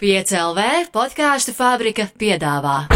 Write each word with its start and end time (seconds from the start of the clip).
5CLV 0.00 0.86
podkāstu 0.94 1.52
fabrika 1.52 2.06
piedāvā. 2.16 2.86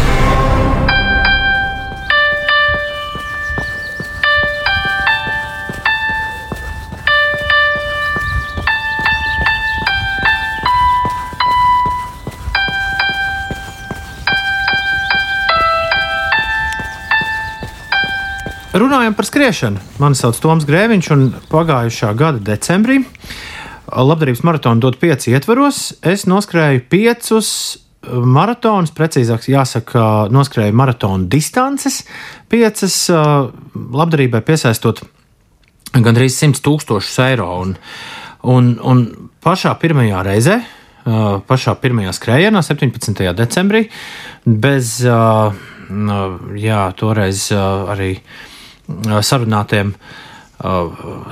Runājam 18.73 19.13
par 19.13 19.29
skriešanu. 19.29 19.83
Mani 20.01 20.17
sauc 20.17 20.41
Toms 20.41 20.65
Grēviņš, 20.65 21.11
un 21.13 21.29
pagājušā 21.53 22.15
gada 22.17 22.41
decembrī 22.49 23.03
labdarības 23.95 24.43
maratonu 24.43 24.83
dot 24.83 24.99
pieci 24.99 25.31
ietvaros. 25.31 25.95
Es 26.03 26.25
noskrēju 26.27 26.85
piecus 26.91 27.49
maratonus, 28.05 28.93
precīzāk, 28.95 29.47
jāsaka, 29.49 30.05
noskrēju 30.33 30.75
maratonu 30.77 31.29
distances, 31.31 32.03
piecas 32.51 32.97
labdarībai 33.73 34.43
piesaistot 34.45 35.01
gandrīz 35.95 36.37
100 36.37 36.61
tūkstošus 36.65 37.19
eiro. 37.25 37.49
Un, 37.63 37.75
un, 38.43 38.73
un 38.83 39.05
pašā 39.43 39.73
pirmajā 39.81 40.23
reizē, 40.27 40.59
pašā 41.49 41.75
pirmajā 41.81 42.13
skrējienā, 42.17 42.61
17. 42.65 43.23
decembrī, 43.37 43.85
bez 44.45 44.97
jā, 45.05 46.81
toreiz 46.99 47.47
arī 47.55 48.11
sarunātiem 49.05 49.95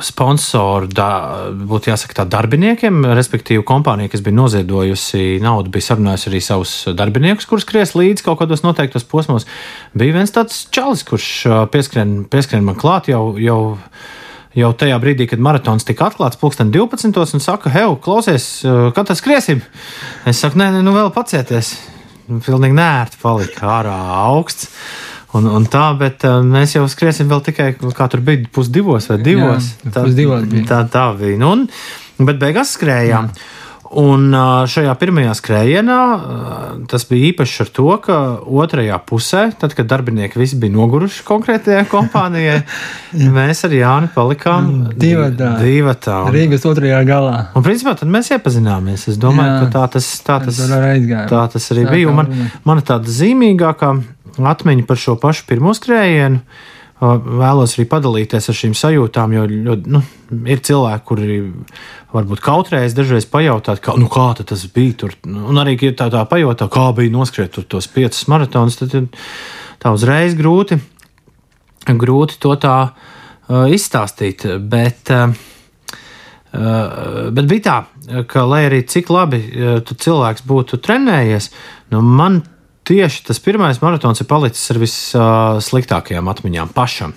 sponsoru, 0.03 0.89
da, 0.91 1.09
būtu 1.55 1.91
jāsaka, 1.93 2.17
tā 2.17 2.25
darbiniekiem, 2.27 3.05
respektīvi 3.15 3.63
kompānija, 3.67 4.11
kas 4.11 4.23
bija 4.25 4.35
noziedojusi 4.35 5.37
naudu, 5.43 5.71
bija 5.71 5.87
sarunājusi 5.87 6.29
arī 6.31 6.41
savus 6.43 6.73
darbiniekus, 6.97 7.47
kurus 7.47 7.63
skries 7.63 7.95
līdzi 7.95 8.25
kaut 8.25 8.41
kādos 8.41 8.65
noteiktos 8.65 9.07
posmos. 9.07 9.47
Bija 9.95 10.17
viens 10.17 10.35
tāds 10.35 10.65
čalis, 10.75 11.05
kurš 11.07 11.29
pieskrien, 11.71 12.23
pieskrien 12.27 12.67
man 12.67 12.79
klāt 12.79 13.11
jau. 13.13 13.33
jau 13.39 13.61
Jau 14.53 14.67
tajā 14.77 14.99
brīdī, 15.01 15.25
kad 15.25 15.41
maratons 15.41 15.81
tika 15.81 16.11
atklāts, 16.11 16.37
pulksten 16.37 16.69
12. 16.69 17.17
un 17.33 17.41
saka, 17.41 17.71
hei, 17.73 17.87
klausies, 18.05 18.43
kad 18.93 19.07
tas 19.09 19.17
skriesim? 19.17 19.63
Es 20.29 20.43
saku, 20.43 20.59
nē, 20.61 20.67
nu 20.85 20.93
vēl 20.93 21.09
pacieties. 21.15 21.71
Pilnīgi 22.29 22.77
nērti 22.77 23.17
palika 23.23 23.71
ārā 23.79 23.95
augsts. 24.27 24.69
Un, 25.33 25.47
un 25.49 25.63
tā, 25.65 25.87
bet 25.97 26.21
uh, 26.29 26.41
mēs 26.45 26.75
jau 26.77 26.83
skriesim 26.91 27.31
vēl 27.31 27.41
tikai, 27.47 27.71
kā 27.97 28.05
tur 28.11 28.21
bija, 28.25 28.45
pusdivos 28.53 29.09
vai 29.09 29.17
divos. 29.25 29.71
Jā, 29.81 29.91
tā, 29.95 30.03
pusdivos 30.05 30.45
bija. 30.51 30.67
Tā, 30.69 30.83
tā 30.93 31.07
bija. 31.17 31.39
Nu, 31.41 31.55
un, 31.57 31.67
bet 32.27 32.37
beigās 32.41 32.75
skrējām. 32.77 33.31
Jā. 33.33 33.49
Un 33.93 34.31
uh, 34.33 34.63
šajā 34.65 34.89
pirmajā 34.97 35.35
skrējienā 35.37 35.97
uh, 36.17 36.61
tas 36.89 37.03
bija 37.05 37.27
īpašs 37.29 37.59
ar 37.61 37.67
to, 37.77 37.83
ka 38.01 38.15
otrajā 38.41 38.95
pusē, 39.05 39.43
tad, 39.61 39.75
kad 39.77 39.85
darbinieki 39.91 40.39
visi 40.41 40.57
bija 40.57 40.73
noguruši 40.73 41.21
konkrētajai 41.27 41.83
kompānijai, 41.91 42.55
mēs 43.37 43.61
ar 43.67 43.75
Jāni 43.77 44.09
palikām 44.15 44.71
divatā. 44.97 45.51
divatā. 45.61 46.23
Un, 46.25 46.33
Rīgas 46.33 46.65
otrajā 46.69 47.03
galā. 47.05 47.35
un 47.53 47.65
principā 47.67 47.93
tad 47.99 48.09
mēs 48.09 48.31
iepazināmies. 48.33 49.05
Es 49.13 49.21
domāju, 49.21 49.59
Jā. 49.59 49.61
ka 49.61 49.69
tā 49.77 49.85
tas, 49.97 50.09
tā 50.25 50.39
tas, 50.47 50.57
tā 51.29 51.43
tas 51.53 51.69
arī 51.75 51.85
Tā 51.85 51.93
bija. 51.93 52.17
Man, 52.17 52.33
bija. 52.33 52.49
man 52.65 52.81
tāda 52.89 53.13
zīmīgākā 53.13 53.93
atmiņa 54.39 54.85
par 54.87 54.99
šo 54.99 55.17
pašu 55.21 55.45
pirmo 55.49 55.73
skrējienu. 55.77 56.41
Vēlos 57.03 57.73
arī 57.75 57.83
padalīties 57.91 58.45
ar 58.47 58.55
šīm 58.55 58.73
sajūtām, 58.79 59.33
jo 59.35 59.43
ļoti, 59.49 59.91
nu, 59.91 59.99
ir 60.47 60.61
cilvēki, 60.63 61.03
kuri 61.09 61.39
varbūt 62.13 62.43
kautrējas 62.45 62.95
dažreiz 62.95 63.27
pajautāt, 63.27 63.81
kā, 63.83 63.97
nu, 63.99 64.07
kā 64.11 64.29
tas 64.39 64.63
bija 64.71 64.95
tur. 65.01 65.17
Un 65.27 65.59
arī, 65.59 65.75
ja 65.83 65.91
tā, 65.99 66.07
tā 66.13 66.21
pajautā, 66.29 66.69
kā 66.71 66.85
bija 66.95 67.11
noskriet 67.11 67.59
tos 67.67 67.89
piecus 67.91 68.23
maratonus, 68.31 68.79
tad 68.79 68.95
ir 68.95 69.09
tā 69.83 69.91
uzreiz 69.91 70.37
grūti, 70.39 70.79
grūti 71.89 72.39
to 72.39 72.55
tā 72.63 72.77
uh, 72.87 73.65
izstāstīt. 73.67 74.47
Bet, 74.63 75.11
uh, 75.11 75.33
Uh, 76.53 77.31
bet 77.33 77.47
bija 77.49 77.63
tā, 77.65 77.75
ka, 78.29 78.43
lai 78.45 78.59
arī 78.67 78.83
cik 78.85 79.07
labi 79.09 79.39
uh, 79.41 79.79
cilvēks 79.81 80.43
būtu 80.45 80.77
trenējies, 80.85 81.47
nu 81.89 82.03
man 82.05 82.43
tieši 82.87 83.25
tas 83.29 83.39
pirmais 83.43 83.79
maratons 83.83 84.21
ir 84.23 84.27
palicis 84.29 84.71
ar 84.73 84.79
vissliktākajām 84.83 86.31
atmiņām 86.33 86.73
pašam. 86.75 87.13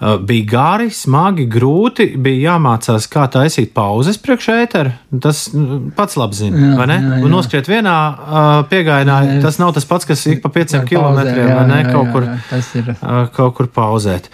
Uh, 0.00 0.16
Bija 0.24 0.46
gari, 0.48 0.86
smagi, 0.96 1.44
grūti. 1.52 2.06
Bija 2.16 2.54
jāmācās, 2.54 3.04
kā 3.12 3.26
taisīt 3.28 3.74
pauzes 3.76 4.16
priekš 4.16 4.46
ētera. 4.54 4.94
Tas 5.20 5.42
nu, 5.52 5.90
pats 5.92 6.16
labi 6.16 6.38
zina, 6.38 6.56
Jā, 6.56 6.70
vai 6.78 6.86
ne? 6.88 6.96
jā, 7.04 7.18
jā. 7.20 7.28
Noskriet 7.34 7.68
vienā 7.68 7.96
uh, 8.08 8.46
piegājienā, 8.70 9.18
Jā, 9.28 9.34
tas 9.44 9.58
nav 9.60 9.74
tas 9.76 9.84
pats, 9.90 10.08
kas 10.08 10.22
ik 10.32 10.40
pa 10.40 10.48
pieciem 10.54 10.80
Jā, 10.80 10.88
kilometriem, 10.88 11.50
pauzē, 11.50 11.58
vai 11.58 11.66
ne? 11.68 11.82
jā, 11.84 11.92
Kaut 11.92 12.06
jā, 12.08 12.12
kur 12.16 12.28
jā, 12.30 12.38
Tas 12.48 12.70
ir. 12.80 12.88
uh, 12.96 13.20
kaut 13.36 13.58
kur 13.60 13.68
pauzēt. 13.76 14.30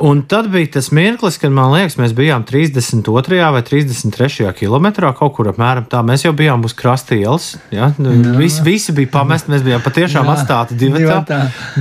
Un 0.00 0.20
tad 0.30 0.46
bija 0.52 0.68
tas 0.76 0.90
mirklis, 0.94 1.38
kad 1.42 1.50
man 1.54 1.72
liekas, 1.72 1.96
mēs 1.98 2.12
bijām 2.14 2.44
32. 2.46 3.40
vai 3.54 3.62
33. 3.66 4.52
kilometrā, 4.58 5.10
kaut 5.18 5.34
kur 5.34 5.50
apmēram 5.50 5.88
tā. 5.90 6.04
Mēs 6.06 6.22
jau 6.26 6.32
bijām 6.38 6.62
uz 6.66 6.74
krasta 6.78 7.16
ielas. 7.18 7.56
Ja? 7.74 7.90
Visi, 8.38 8.62
visi 8.66 8.94
bija 8.94 9.10
pamesti, 9.18 9.50
mēs 9.54 9.66
bijām 9.66 9.82
patiešām 9.82 10.28
Jā, 10.28 10.36
atstāti 10.36 10.78
divi. 10.78 11.02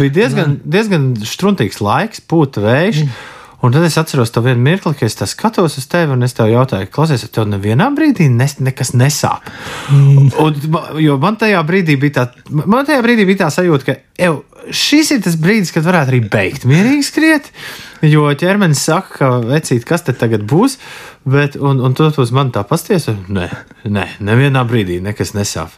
Bija 0.01 0.15
diezgan, 0.21 0.57
diezgan 0.65 1.09
struntīgs 1.21 1.81
laiks, 1.83 2.23
pūta 2.25 2.65
vējš. 2.65 3.03
Un 3.65 3.73
tad 3.73 3.81
es 3.87 3.95
atceros 3.97 4.29
to 4.29 4.43
vienu 4.45 4.61
mirkli, 4.61 4.93
kad 4.93 5.09
es 5.09 5.31
skatos 5.31 5.79
uz 5.79 5.87
tevi 5.89 6.13
un 6.13 6.21
es 6.21 6.35
tev 6.37 6.51
jautāju, 6.51 6.91
klausies, 6.93 7.23
tev 7.33 7.47
nevienā 7.49 7.87
brīdī 7.95 8.27
nes, 8.29 8.59
nekas 8.61 8.91
nesāp. 8.93 9.47
Un, 9.89 10.59
ma- 10.69 10.91
jo 11.01 11.15
man 11.21 11.39
tajā 11.41 11.63
brīdī 11.65 11.95
bija 11.97 12.19
tā, 12.19 12.25
man 12.53 12.85
tajā 12.85 13.01
brīdī 13.01 13.25
bija 13.25 13.47
tā 13.47 13.47
sajūta, 13.55 13.87
ka 13.87 13.95
ev, 14.27 14.43
šis 14.69 15.09
ir 15.15 15.23
tas 15.25 15.39
brīdis, 15.41 15.71
kad 15.73 15.87
varētu 15.87 16.13
arī 16.13 16.19
beigt 16.29 16.67
mierīgi 16.69 17.07
skriet. 17.07 17.49
Jo 18.05 18.27
ķermenis 18.37 18.83
saka, 18.91 19.15
ka 19.17 19.29
vecīt, 19.49 19.87
kas 19.89 20.05
te 20.05 20.13
tagad 20.13 20.43
būs, 20.45 20.75
bet, 21.25 21.55
un, 21.57 21.81
un 21.81 21.95
tu 21.97 22.05
uz 22.13 22.33
mani 22.35 22.53
tā 22.53 22.61
pasties, 22.67 23.07
nē, 23.09 23.47
nē, 23.89 24.05
nevienā 24.21 24.61
brīdī 24.69 24.99
nekas 25.01 25.33
nesāp. 25.33 25.73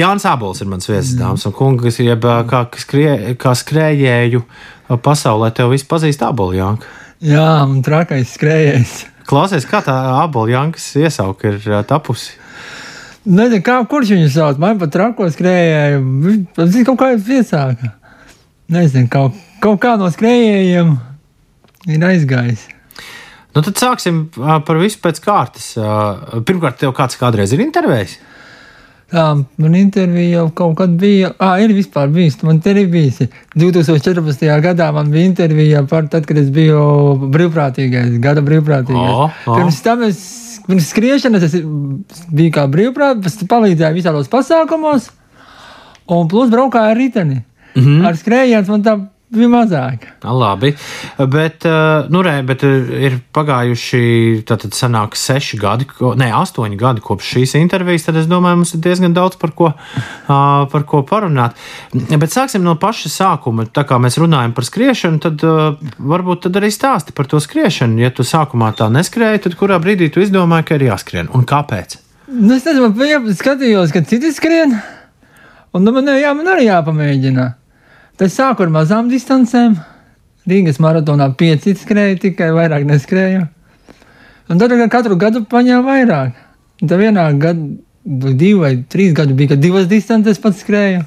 Jānis 0.00 0.26
Abols 0.26 0.64
ir 0.64 0.72
mans 0.72 0.90
viesis, 0.90 1.14
dāmas 1.20 1.46
un 1.46 1.54
kungi, 1.54 1.86
kas 1.86 2.00
jeb 2.02 2.26
ā, 2.26 2.40
kā, 2.50 2.64
skrie, 2.82 3.14
kā 3.38 3.54
skrējēju 3.62 4.42
pasaulē, 5.06 5.52
tev 5.54 5.70
viss 5.70 5.86
pazīst 5.86 6.26
Abolu 6.26 6.58
Janku. 6.58 6.90
Jā, 7.22 7.62
un 7.62 7.82
trakais 7.86 8.32
skrējējs. 8.34 8.94
Klausies, 9.30 9.66
kā 9.70 9.78
tā 9.86 9.94
Abolu 10.18 10.50
Jankas 10.50 10.88
iesauka 10.98 11.52
ir 11.52 11.68
tapusi. 11.86 12.34
Nezinu, 13.22 13.62
kā, 13.62 13.76
kurš 13.86 14.16
viņu 14.16 14.30
sauc. 14.34 14.58
Man 14.58 14.80
pat 14.80 14.90
trako 14.96 15.28
skrējēju. 15.30 16.00
Ir 16.66 16.86
kaut 16.88 16.98
kā 16.98 17.12
piesāka. 17.22 17.92
Nezinu, 18.72 19.06
kaut, 19.12 19.38
kaut 19.62 19.78
kā 19.84 19.94
no 20.00 20.10
skrējējiem 20.10 20.96
ir 21.94 22.06
aizgājis. 22.08 22.66
Nu, 23.52 23.60
tad 23.60 23.78
sāksim 23.78 24.24
par 24.34 24.80
visu 24.80 24.98
pēc 25.04 25.22
kārtas. 25.22 25.72
Pirmkārt, 26.48 26.80
tev 26.82 26.96
kāds 26.96 27.20
kādreiz 27.20 27.54
ir 27.54 27.62
intervējis? 27.62 28.16
Tā, 29.12 29.24
man 29.60 29.74
intervija 29.76 30.38
jau 30.38 30.46
kaut 30.56 30.78
kad 30.78 30.92
bija. 30.96 31.34
Ah, 31.42 31.58
ir 31.60 31.74
vispār 31.76 32.08
bijis. 32.12 32.38
Man 32.46 32.62
te 32.64 32.72
arī 32.72 32.86
bijis. 32.88 33.20
2014. 33.60 34.46
gadā 34.64 34.88
man 34.96 35.10
bija 35.12 35.28
intervija 35.28 35.82
par 35.88 36.08
tad, 36.12 36.24
kad 36.28 36.40
es 36.40 36.48
biju 36.54 36.80
brīvprātīgais, 37.34 38.16
gada 38.24 38.44
brīvprātīgais. 38.46 39.12
O, 39.12 39.28
o. 39.28 39.58
Pirms 39.58 39.82
tam 39.84 40.06
es, 40.08 40.22
pirms 40.64 40.88
skriešanas 40.94 41.44
es 41.50 41.58
biju 42.32 42.54
kā 42.56 42.64
brīvprātīgais, 42.72 43.42
palīdzēju 43.52 43.98
visādos 44.00 44.32
pasākumos, 44.32 45.10
un 46.08 46.32
plus 46.32 46.48
braukāju 46.54 46.94
ar 46.96 47.00
riteni. 47.04 47.42
Mm 47.74 47.82
-hmm. 47.82 48.06
Ar 48.08 48.16
skrējienu 48.16 48.68
man 48.68 48.82
tā 48.84 48.96
bija 49.32 49.48
mazāk. 49.52 50.04
Labi, 50.22 50.72
bet, 51.32 51.64
nu, 52.12 52.22
re, 52.24 52.34
bet 52.46 52.64
ir 52.66 53.16
pagājuši 53.34 54.02
tātad 54.48 54.76
sanāk 54.76 55.16
seši 55.18 55.58
gadi, 55.60 55.88
ne, 56.20 56.28
astoņi 56.36 56.78
gadi 56.80 57.04
kopš 57.04 57.32
šīs 57.36 57.56
intervijas, 57.60 58.06
tad 58.08 58.20
es 58.20 58.28
domāju, 58.30 58.60
mums 58.60 58.74
ir 58.76 58.82
diezgan 58.84 59.16
daudz 59.16 59.38
par 59.40 59.54
ko, 59.56 59.72
par 60.28 60.86
ko 60.88 61.02
parunāt. 61.08 61.56
Bet 61.92 62.34
sāksim 62.34 62.64
no 62.66 62.76
paša 62.80 63.12
sākuma. 63.12 63.66
Tā 63.72 63.86
kā 63.88 63.98
mēs 64.02 64.20
runājam 64.20 64.54
par 64.56 64.68
skriešanu, 64.68 65.22
tad 65.22 65.46
varbūt 65.98 66.46
tad 66.46 66.60
arī 66.60 66.72
stāsti 66.74 67.16
par 67.16 67.30
to 67.30 67.40
skriešanu. 67.42 68.02
Ja 68.02 68.12
tu 68.14 68.26
sākumā 68.26 68.72
tā 68.78 68.90
neskrēji, 68.92 69.46
tad 69.48 69.58
kurā 69.60 69.80
brīdī 69.82 70.10
tu 70.12 70.22
izdomāji, 70.24 70.68
ka 70.68 70.78
ir 70.78 70.88
jāskrien 70.90 71.32
un 71.32 71.48
kāpēc? 71.48 71.98
Nu, 72.32 72.54
es 72.56 72.64
nezinu, 72.64 72.92
bija 72.96 73.18
skatījos, 73.36 73.92
ka 73.92 74.04
citi 74.08 74.30
skrien, 74.32 74.78
un 75.72 75.84
nu, 75.84 75.92
man, 75.92 76.08
jā, 76.16 76.30
man 76.36 76.54
arī 76.54 76.68
jāpamēģina. 76.70 77.48
Tad 78.20 78.32
sāku 78.32 78.66
ar 78.66 78.72
mazām 78.72 79.08
distancēm. 79.12 79.78
Rīgas 80.48 80.80
maratonā 80.82 81.28
pieci 81.38 81.76
skrēja, 81.78 82.18
tikai 82.24 82.50
vairāk 82.54 82.84
neskrēju. 82.88 83.46
Un 84.50 84.58
tad 84.60 84.74
katru 84.90 85.16
gadu 85.16 85.44
paņēmu 85.48 85.86
vairāk. 85.86 86.40
Un 86.82 86.90
tad 86.90 86.98
vienā 87.00 87.28
gadā, 87.38 87.68
divi 88.04 88.54
vai 88.58 88.72
trīs 88.90 89.14
gadi 89.14 89.36
bija, 89.38 89.54
kad 89.54 89.62
divas 89.62 89.86
distances 89.90 90.42
pats 90.42 90.64
skrēju. 90.64 91.04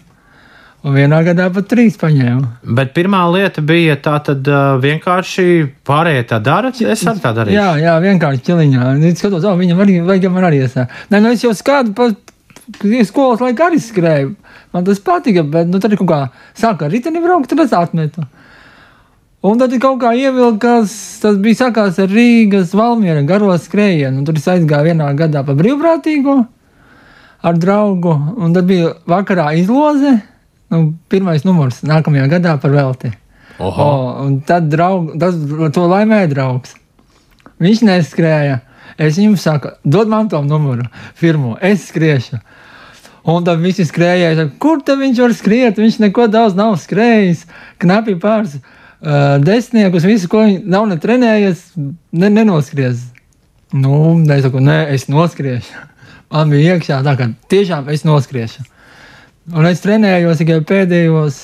Un 0.85 0.93
vienā 0.93 1.17
gadā 1.25 1.47
pat 1.49 1.65
trīs 1.65 1.95
paņēmu. 1.97 2.71
Bet 2.77 2.91
pirmā 2.93 3.23
lieta 3.33 3.63
bija 3.65 3.95
tā, 3.97 4.19
tad 4.27 4.45
ā, 4.45 4.59
vienkārši 4.83 5.45
pārējie 5.85 6.27
tā 6.29 6.37
dara. 6.45 6.69
Es 6.69 7.01
arī 7.09 7.23
tā 7.23 7.31
darīju. 7.33 7.57
Jā, 7.57 7.71
jā, 7.81 7.95
vienkārši 8.03 8.43
ķiliņā. 8.45 8.91
Skatos, 9.17 9.47
oh, 9.49 9.57
viņam 9.57 9.81
arī 9.81 9.95
vajag, 10.05 10.29
man 10.35 10.45
arī 10.51 10.61
iesā. 10.67 10.85
Nē, 11.09 11.23
nu 11.25 11.33
es 11.33 11.41
jau 11.41 11.55
pa 11.97 12.11
skolas 13.07 13.43
laikā 13.43 13.69
arī 13.69 13.79
skrēju. 13.81 14.33
Man 14.73 14.87
tas 14.87 14.99
patika, 15.03 15.43
bet 15.43 15.69
nu, 15.69 15.79
tad 15.79 15.95
kaut 15.99 16.09
kā 16.09 16.21
sāka 16.57 16.87
ar 16.87 16.93
riteni 16.93 17.23
braukt, 17.23 17.49
tad 17.51 17.63
es 17.65 17.75
atmetu. 17.75 18.25
Un 19.45 19.59
tad 19.61 19.73
kaut 19.81 19.99
kā 20.01 20.15
ievilkās, 20.17 20.93
tas 21.21 21.37
bija 21.41 21.65
sakās 21.65 21.99
ar 22.01 22.09
Rīgas 22.09 22.73
Valmiera 22.73 23.21
garo 23.27 23.51
skrējienu. 23.61 24.23
Tur 24.25 24.39
es 24.39 24.47
aizgāju 24.49 24.89
vienā 24.89 25.11
gadā 25.17 25.43
pa 25.45 25.53
brīvprātīgo 25.57 26.39
ar 27.45 27.59
draugu, 27.61 28.15
un 28.41 28.55
tad 28.55 28.65
bija 28.65 28.95
vakarā 29.05 29.51
izloze, 29.59 30.15
nu, 30.73 30.79
pirmais 31.13 31.45
numurs 31.45 31.83
nākamajā 31.85 32.25
gadā 32.31 32.55
par 32.61 32.73
velti. 32.73 33.11
Oho. 33.61 33.85
O, 33.85 33.99
un 34.25 34.39
tad 34.47 34.65
draug, 34.71 35.13
tas, 35.21 35.37
to 35.75 35.85
laimēja 35.87 36.31
draugs. 36.33 36.73
Viņš 37.61 37.85
neskrēja. 37.87 38.63
Es 38.97 39.17
viņam 39.19 39.35
saku, 39.39 39.73
dod 39.83 40.07
man 40.07 40.29
to 40.31 40.39
numuru, 40.43 40.85
firmu, 41.19 41.55
es 41.61 41.89
skriešu. 41.89 42.39
Un 43.25 43.43
tad 43.43 43.59
visi 43.59 43.83
skrēja, 43.87 44.35
saka, 44.37 44.53
kur 44.61 44.83
tad 44.85 45.01
viņš 45.01 45.19
var 45.23 45.33
skriet? 45.35 45.79
Viņš 45.81 45.97
neko 46.03 46.27
daudz 46.31 46.55
nav 46.55 46.75
skrējis, 46.79 47.43
knapi 47.81 48.15
pāris 48.21 48.59
uh, 48.59 49.41
desmitniekus, 49.41 50.05
visu, 50.05 50.29
ko 50.31 50.43
viņš 50.45 50.67
nav 50.69 50.85
ne 50.91 50.99
trenējies, 51.01 51.65
ne, 51.75 52.29
nenoskries. 52.29 53.01
Nu, 53.73 53.97
es 54.31 54.45
saku, 54.45 54.61
nē, 54.63 54.77
es 54.93 55.09
noskriešu. 55.11 55.83
Man 56.31 56.53
bija 56.53 56.77
iekšā 56.77 57.01
tā, 57.05 57.15
ka 57.17 57.31
tiešām 57.51 57.89
es 57.91 58.05
noskriešu. 58.07 58.63
Un 59.55 59.67
es 59.67 59.81
trenējos 59.83 60.39
tikai 60.41 60.61
pēdējos. 60.69 61.41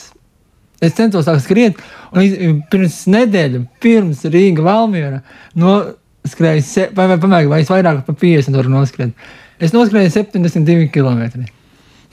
Es 0.82 0.96
centos 0.98 1.28
tā 1.28 1.36
skriet, 1.38 1.78
un 2.18 2.62
pirms 2.72 3.04
nedēļas, 3.14 3.68
pirms 3.84 4.24
Rīga 4.34 4.64
Valmiera, 4.66 5.20
noskrēju, 5.54 5.98
se- 6.26 6.90
vai, 6.96 7.08
vai 7.08 7.18
pamēģināju, 7.18 7.50
vai 7.50 7.62
es 7.62 7.70
vairāk 7.72 8.04
par 8.06 8.16
50 8.16 8.56
varu 8.56 8.70
noskriet. 8.70 9.14
Es 9.60 9.72
noskrēju 9.74 10.12
72 10.14 10.90
km. 10.94 11.46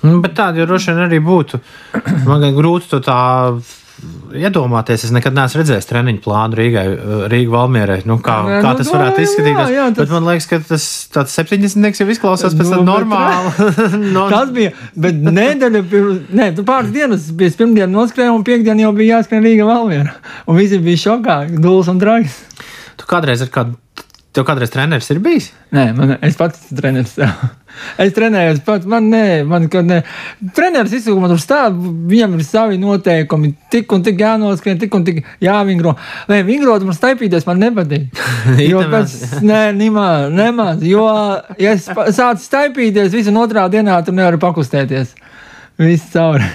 Nu, 0.02 0.20
bet 0.22 0.34
tāda 0.38 0.60
jau 0.62 0.66
droši 0.70 0.92
vien 0.94 1.04
arī 1.08 1.18
būtu. 1.24 1.58
Man 2.28 2.40
gan 2.44 2.54
grūti 2.56 2.88
to 2.92 3.00
tā 3.02 3.18
iedomāties. 4.38 5.02
Es 5.08 5.10
nekad 5.14 5.34
neesmu 5.34 5.58
redzējis 5.58 5.88
treniņu 5.90 6.20
plānu 6.22 6.54
Rīgai, 6.58 6.84
Rīgai 7.32 7.50
Valmierai. 7.50 7.96
Nu, 8.06 8.18
kā, 8.22 8.36
Nē, 8.46 8.60
kā 8.62 8.70
nu, 8.74 8.78
tas 8.78 8.90
varētu 8.94 9.18
jā, 9.18 9.24
izskatīties? 9.26 9.72
jā, 9.74 9.86
tas- 9.88 9.98
Bet 10.04 10.12
man 10.14 10.28
liekas, 10.28 10.46
ka 10.52 10.58
tas 10.68 10.84
tāds 11.14 11.34
70 11.34 11.98
jau 12.04 12.06
izklausās 12.14 12.54
pēc 12.54 12.68
Nu, 12.70 12.76
tam 12.76 12.86
normāli. 12.86 13.50
no, 14.16 14.28
Tas 14.30 14.52
bija, 14.54 14.70
bet 14.94 15.18
nedēļa 15.18 15.82
pirms, 15.90 16.20
ne, 16.30 16.50
tu 16.54 16.62
pāris 16.68 16.92
dienas 16.94 17.26
bija 17.34 17.56
pirmdiena 17.58 17.90
noskrēja, 17.96 18.34
un 18.38 18.44
piekdiena 18.46 18.86
jau 18.86 18.92
bija 18.94 19.18
jāskrien 19.18 19.42
Rīga 19.42 19.66
Valmiera. 19.66 20.14
Un 20.46 20.60
visi 20.62 20.78
bija 20.78 21.02
šokā, 21.08 21.40
dūls 21.58 21.90
un 21.90 21.98
drags. 21.98 22.38
Tu 22.98 23.06
kādreiz 23.08 23.42
ar 23.44 23.50
kādu, 23.54 23.76
tev 24.34 24.46
kādreiz 24.48 24.72
treneris 24.74 25.08
ir 25.12 25.20
bijis? 25.22 25.52
Nē, 25.74 25.88
man, 25.96 26.16
es 26.24 26.36
pats 26.38 26.66
esmu 26.66 26.78
treneris. 26.80 27.16
Es 28.00 28.14
trenējos 28.16 28.62
pats, 28.66 28.88
man 28.90 29.06
nē, 29.12 29.44
man 29.46 29.68
kad 29.70 29.86
ne. 29.86 30.00
Treneris 30.56 30.96
izsaka, 30.98 31.18
man 31.22 31.30
tur 31.30 31.42
stāv, 31.42 31.76
viņam 32.10 32.34
ir 32.34 32.44
savi 32.46 32.78
noteikumi, 32.82 33.52
tik 33.70 33.92
un 33.94 34.02
tik 34.06 34.18
jānoskrien, 34.18 34.80
tik 34.80 34.96
un 34.98 35.04
tik 35.06 35.20
jāvingro. 35.44 35.94
Nē, 36.30 36.40
vingrot 36.48 36.86
man 36.88 36.96
staipīties 36.96 37.46
man 37.48 37.62
nepatīk. 37.62 38.24
Jo 38.72 38.82
pēc, 38.90 39.14
nē, 39.44 39.60
nimā, 39.76 40.08
nemaz, 40.34 40.82
jo, 40.86 41.06
ja 41.60 41.76
es 41.76 41.86
sācu 41.86 42.42
staipīties, 42.42 43.14
visu 43.14 43.34
otrā 43.38 43.68
dienā 43.70 44.00
tur 44.02 44.16
nevaru 44.16 44.40
pakustēties. 44.42 45.14
Viss 45.78 46.10
cauri. 46.10 46.48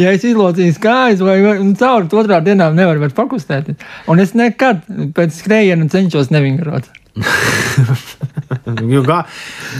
Ja 0.00 0.12
es 0.14 0.24
izlocīju 0.26 0.76
kājas 0.82 1.22
vai 1.24 1.38
un 1.56 1.74
cauri, 1.78 2.10
otrā 2.20 2.40
dienā 2.44 2.68
nevaru 2.74 3.04
vairs 3.04 3.16
pakustēties. 3.16 3.80
Un 4.10 4.22
es 4.22 4.34
nekad 4.38 4.84
pēc 5.16 5.40
skrējiena 5.40 5.88
cenšos 5.92 6.32
nevingrot. 6.34 6.88
Jo, 8.86 9.00
gā, 9.06 9.22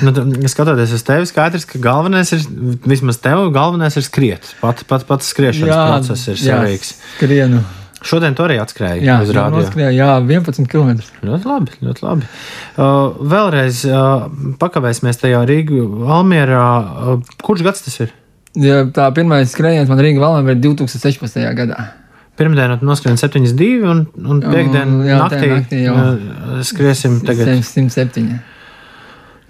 nu, 0.07 0.13
skatoties 0.51 0.93
uz 0.97 1.03
tevi, 1.07 1.27
skaidrs, 1.29 1.67
ka 1.69 1.79
galvenais 1.83 2.33
ir, 2.35 2.43
vismaz 2.89 3.19
tev, 3.23 3.45
galvenais 3.55 3.95
ir 3.99 4.05
skriet. 4.07 4.49
Pat, 4.63 4.83
pat, 4.89 5.05
pats 5.07 5.29
skriešanas 5.31 5.75
process 5.77 6.31
ir 6.33 6.41
svarīgs. 6.41 6.95
Skrienu. 7.17 7.61
Šodien 8.07 8.37
tu 8.39 8.45
arī 8.45 8.59
atskrēji 8.63 9.07
Jā, 9.07 9.17
uz 9.25 9.31
rādio. 9.35 9.63
noskrēju, 9.63 9.95
jā, 9.97 10.11
11 10.23 10.69
km. 10.71 11.01
Ļoti 11.27 11.51
labi. 11.51 11.79
Ļoti 11.87 12.05
labi. 12.05 12.29
Uh, 12.77 13.17
vēlreiz 13.33 13.83
uh, 13.89 14.27
pakavēsimies 14.61 15.19
tajā 15.23 15.43
Rīgā, 15.49 15.81
Valmjerā. 16.07 16.67
Uh, 17.17 17.35
kurš 17.47 17.65
gads 17.67 17.87
tas 17.87 17.99
ir? 18.05 18.15
Ja 18.57 18.83
tā 18.95 19.07
pirmā 19.17 19.43
skrējiens 19.49 19.91
man 19.91 20.01
Rīgā 20.01 20.23
valnā 20.23 20.43
bija 20.47 20.59
2016. 20.71 21.41
gadā. 21.59 21.91
Pirmdienā 22.37 22.79
noskrien 22.85 23.17
7,2 23.17 23.69
un, 23.89 24.03
un 24.21 24.43
piekdienā 24.45 25.17
naktī, 25.21 25.49
naktī 25.55 25.81
jau. 25.87 25.95
skriesim 26.69 27.21
tagad. 27.25 27.55
107. 27.65 28.27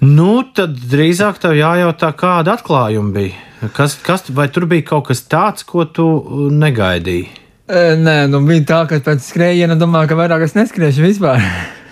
Nu, 0.06 0.31
tad 0.55 0.76
drīzāk 0.93 1.41
tev 1.43 1.56
jājautā, 1.56 2.12
kāda 2.19 2.58
atklājuma 2.58 3.14
bija. 3.14 3.43
Kas, 3.75 3.97
kas, 4.05 4.26
vai 4.37 4.50
tur 4.53 4.69
bija 4.69 4.85
kaut 4.93 5.08
kas 5.08 5.25
tāds, 5.25 5.64
ko 5.67 5.87
tu 5.88 6.06
negaidīji? 6.53 7.25
E, 7.67 7.97
Nē, 7.99 8.19
nu 8.31 8.43
bija 8.47 8.67
tā, 8.69 8.82
ka 8.91 9.00
pēc 9.03 9.25
skrējiena 9.25 9.79
domāju, 9.81 10.12
ka 10.12 10.19
vairāk 10.20 10.44
es 10.47 10.55
neskriešu 10.58 11.06
vispār. 11.08 11.43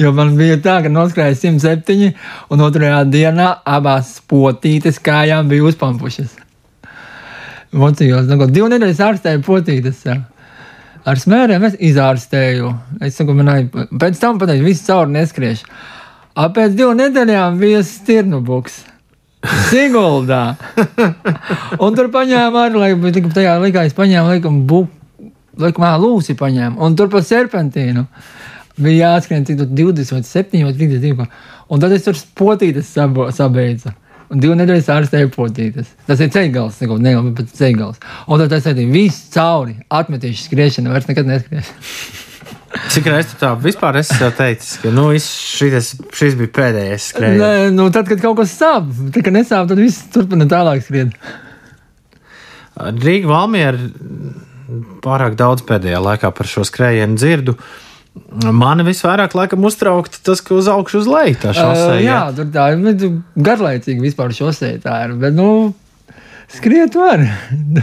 Jo 0.00 0.12
man 0.16 0.34
bija 0.38 0.58
tā, 0.62 0.78
ka 0.84 0.92
noskrēju 0.92 1.38
107, 1.40 2.12
un 2.50 2.64
otrajā 2.66 3.02
dienā 3.08 3.50
abās 3.76 4.16
potītes 4.30 5.00
kājām 5.02 5.50
bija 5.50 5.68
uzpampušas. 5.70 6.40
Mocījos, 7.74 8.28
nu, 8.30 8.38
divu 8.50 8.70
nedēļu 8.70 9.02
ārstēju 9.08 9.42
potītes. 9.46 10.04
Jā. 10.06 10.20
Ar 11.04 11.20
smēriem 11.20 11.66
es 11.68 11.76
izārstēju. 11.90 12.70
Es 13.04 13.18
saku, 13.18 13.34
man 13.36 13.50
ai, 13.52 13.60
pēc 13.68 14.18
tam 14.22 14.38
pateicu, 14.40 14.64
viss 14.64 14.86
cauri 14.86 15.12
neskriešu. 15.18 15.68
A 16.34 16.48
pēc 16.54 16.74
divu 16.78 16.94
nedēļām 16.98 17.58
bija 17.60 17.82
stirnu 17.86 18.40
buks. 18.46 18.80
Siguldā. 19.68 20.54
un 21.84 21.96
tur 21.98 22.08
paņēma 22.14 22.62
arī, 22.68 22.80
lai 22.80 23.12
tik 23.12 23.28
tajā 23.34 23.58
laikā 23.60 23.84
es 23.88 23.96
paņēmu, 23.96 24.32
laikam, 24.32 24.62
buku, 24.70 25.28
laikam, 25.60 25.84
lūsi 26.00 26.36
paņēmu. 26.40 26.80
Un 26.80 26.96
tur 26.96 27.10
pa 27.12 27.20
serpentīnu 27.24 28.06
bija 28.80 29.10
jāskrien 29.14 29.46
cik 29.46 29.60
tur 29.60 29.68
20 29.70 30.14
vai 30.16 30.22
7 30.26 30.64
vai 30.64 30.72
32. 30.74 31.28
Un 31.74 31.80
tad 31.80 31.92
es 31.96 32.04
tur 32.06 32.18
potītes 32.38 32.90
sabo- 32.94 33.30
sabeidzu. 33.34 33.92
Un 34.32 34.40
divu 34.40 34.56
nedēļu 34.56 34.84
ārstēju 34.90 35.30
potītes. 35.34 35.90
Tas 36.08 36.20
ir 36.24 36.30
ceļgals, 36.32 36.80
neko, 36.80 36.98
ne 36.98 37.12
pat 37.36 37.52
ceļgals. 37.54 38.00
Un 38.26 38.40
tad 38.40 38.52
es 38.56 38.64
teicu, 38.66 38.86
viss 38.90 39.28
cauri, 39.34 39.76
atmetīšu 39.92 40.48
skriešanu, 40.48 40.90
vairs 40.90 41.06
nekad 41.10 41.28
neskriešu. 41.28 41.74
Cik 42.90 43.06
reizes 43.06 43.30
tu 43.30 43.38
tā 43.38 43.52
vispār 43.60 44.00
esi 44.00 44.16
teicis, 44.34 44.72
ka 44.82 44.90
nu, 44.90 45.06
šitas, 45.22 45.92
šis 46.16 46.34
bija 46.40 46.50
pēdējais 46.56 47.06
skrējiens? 47.12 47.42
Nē, 47.44 47.70
nu 47.76 47.86
tad, 47.94 48.08
kad 48.10 48.18
kaut 48.24 48.40
kas 48.40 48.56
sāp, 48.58 48.88
tad, 49.14 49.20
kad 49.22 49.36
nesāp, 49.36 49.68
tad 49.70 49.78
viss 49.78 50.02
turpina 50.14 50.48
tālāk 50.50 50.82
skriet. 50.82 51.14
Rīga 52.74 53.30
Valmiera 53.30 53.78
pārāk 55.04 55.36
daudz 55.38 55.62
pēdējā 55.68 56.00
laikā 56.02 56.32
par 56.34 56.50
šo 56.50 56.64
skrējienu 56.66 57.18
dzirdu. 57.20 57.54
Mani 58.54 58.84
visvairāk 58.86 59.32
laikam 59.34 59.64
uztraukta 59.66 60.20
tas, 60.22 60.40
ka 60.44 60.54
uz 60.54 60.68
augšu 60.70 61.00
uz 61.02 61.08
leju 61.10 61.38
tā 61.42 61.54
šosei. 61.54 61.96
Uh, 61.98 62.04
jā, 62.04 62.20
tur 62.36 62.46
tā 62.54 62.68
ir 62.74 62.78
nu, 62.82 62.92
garlaicīgi 63.34 64.04
vispār 64.04 64.34
šosei 64.34 64.76
tā 64.82 65.00
ir. 65.06 65.16
Bet, 65.18 65.34
nu, 65.34 65.72
skriet 66.54 66.94
var. 66.98 67.24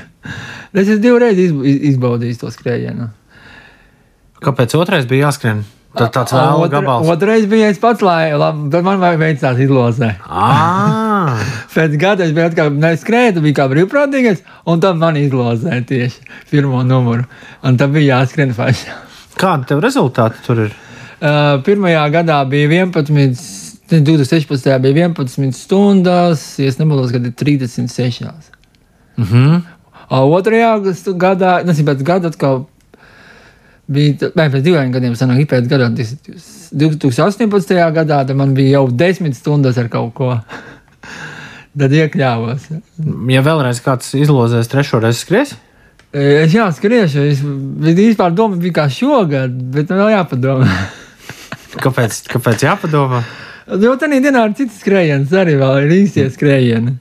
es 0.76 0.86
esmu 0.88 1.02
divreiz 1.04 1.40
izb- 1.40 1.68
iz- 1.68 1.84
izbaudījis 1.92 2.40
to 2.44 2.52
skrējienu. 2.54 3.10
Kāpēc 4.42 4.76
otrais 4.80 5.08
bija 5.10 5.28
jāskrien? 5.28 5.66
Tad 5.92 6.14
tāds 6.16 6.32
vēl 6.32 6.62
Otra- 6.64 6.72
gabals. 6.78 7.10
Otrais 7.12 7.46
bija 7.52 7.68
es 7.74 7.80
pats, 7.84 8.00
lai, 8.06 8.32
man 8.32 9.04
veicās 9.20 9.60
izlozē. 9.60 10.14
Pēc 11.76 11.96
gada 12.00 12.24
es 12.24 12.32
biju 12.36 12.48
atkal 12.48 12.72
neskrēju, 12.72 13.44
bija 13.44 13.60
kā 13.60 13.68
brīvprātīgais, 13.72 14.44
un 14.72 14.80
tad 14.84 15.00
man 15.00 15.20
izlozēja 15.20 15.84
tieši 15.92 16.24
pirmo 16.52 16.80
numuru. 16.88 17.28
Un 17.68 17.76
tad 17.80 17.92
bija 17.92 18.22
jāskrien 18.22 18.56
pašā. 18.56 19.11
Kādi 19.40 19.70
tev 19.70 19.82
rezultāti 19.84 20.42
tur 20.46 20.66
ir? 20.68 20.74
Uh, 21.22 21.60
pirmajā 21.66 22.02
gadā 22.14 22.40
bija 22.50 22.70
11, 22.82 23.86
2016. 23.92 24.72
bija 24.82 25.08
11 25.08 25.54
stundas, 25.56 26.46
ja 26.60 26.72
nemaldos, 26.80 27.14
kad 27.14 27.26
ir 27.26 27.36
36. 27.38 28.52
Mhm. 29.22 29.62
Uh, 30.12 30.26
otrajā 30.36 30.74
gadā, 31.16 31.62
nezinu, 31.64 31.88
pēc 31.92 32.04
gada 32.04 32.32
atkal 32.32 32.66
bija, 33.92 34.32
vai 34.36 34.50
pēc 34.52 34.66
diviem 34.66 34.92
gadiem, 34.92 35.16
sanāk, 35.16 35.46
pēc 35.52 35.70
gada, 35.72 35.88
2018. 35.96 37.78
gadā, 37.96 38.22
tad 38.28 38.36
man 38.40 38.56
bija 38.58 38.80
jau 38.80 38.88
10 38.92 39.38
stundas 39.38 39.80
ar 39.80 39.92
kaut 39.94 40.14
ko. 40.18 40.36
Tad 41.72 41.94
iekļāvos. 41.96 42.66
Ja 43.32 43.42
vēlreiz 43.46 43.80
kāds 43.84 44.12
izlozēs 44.20 44.68
trešo 44.72 45.00
reizi 45.00 45.24
skries, 45.24 45.54
Es 46.12 46.52
jā, 46.52 46.66
skriešu. 46.76 47.28
Es 47.32 47.44
vispār 47.96 48.34
domāju, 48.36 48.62
bija 48.66 48.82
kā 48.82 48.88
šogad, 48.92 49.54
bet 49.72 49.92
vēl 49.94 50.12
jāpadomā. 50.12 50.68
kāpēc, 51.86 52.26
kāpēc 52.34 52.66
jāpadomā? 52.68 53.22
Jo 53.80 53.94
tādā 54.00 54.20
dienā 54.20 54.44
ir 54.50 54.58
cits 54.58 54.82
skrējiens, 54.82 55.32
arī 55.38 55.56
vēl 55.62 55.86
ir 55.86 55.94
īstie 56.02 56.26
skrējieni. 56.34 56.98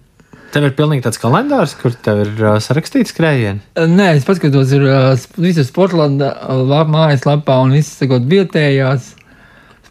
Tev 0.54 0.66
ir 0.66 0.74
pilnīgi 0.78 1.04
tāds 1.04 1.18
kalendārs, 1.22 1.76
kur 1.78 1.94
tev 2.06 2.24
ir 2.24 2.42
uh, 2.42 2.56
sarakstīts 2.62 3.12
skrējieni. 3.14 3.62
Nē, 3.90 4.08
es 4.18 4.26
paskatos, 4.26 4.74
ir 4.74 4.86
uh, 4.86 5.26
visas 5.38 5.70
Sportlanda 5.70 6.32
lap, 6.66 6.90
mājaslapā 6.90 7.58
un 7.64 7.74
viss 7.74 7.98
sakot 7.98 8.26
vietējās 8.30 9.12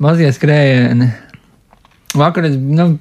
mazie 0.04 0.32
skrējieni. 0.36 1.10
Vakar 2.20 2.48
es 2.50 2.56
nu, 2.60 2.92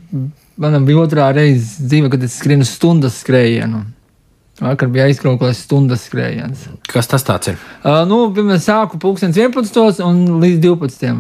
manam 0.59 0.87
bija 0.87 1.03
otrā 1.03 1.31
reize 1.35 1.87
dzīve, 1.87 2.11
kad 2.15 2.27
es 2.27 2.39
skrienu 2.39 2.67
stundas 2.67 3.19
skrējienu. 3.25 3.85
Vakar 4.59 4.89
bija 4.91 5.07
aizkrauklēs 5.07 5.61
stundas 5.67 6.07
skrējiens. 6.09 6.65
Kas 6.91 7.07
tas 7.11 7.25
ir? 7.47 7.59
Uh, 7.85 8.03
nu, 8.11 8.25
piemēram, 8.35 8.63
sāku 8.63 8.99
pulkstenis 9.03 9.39
11. 9.39 10.03
un 10.07 10.41
līdz 10.43 10.63
12. 10.65 11.13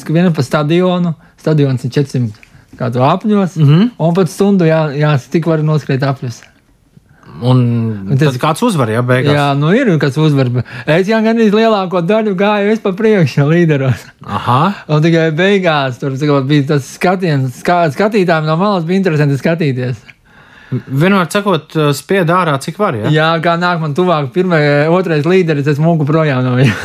Skrienu 0.00 0.32
pa 0.36 0.44
stadionu. 0.46 1.14
Stadions 1.40 1.84
ir 1.84 1.92
400 1.98 2.48
kādu 2.80 3.04
apļos. 3.04 3.58
Mm 3.60 3.66
-hmm. 3.68 3.90
Un 3.98 4.14
pat 4.16 4.30
stundu 4.32 4.64
jā, 4.64 4.80
jā 4.96 5.18
tik 5.30 5.46
var 5.46 5.62
noskriet 5.62 6.02
apļus. 6.02 6.40
Un 7.40 8.16
tas 8.18 8.34
ir 8.34 8.40
kāds 8.42 8.62
uzvar, 8.64 8.90
ja 8.90 9.02
beigās. 9.06 9.34
Jā, 9.36 9.46
nu 9.56 9.70
ir 9.76 9.88
kāds 10.02 10.18
uzvar. 10.20 10.50
Es 10.86 11.08
jau 11.08 11.20
gan 11.24 11.38
lielāko 11.38 12.02
daļu 12.04 12.34
gāju 12.36 12.72
es 12.72 12.82
pa 12.84 12.92
priekšu 12.92 13.46
līderos. 13.48 14.04
Aha. 14.24 14.74
Un 14.88 15.02
tikai 15.02 15.30
beigās 15.36 16.00
tur 16.00 16.16
bija 16.44 16.66
tas 16.74 16.88
skatiens, 16.96 17.62
kā 17.62 17.86
skatītājiem 17.94 18.48
no 18.48 18.56
malas 18.56 18.84
bija 18.84 19.00
interesanti 19.00 19.38
skatīties. 19.40 19.96
Vienmēr 20.70 21.26
sakot, 21.32 21.74
spied 21.98 22.30
ārā, 22.30 22.54
cik 22.62 22.76
var. 22.78 22.94
Ja? 22.94 23.10
Jā, 23.10 23.28
kā 23.42 23.56
nāk 23.58 23.80
man 23.82 23.94
tuvāk, 23.96 24.28
pirmais, 24.34 24.86
otrais 24.94 25.26
līderis, 25.26 25.66
es 25.72 25.80
mūku 25.82 26.06
projām 26.06 26.44
no 26.46 26.54
viņa. 26.58 26.76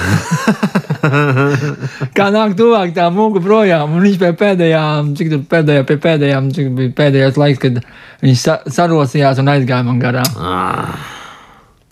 kā 2.17 2.29
nāk 2.33 2.55
tuvāk 2.57 2.95
tā 2.95 3.05
mūku 3.13 3.43
projām, 3.45 3.93
un 3.93 4.07
viņš 4.07 4.17
pie 4.23 4.31
pēdējām, 4.39 5.13
cik 5.19 5.31
tur 5.35 5.45
pēdējā, 5.51 5.85
pie 5.85 5.99
pēdējām, 6.01 6.49
cik 6.55 6.73
bija 6.79 6.95
pēdējais 6.97 7.39
laiks, 7.41 7.61
kad 7.61 7.79
viņš 8.25 8.41
sa 8.41 8.57
sarosījās 8.65 9.41
un 9.43 9.53
aizgāja 9.53 9.85
man 9.85 10.01
garām. 10.01 10.33
Ah. 10.41 10.95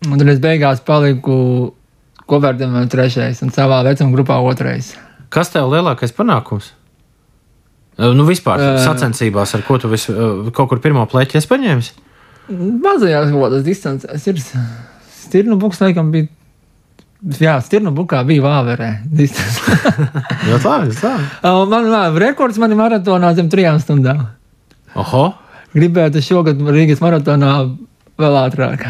Un 0.10 0.18
tad 0.18 0.34
es 0.34 0.42
beigās 0.44 0.82
paliku 0.84 1.36
kopvērtiem 2.30 2.76
trešais 2.92 3.44
un 3.46 3.54
savā 3.54 3.84
vecuma 3.86 4.16
grupā 4.16 4.40
otrais. 4.44 4.96
Kas 5.34 5.54
tev 5.54 5.70
lielākais 5.72 6.16
panākums? 6.16 6.74
Nu, 7.98 8.26
vispār 8.26 8.62
Ē. 8.62 8.70
sacensībās, 8.82 9.54
ar 9.54 9.62
ko 9.68 9.78
tu 9.78 9.92
vis, 9.92 10.08
kaut 10.56 10.72
kur 10.72 10.82
pirmo 10.82 11.06
pleķi 11.10 11.38
esi 11.38 11.50
paņēmis? 11.52 11.92
Mazajās 12.84 13.30
valodas 13.32 13.64
distancēs 13.66 14.26
ir 14.32 14.42
stirnu 14.42 15.60
buks, 15.62 15.82
laikam 15.84 16.10
bija. 16.14 16.28
Jā, 17.40 17.54
stirnu 17.64 17.94
bukā 17.96 18.20
bija 18.28 18.44
vāverē. 18.44 18.90
tā 20.60 20.74
ir. 20.84 20.98
Tā. 21.00 21.14
Un 21.54 21.70
man 21.72 21.88
ir 21.88 22.20
rekords 22.26 22.60
manam 22.60 22.82
maratonā 22.84 23.32
zem 23.38 23.48
trijām 23.54 23.80
stundām. 23.80 24.26
Oho! 25.00 25.30
Gribētu 25.74 26.22
šogad 26.22 26.60
Rīgas 26.60 27.00
maratonā 27.02 27.54
vēl 28.20 28.38
ātrāk. 28.44 28.84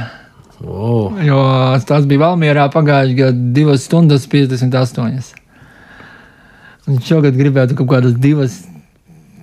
Oh. 0.63 1.13
Jo 1.21 1.43
tas 1.87 2.07
bija 2.09 2.23
Valmjerā 2.25 2.65
pagājušajā 2.73 3.19
gadā 3.19 3.53
2 3.59 3.77
stundas 3.83 4.25
58. 4.31 5.33
Un 6.89 6.99
šogad 7.05 7.37
gribētu 7.37 7.77
kaut 7.79 7.91
kādas 7.93 8.17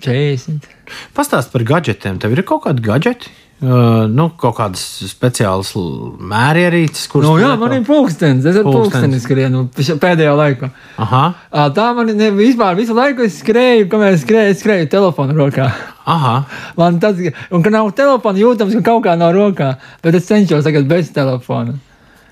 2,40. 0.07 0.67
Pastāst 1.15 1.53
par 1.53 1.63
gadgetiem. 1.69 2.19
Tev 2.23 2.33
ir 2.37 2.43
kaut 2.49 2.65
kādi 2.67 2.83
gadgeti? 2.85 3.31
Uh, 3.61 4.07
nu, 4.09 4.31
kaut 4.41 4.55
kādas 4.57 4.81
speciālas 5.05 5.75
mērierīces, 5.77 7.03
kuras 7.13 7.29
Nu, 7.29 7.35
jā, 7.43 7.51
man 7.61 7.75
ir 7.77 7.83
pulkstenis. 7.85 8.47
Es 8.49 8.57
ar 8.57 8.65
pulksteni 8.65 9.19
skrienu 9.21 9.67
š- 9.77 9.99
pēdējā 10.01 10.33
laikā. 10.39 10.71
Aha, 11.05 11.23
Ā, 11.53 11.67
Tā 11.77 11.91
man 11.99 12.09
ne, 12.17 12.31
vispār 12.33 12.79
visu 12.79 12.97
laiku 12.97 13.27
es 13.27 13.37
skrēju, 13.43 13.91
kamēr 13.93 14.17
es 14.17 14.25
skrēju, 14.25 14.55
es 14.55 14.63
skrēju 14.65 14.89
telefonu 14.97 15.37
rokā. 15.37 15.69
aha. 16.07 16.35
Man 16.81 16.97
tas, 17.05 17.21
un 17.53 17.63
ka 17.63 17.69
nav 17.75 17.93
telefona 17.93 18.41
jūtams, 18.41 18.73
ka 18.81 18.83
kaut 18.95 19.05
kā 19.05 19.19
nav 19.21 19.35
rokā, 19.37 19.75
bet 20.03 20.17
es 20.17 20.25
cenšos 20.31 20.65
tagad 20.65 20.89
bez 20.89 21.13
telefona. 21.13 21.77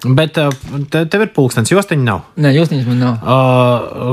Bet 0.05 0.37
uh, 0.38 0.52
te, 0.93 1.00
tev 1.11 1.23
ir 1.25 1.31
pulkstenis, 1.35 1.73
jostiņa 1.73 2.05
nav. 2.07 2.21
Nē, 2.38 2.52
jūs 2.55 2.69
viņus 2.71 2.87
man 2.87 3.00
nav. 3.02 3.14
Uh, 3.19 3.25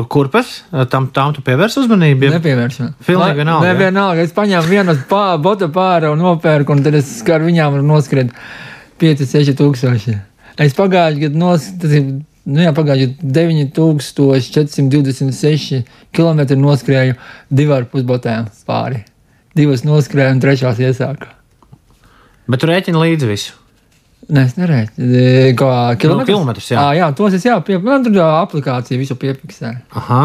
kurpes? 0.10 0.63
Tam, 0.89 1.12
tam 1.13 1.34
tu 1.36 1.42
pievērsi 1.46 1.77
uzmanību. 1.84 2.32
Nepievērsmu. 2.34 2.88
Pilnīgi 3.06 3.38
vienalga, 3.44 3.68
Nē, 3.68 3.74
vienalga. 3.84 4.20
Es 4.25 4.34
paņēmu 4.34 4.68
vienu 4.72 4.96
pā, 5.10 5.38
botu 5.42 5.68
pāri 5.74 6.06
un 6.10 6.18
nopērku, 6.25 6.74
un 6.74 6.82
tad 6.86 6.94
es 6.98 7.10
ar 7.30 7.42
viņām 7.46 7.72
noskriet 7.86 8.30
5, 9.01 9.25
6 9.30 9.54
tūkstoši. 9.60 10.13
Es 10.65 10.74
pagājušajā 10.77 11.22
gadā 11.27 11.38
noskrienu. 11.42 12.12
Nu 12.46 12.62
jā, 12.62 12.70
pagājušajā 12.77 13.10
gadā 13.18 13.42
9426 13.42 15.82
km 16.13 16.39
noskrēju 16.62 17.13
divu 17.50 17.74
ar 17.77 17.84
pusbotēm 17.89 18.44
pāri. 18.70 19.00
Divas 19.58 19.82
noskrēju 19.88 20.32
un 20.36 20.42
trešās 20.44 20.77
iesāku. 20.82 21.25
Bet 22.50 22.58
tu 22.62 22.65
rēķini 22.70 23.01
līdzi 23.01 23.25
visu. 23.30 23.51
Nē, 24.25 24.46
es 24.48 24.55
neredzu, 24.58 25.05
kā 25.60 25.70
kilometrus. 26.01 26.32
kilometrus, 26.32 26.72
jā. 26.74 26.82
À, 26.82 26.96
jā, 26.98 27.12
tos 27.17 27.36
es 27.38 27.44
jā, 27.46 27.60
pie, 27.65 27.77
man 27.84 28.01
tur 28.05 28.15
jā, 28.17 28.25
aplikācija 28.41 28.98
visu 28.98 29.17
piefiksē. 29.22 29.75
Aha. 30.01 30.22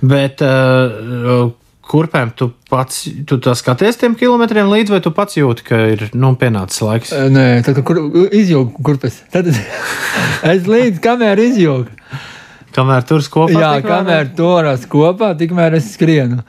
Bet 0.00 0.40
uh, 0.44 1.50
kurpēm 1.86 2.32
tu 2.38 2.48
pats 2.70 3.02
tu 3.28 3.36
tā 3.44 3.52
skaties 3.58 4.00
tiem 4.00 4.16
kilometriem 4.18 4.70
līdzi, 4.72 4.94
vai 4.96 5.02
tu 5.04 5.12
pats 5.14 5.36
jūti, 5.38 5.66
ka 5.68 5.82
ir 5.92 6.06
nu, 6.16 6.32
pienācis 6.40 6.80
laiks? 6.82 7.12
Nē, 7.12 7.44
tad, 7.66 7.76
kad 7.78 7.84
kur, 7.86 8.00
izjūgu 8.34 8.82
kurpes. 8.88 9.20
Tad 9.34 9.52
es 10.54 10.66
līdz 10.72 11.02
kamēr 11.04 11.44
izjūgu. 11.50 11.92
Kamēr 12.76 13.04
tur 13.08 13.22
kopā 13.32 13.52
Jā, 13.52 13.68
tikmēr- 13.78 13.86
kamēr 13.92 14.32
turās 14.36 14.88
kopā, 14.90 15.30
tikmēr 15.40 15.76
es 15.78 15.92
skrienu. 15.94 16.42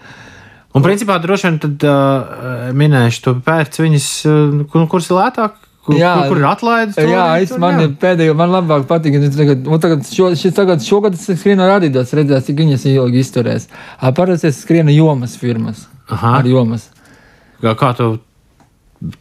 Un 0.75 0.83
principā 0.83 1.15
droši 1.23 1.47
vien 1.47 1.59
tad 1.63 1.83
uh, 1.87 2.67
minēšu, 2.75 3.21
tu 3.27 3.35
pērc 3.45 3.79
viņas, 3.83 4.09
uh, 4.27 4.57
kur, 4.71 4.83
kuras 4.91 5.07
ir 5.11 5.15
lētāk, 5.19 5.55
kur, 5.87 5.95
Jā. 5.97 6.11
kur, 6.19 6.27
kur 6.35 6.41
ir 6.41 6.47
atlaides. 6.51 6.95
tur 6.99 7.07
Jā, 7.09 7.25
es 7.41 7.49
tur, 7.53 7.61
man 7.63 7.79
jā. 7.81 7.87
pēdējo, 8.01 8.35
man 8.37 8.51
labāk 8.53 8.85
patīk. 8.89 9.15
es 9.21 9.35
Tagad, 9.39 9.65
un 9.67 9.79
tagad, 9.83 10.03
šo, 10.11 10.29
šis, 10.35 10.53
tagad 10.57 10.83
šogad 10.83 11.15
es 11.15 11.25
skrienu 11.39 11.63
ar 11.65 11.77
Adidas, 11.79 12.11
redzēs, 12.17 12.45
cik 12.49 12.59
viņas 12.61 12.85
ilgi 12.91 13.23
izturēs. 13.23 13.67
Parasti 14.17 14.51
es 14.51 14.61
skrienu 14.65 14.91
jomas 14.95 15.37
firmas. 15.39 15.87
Aha. 16.11 16.37
Ar 16.41 16.45
jomas. 16.47 16.89
Kā, 17.63 17.73
kā 17.79 17.93
tu 17.97 18.13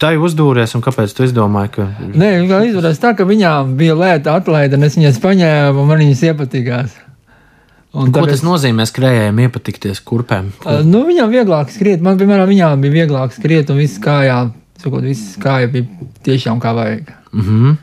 tai 0.01 0.15
uzdūries 0.17 0.73
un 0.77 0.83
kāpēc 0.85 1.13
tu 1.17 1.25
izdomāji, 1.27 1.71
ka. 1.77 1.87
Nē, 2.17 2.31
kā 2.49 2.61
izturēs 2.69 3.01
tā, 3.03 3.15
ka 3.17 3.25
viņām 3.29 3.75
bija 3.77 3.95
lēta 3.97 4.37
atlaide, 4.41 4.77
un 4.79 4.85
es 4.89 4.97
viņas 4.97 5.19
paņēmu, 5.21 5.83
un 5.83 5.89
man 5.91 5.99
viņas 6.05 6.23
iepatikās. 6.33 6.95
Un 7.97 8.11
Ko 8.13 8.27
tas 8.27 8.41
es- 8.41 8.45
nozīmē 8.45 8.85
skrējējiem 8.85 9.39
iepatikties 9.47 10.01
kurpēm? 10.05 10.51
Ā, 10.69 10.83
Nu, 10.85 11.05
viņām 11.09 11.31
vieglāk 11.33 11.71
skriet. 11.73 12.01
Man, 12.05 12.19
piemēram, 12.19 12.49
viņām 12.49 12.81
bija 12.83 12.93
vieglāk 13.07 13.33
skriet, 13.33 13.71
un 13.71 13.79
viss 13.79 13.99
kājā, 13.99 14.51
sakot, 14.83 15.05
viss 15.07 15.37
kāja 15.43 15.71
bija 15.73 16.09
tiešām 16.27 16.63
kā 16.63 16.75
vajag. 16.77 17.13
Mhm. 17.33 17.77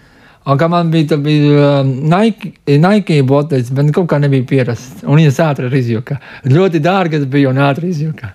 Un 0.44 0.60
kā 0.60 0.68
man 0.68 0.90
bija, 0.92 1.14
tad 1.14 1.22
bija 1.24 1.80
um, 1.80 1.92
Nike, 2.12 2.52
Nike 2.68 3.22
botes, 3.24 3.70
bet 3.72 3.94
kaut 3.96 4.10
kā 4.12 4.20
nebija 4.20 4.44
pierasts. 4.48 5.06
Un 5.08 5.22
viņas 5.22 5.40
ātri 5.40 5.70
arī 5.70 5.80
izjuka. 5.80 6.18
Ļoti 6.44 6.82
dārgas 6.84 7.24
bija 7.32 7.54
un 7.54 7.62
ātri 7.64 7.94
izjuka. 7.94 8.34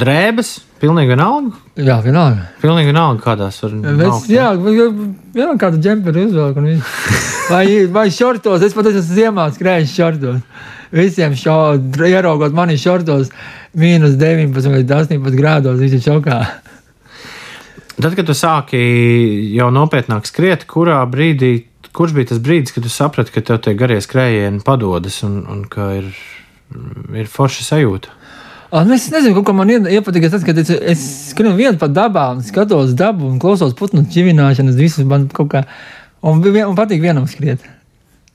Drēbes, 0.00 0.54
pilnīgi 0.80 1.12
vienalga. 1.12 1.58
Jā, 1.76 1.98
vienalga. 2.04 2.46
Pilnīgi 2.62 2.88
vienalga, 2.88 3.20
kādās 3.26 3.58
var 3.60 3.74
Es, 4.06 4.28
jā, 4.32 4.48
vienā 4.56 5.58
kādu 5.60 5.82
džemperi 5.82 6.24
viss. 6.30 6.94
Vai, 7.50 7.66
vai 7.92 8.06
šortos, 8.14 8.62
es 8.64 8.72
pat 8.72 8.88
esmu 8.88 9.04
ziemā 9.18 9.50
skrējis 9.52 9.92
šortos. 9.92 10.40
Visiem 10.94 11.34
šo, 11.38 11.56
ieraugot 12.06 12.54
mani 12.54 12.76
šortos, 12.78 13.32
mīnus 13.74 14.14
19 14.20 14.70
vai 14.70 14.84
18 14.86 15.38
grādos, 15.38 15.80
viņš 15.80 15.96
ir 15.98 16.04
šokā. 16.04 16.38
Tad, 18.02 18.14
kad 18.14 18.26
tu 18.26 18.34
sāki 18.34 18.80
jau 19.54 19.70
nopietnāk 19.74 20.26
skriet, 20.26 20.66
kurā 20.70 21.00
brīdī, 21.10 21.66
kurš 21.94 22.14
bija 22.16 22.30
tas 22.32 22.40
brīdis, 22.42 22.74
kad 22.74 22.86
tu 22.86 22.90
saprati, 22.90 23.34
ka 23.34 23.42
tev 23.42 23.60
tie 23.62 23.74
garie 23.78 24.00
skrējieni 24.02 24.62
padodas 24.66 25.20
un, 25.26 25.40
un 25.50 25.64
ka 25.70 25.92
ir, 26.00 26.08
ir 27.14 27.30
forša 27.30 27.66
sajūta? 27.68 28.14
Un 28.74 28.90
es 28.90 29.06
nezinu, 29.12 29.44
ko 29.46 29.54
man 29.54 29.70
ie- 29.70 29.98
iepatika 29.98 30.32
tas, 30.32 30.42
ka 30.42 30.54
es, 30.58 30.70
es 30.74 31.04
skrienu 31.30 31.54
vienu 31.54 31.78
pa 31.78 31.86
dabā 31.86 32.32
un 32.34 32.42
skatos 32.42 32.96
dabu 32.98 33.28
un 33.30 33.38
klausos 33.42 33.76
putnu 33.78 34.02
čivināšanas, 34.10 34.74
visus 34.78 35.06
man 35.06 35.28
kaut 35.30 35.52
kā. 35.52 35.62
Un, 36.26 36.42
un 36.42 36.74
patīk 36.74 37.02
vienam 37.04 37.28
skriet. 37.30 37.62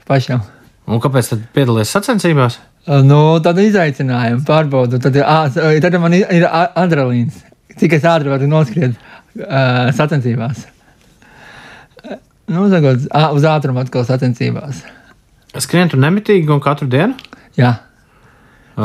Pašam. 0.07 0.45
Un 0.89 1.01
kāpēc 1.03 1.33
tad 1.33 1.45
piedalījies 1.53 1.93
sacensībās? 1.93 2.57
Nu, 3.05 3.19
tad 3.45 3.59
izaicinājumu 3.61 4.41
pārbaudu. 4.47 4.97
Tad, 5.03 5.17
tad 5.83 5.97
man 6.01 6.15
ir, 6.17 6.47
adrenalīns. 6.49 7.43
Cik 7.79 7.95
es 7.99 8.07
ātri 8.09 8.31
varu 8.31 8.47
noskriet 8.49 8.95
uh, 8.95 9.91
sacensībās. 9.95 10.65
Nu, 12.49 12.65
uz 12.65 13.45
ātrumu 13.45 13.83
atkal 13.83 14.07
sacensībās. 14.07 14.81
Skrien 15.61 15.91
tu 15.91 15.99
nemitīgi 16.01 16.49
un 16.49 16.61
katru 16.63 16.89
dienu? 16.89 17.13
Jā. 17.57 17.75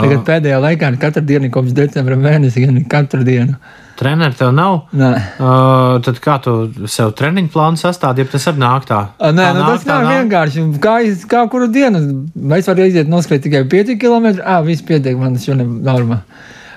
Tagad 0.01 0.23
pēdējā 0.27 0.59
laikā 0.63 0.91
katru 1.01 1.23
dienu, 1.29 1.51
kopš 1.55 1.75
decembra 1.77 2.17
mēneša, 2.19 2.63
gan 2.67 2.85
katru 2.91 3.25
dienu. 3.27 3.57
Treneris 3.95 4.39
tev 4.41 4.51
nav. 4.55 4.89
Nē. 4.97 5.11
Uh, 5.39 6.01
tad 6.03 6.19
kā 6.23 6.39
tu 6.43 6.55
sev 6.91 7.13
treniņu 7.15 7.53
plānu 7.55 7.79
sastādīji, 7.79 8.27
ja 8.27 8.33
tas 8.33 8.49
arī 8.51 8.63
nāk 8.65 8.89
tā? 8.89 9.01
A, 9.19 9.31
Nē, 9.31 9.45
Tā 9.45 9.53
nu, 9.55 9.67
tas 9.69 9.87
tā 9.87 9.99
nav 10.03 10.17
vienkārši. 10.17 10.65
Kā, 10.83 10.97
kā 11.31 11.45
kuru 11.53 11.69
dienu? 11.71 12.03
Es 12.59 12.71
varu 12.71 12.87
aiziet 12.89 13.11
noskriet 13.11 13.45
tikai 13.47 13.63
5 13.71 13.95
km. 14.03 14.33
Ah, 14.43 14.65
viss 14.67 14.83
pietiek, 14.87 15.15
man 15.21 15.39
tas 15.39 15.47
šodien 15.47 15.79
norma. 15.87 16.25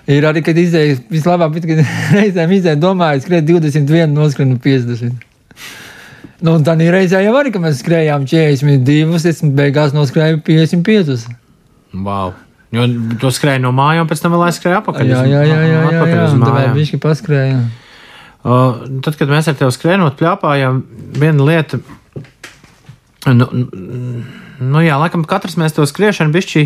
Ir 0.07 0.29
arī, 0.29 0.43
kad 0.45 0.59
izēju, 0.61 1.01
vislabāk, 1.11 1.57
kad 1.65 1.81
reizēm 2.19 2.53
izēju, 2.59 2.81
domāju, 2.85 3.25
skriet 3.25 3.49
21, 3.49 4.13
noskrienu 4.13 4.61
50. 4.63 5.25
Nu, 6.45 6.53
un 6.53 6.65
tā 6.65 6.77
reizē 6.77 7.23
jau 7.25 7.33
arī, 7.39 7.49
kad 7.53 7.63
mēs 7.63 7.81
skrējām 7.81 8.27
42, 8.29 9.21
es 9.25 9.41
beigās 9.57 9.95
noskrēju 9.97 10.43
55. 10.45 11.25
Wow. 11.97 12.35
Jo 12.75 12.83
to 13.21 13.31
skrēja 13.31 13.61
no 13.63 13.71
mājām, 13.75 14.07
pēc 14.09 14.21
tam 14.23 14.33
vēl 14.35 14.49
aizskrēja 14.49 14.81
apakaļ. 14.81 15.07
Jā, 15.07 15.21
jā, 15.23 15.43
jā, 15.47 15.59
jā, 15.63 15.67
jā, 15.71 15.83
jā. 15.95 16.07
vēl 16.19 16.39
mājām. 16.41 16.73
bišķi 16.75 16.99
paskrēja. 17.03 17.59
Uh, 18.47 18.81
tad, 19.03 19.15
kad 19.19 19.31
mēs 19.31 19.47
ar 19.47 19.55
tevi 19.59 19.73
skrējām, 19.75 20.03
plāpājām, 20.19 20.81
viena 21.19 21.47
lieta, 21.47 21.79
nu, 23.31 23.47
nu 24.59 24.83
jā, 24.83 24.99
laikam 24.99 25.25
katrs 25.27 25.57
mēs 25.59 25.75
to 25.75 25.87
skriešanu 25.87 26.35
bišķi. 26.35 26.65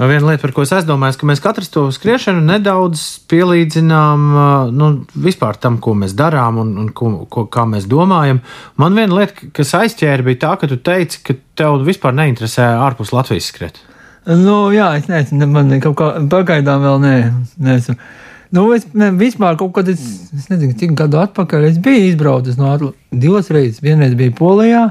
Viena 0.00 0.30
lieta, 0.30 0.40
par 0.44 0.52
ko 0.54 0.62
es 0.64 0.70
aizdomājos, 0.72 1.18
ka 1.20 1.26
mēs 1.28 1.42
katrs 1.44 1.68
to 1.74 1.82
skriešanu 1.92 2.40
nedaudz 2.46 3.02
pielīdzinām 3.28 4.26
nu, 4.72 4.90
vispār 5.26 5.58
tam, 5.60 5.76
ko 5.82 5.96
mēs 5.98 6.14
darām 6.16 6.60
un, 6.62 6.70
un 6.84 6.88
ko, 6.96 7.10
ko, 7.28 7.44
kā 7.52 7.66
mēs 7.68 7.88
domājam. 7.90 8.40
Man 8.80 8.96
viena 8.96 9.18
lieta, 9.18 9.50
kas 9.56 9.74
aizķēra, 9.76 10.24
bija 10.24 10.44
tā, 10.46 10.54
ka 10.62 10.70
tu 10.70 10.78
teici, 10.80 11.20
ka 11.26 11.36
tev 11.58 11.82
vispār 11.84 12.16
neinteresē 12.16 12.70
ārpus 12.80 13.12
Latvijas 13.16 13.50
skriet. 13.50 13.82
Nu, 14.26 14.56
jā, 14.74 14.90
es 14.98 15.06
nezinu, 15.08 15.38
ne- 15.40 15.46
man 15.54 15.80
kaut 15.80 15.96
kā 15.96 16.08
pagaidām 16.28 16.82
vēl 16.84 16.98
nē. 17.00 17.14
Neesmu. 17.58 17.94
Nu, 18.52 18.64
es 18.74 18.84
ne, 18.94 19.10
vispār 19.14 19.56
kaut 19.56 19.72
kad, 19.76 19.88
es, 19.88 20.00
es 20.36 20.48
nezinu, 20.50 20.74
cik 20.76 20.92
gadu 20.98 21.20
atpakaļ 21.22 21.68
es 21.70 21.78
biju 21.78 22.08
izbraucis 22.10 22.58
no 22.58 22.68
Atl- 22.74 22.92
divas 23.12 23.48
reizes. 23.54 23.80
Vienreiz 23.82 24.14
bija 24.18 24.34
Polijā, 24.36 24.82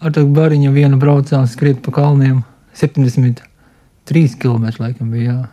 ar 0.00 0.10
tādu 0.12 0.28
bariņu 0.36 0.72
vienu 0.76 0.98
braucām 1.00 1.46
skriet 1.48 1.80
pa 1.82 1.90
kalniem. 1.98 2.42
73 2.76 4.36
km 4.38 4.68
laikam 4.78 5.10
bija. 5.10 5.32
Jā. 5.32 5.48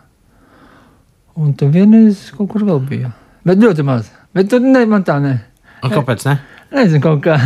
Un 1.40 1.52
tad 1.56 1.72
vienreiz 1.74 2.30
kaut 2.36 2.50
kur 2.52 2.64
vēl 2.66 2.80
bija. 2.88 3.12
Bet 3.46 3.58
ļoti 3.62 3.84
maz. 3.86 4.10
Bet 4.36 4.50
tur 4.52 4.60
ne, 4.60 4.84
man 4.86 5.04
tā 5.06 5.16
ne. 5.22 5.38
Un 5.82 5.90
kāpēc 5.94 6.26
ne? 6.28 6.38
Nezinu, 6.70 7.00
kaut 7.02 7.22
kā. 7.24 7.38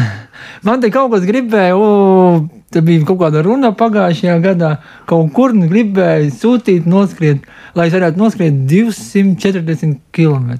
Man 0.66 0.82
te 0.82 0.90
kaut 0.92 1.12
kas 1.14 1.24
gribēja, 1.28 1.76
o, 1.78 2.48
te 2.74 2.82
bija 2.84 3.04
kaut 3.08 3.20
kāda 3.22 3.42
runa 3.46 3.70
pagājušajā 3.78 4.34
gadā. 4.44 4.72
Kaut 5.10 5.30
kur 5.36 5.54
gribēja 5.54 6.32
sūtīt, 6.34 6.88
noskriet, 6.90 7.46
lai 7.78 7.88
es 7.88 7.94
varētu 7.94 8.20
noskriet 8.20 8.64
240 8.70 10.00
km. 10.14 10.58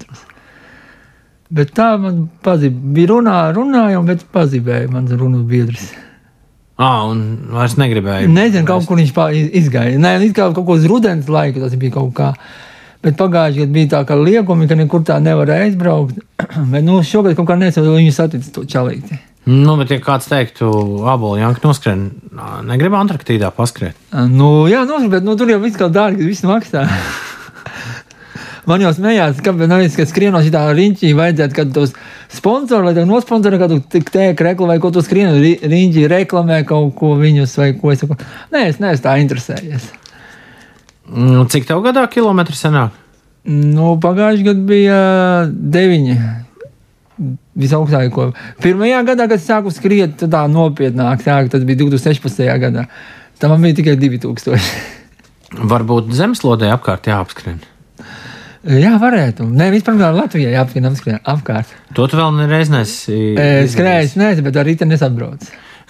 Bet 1.55 1.75
tā 1.77 1.95
man 2.01 2.25
pazīst. 2.45 2.79
Bija 2.97 3.13
runā, 3.13 3.39
runājām, 3.55 4.07
bet 4.09 4.25
pazīstēja 4.35 4.91
mans 4.91 5.15
runas 5.19 5.45
biedrs. 5.51 5.93
Ah, 6.75 7.05
un 7.07 7.21
vairs 7.55 7.77
negribēju. 7.79 8.31
Nezinu, 8.35 8.67
kaut 8.67 8.89
kur 8.89 8.99
viņš 8.99 9.13
izgāja. 9.61 9.99
Nē, 10.01 10.17
it 10.27 10.35
kā 10.35 10.49
kaut 10.51 10.67
ko 10.67 10.79
uz 10.79 10.87
rudens 10.91 11.29
laika 11.31 11.63
tas 11.63 11.77
bija 11.79 11.95
kaut 12.01 12.15
kā. 12.17 12.33
Bet 13.05 13.19
pagājušajā 13.21 13.67
gadā 13.67 13.77
bija 13.77 13.91
tā, 13.93 14.01
ka 14.09 14.17
liekumi, 14.19 14.67
ka 14.67 14.79
nekur 14.81 15.05
tā 15.07 15.21
nevarēja 15.23 15.69
aizbraukt. 15.69 16.19
Bet 16.73 16.83
nu, 16.87 16.99
šogad 17.07 17.37
kaut 17.39 17.51
kā 17.53 17.59
nesmu 17.61 17.93
viņu 17.93 18.17
saticis 18.17 18.51
to 18.55 18.65
čalīti. 18.67 19.21
Nu, 19.45 19.75
bet, 19.77 19.91
ja 19.93 20.01
kāds 20.01 20.29
teiktu, 20.31 20.71
apelsīna 21.05 21.43
janka 21.43 21.67
noskrien, 21.67 22.05
negribu 22.65 22.97
Antarktīdā 22.97 23.51
paskriet. 23.53 23.99
Nu, 24.33 24.65
jā, 24.71 24.87
nu, 24.89 25.03
bet 25.13 25.27
nu, 25.27 25.35
tur 25.37 25.53
jau 25.53 25.61
viss 25.61 25.77
kā 25.77 25.91
dārgi, 25.93 26.25
viss 26.25 26.47
maksā. 26.49 26.87
Man 28.69 28.81
jau 28.81 28.95
smējās, 28.97 29.43
ka, 29.45 29.53
es, 29.85 29.97
ka 29.99 30.07
skrienu 30.09 30.41
šitā 30.41 30.63
riņķī 30.73 31.11
vajadzētu, 31.19 31.57
kad 31.59 31.75
tos 31.77 31.93
sponsori, 32.33 32.87
lai 32.87 32.95
tev 32.97 33.05
nosponsorē 33.11 33.59
kādu 33.61 33.83
tēku 33.93 34.47
reklamē, 34.47 34.71
vai 34.73 34.81
ko 34.81 34.91
tu 34.95 35.03
skrienu, 35.05 35.37
ri- 35.43 35.59
riņķī 35.61 36.07
reklamē 36.09 36.63
kaut 36.69 36.95
ko 36.97 37.13
viņus 37.21 37.59
vai 37.61 37.69
ko 37.77 37.93
es 37.93 38.01
saku. 38.01 38.17
Nē, 38.55 38.65
es 38.71 38.81
neesmu 38.81 39.05
tā 39.05 39.19
interesējies. 39.21 39.91
Nu, 41.13 41.45
cik 41.53 41.69
tev 41.69 41.85
gadā 41.85 42.07
kilometri 42.09 42.57
senāk? 42.57 42.97
Nu, 43.45 43.99
pagājušajā 44.01 44.49
gadā 44.49 44.65
bija 44.73 44.99
deviņi. 45.53 46.17
Visaugstāko. 47.55 48.33
Pirmajā 48.63 49.03
gadā, 49.07 49.29
kad 49.31 49.39
es 49.39 49.47
sāku 49.47 49.71
skriet, 49.75 50.25
tā 50.31 50.41
nopietnāk 50.51 51.23
sāku, 51.23 51.53
tas 51.53 51.63
bija 51.67 51.85
2016. 51.85 52.49
gadā. 52.63 52.89
Tam 53.39 53.55
man 53.55 53.63
bija 53.63 53.79
tikai 53.79 53.95
2000. 54.01 54.59
Varbūt 55.75 56.11
zemeslodē 56.17 56.73
apkārt 56.75 57.07
jāapskrien. 57.11 57.61
Jā, 58.65 58.95
varētu. 58.97 59.45
Nē, 59.53 59.69
vispār 59.75 60.01
Latvijā 60.17 60.55
jāapskrien 60.55 60.89
apskrien 60.89 61.21
apkārt. 61.29 61.71
To 61.95 62.09
tu 62.09 62.19
vēl 62.19 62.33
nereiz 62.39 62.73
nesi. 62.73 63.19
E, 63.37 63.67
Skrējis, 63.71 64.17
nezinu, 64.19 64.47
bet 64.49 64.59
ar 64.59 64.67
rītdienu 64.67 64.95
nesabrauc. 64.95 65.45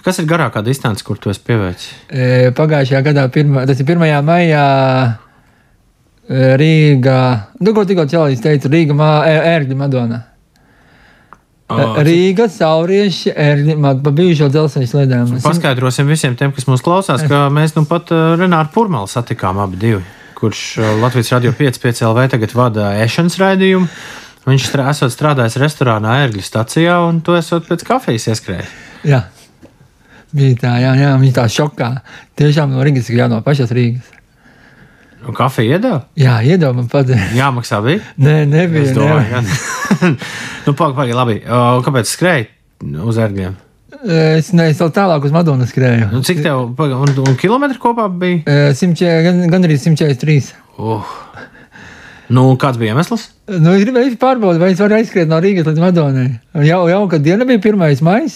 Kas 0.05 0.19
ir 0.21 0.27
garākā 0.29 0.61
distance, 0.61 1.01
kur 1.01 1.17
tu 1.17 1.31
esi 1.31 1.41
pievērsis? 1.47 1.93
E, 2.11 2.27
Pagājušajā 2.57 3.01
gadā, 3.07 3.25
pirma, 3.33 3.63
tas 3.65 3.79
ir 3.81 3.89
1. 3.89 4.05
maijā. 4.27 4.65
Rīgā, 6.25 7.19
nu, 7.61 7.71
ko 7.77 7.83
tikko 7.85 8.07
cilvēks 8.09 8.41
teica, 8.41 8.69
Rīga, 8.73 8.95
ērgļa 9.55 9.75
Madona. 9.77 10.23
Rīga, 11.69 12.45
Saurieši, 12.51 13.31
ērgļa, 13.33 13.75
Mad- 13.81 14.03
pa 14.05 14.11
bijušo 14.13 14.51
dzelzceļa 14.53 14.89
sliedēm. 14.91 15.31
Paskaidrosim 15.41 16.05
visiem 16.07 16.35
tiem, 16.37 16.51
kas 16.53 16.67
mūs 16.69 16.83
klausās, 16.85 17.23
ka 17.27 17.47
mēs 17.49 17.73
nu 17.75 17.85
pat 17.89 18.11
Renāru 18.13 18.69
Pūrmālu 18.75 19.09
satikām 19.09 19.57
abi 19.63 19.79
divi, 19.81 20.03
kurš 20.37 20.77
Latvijas 21.01 21.31
radio 21.33 21.51
5,5 21.57 22.05
LV 22.05 22.27
tagad 22.35 22.53
vada 22.53 22.91
ēšanas 23.01 23.39
raidījumu. 23.41 23.89
Viņš 24.45 24.67
strā, 24.69 24.91
esot 24.93 25.09
strādājis 25.09 25.57
restorānā 25.57 26.19
Ērgļu 26.27 26.43
stacijā, 26.45 26.99
un 27.07 27.23
tu 27.25 27.33
esot 27.33 27.65
pēc 27.65 27.81
kafijas 27.87 28.27
ieskrējis. 28.29 28.75
Jā, 29.09 29.23
bija 30.37 30.59
tā, 30.61 30.75
jā, 30.83 30.91
jā, 31.01 31.15
viņa 31.17 31.33
tā 31.39 31.47
šokā. 31.49 31.89
Tiešām 32.37 32.75
no 32.75 32.85
Rīgas, 32.85 33.09
jā, 33.09 33.25
no 33.31 33.41
pašas 33.41 33.73
Rīgas. 33.73 34.11
Un 35.25 35.35
kafiju 35.37 35.75
iedeva? 35.75 35.99
Jā, 36.19 36.37
iedomājieties, 36.45 36.91
pat. 36.91 37.11
Jāmaksā 37.39 37.81
bija. 37.85 38.01
Nē, 38.21 38.35
nebija. 38.49 38.85
Es 38.85 38.95
domāju, 38.97 39.27
gan. 39.31 39.51
nu, 40.67 40.73
pagaidi, 40.73 40.97
pagaidi, 40.97 41.17
labi. 41.17 41.37
Uh, 41.43 41.79
kāpēc 41.85 42.11
skrēji 42.11 42.49
uz 43.05 43.21
ērgļiem? 43.21 43.55
ne. 44.05 44.67
Es 44.69 44.81
vēl 44.81 44.91
tālāk 44.93 45.25
uz 45.25 45.33
Madonas 45.33 45.71
skrēju. 45.73 46.11
Nu, 46.13 46.21
cik 46.25 46.43
tev, 46.45 46.67
pagaidi, 46.77 46.99
un, 47.01 47.31
un 47.31 47.39
kilometru 47.41 47.81
kopā 47.81 48.05
bija? 48.11 48.43
E, 48.45 48.75
100, 48.77 49.13
gan, 49.25 49.41
gan 49.53 49.65
arī 49.65 49.79
143. 49.81 50.51
Uh. 50.77 51.15
Nu, 52.33 52.47
kāds 52.61 52.79
bija 52.81 52.93
iemesls? 52.93 53.27
Nu, 53.49 53.75
es 53.75 53.83
gribēju 53.85 54.17
pārbaudīt, 54.21 54.61
vai 54.61 54.71
es 54.73 54.81
varu 54.81 54.97
aizskriet 54.97 55.29
no 55.29 55.37
Rīgas 55.41 55.67
līdz 55.67 55.81
Madonai. 55.83 56.29
Jau, 56.65 56.81
jau 56.89 57.03
kad 57.11 57.25
diena 57.25 57.45
bija 57.45 57.61
1. 57.61 58.01
maija, 58.05 58.31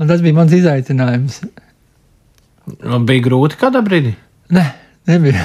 un 0.00 0.08
tas 0.08 0.24
bija 0.24 0.36
mans 0.38 0.54
izaicinājums. 0.56 1.42
Nu, 2.78 3.02
Bija 3.04 3.24
grūti 3.26 3.58
kādā 3.60 3.82
brīdī. 3.84 4.14
Nē, 4.54 4.64
nebija. 5.10 5.44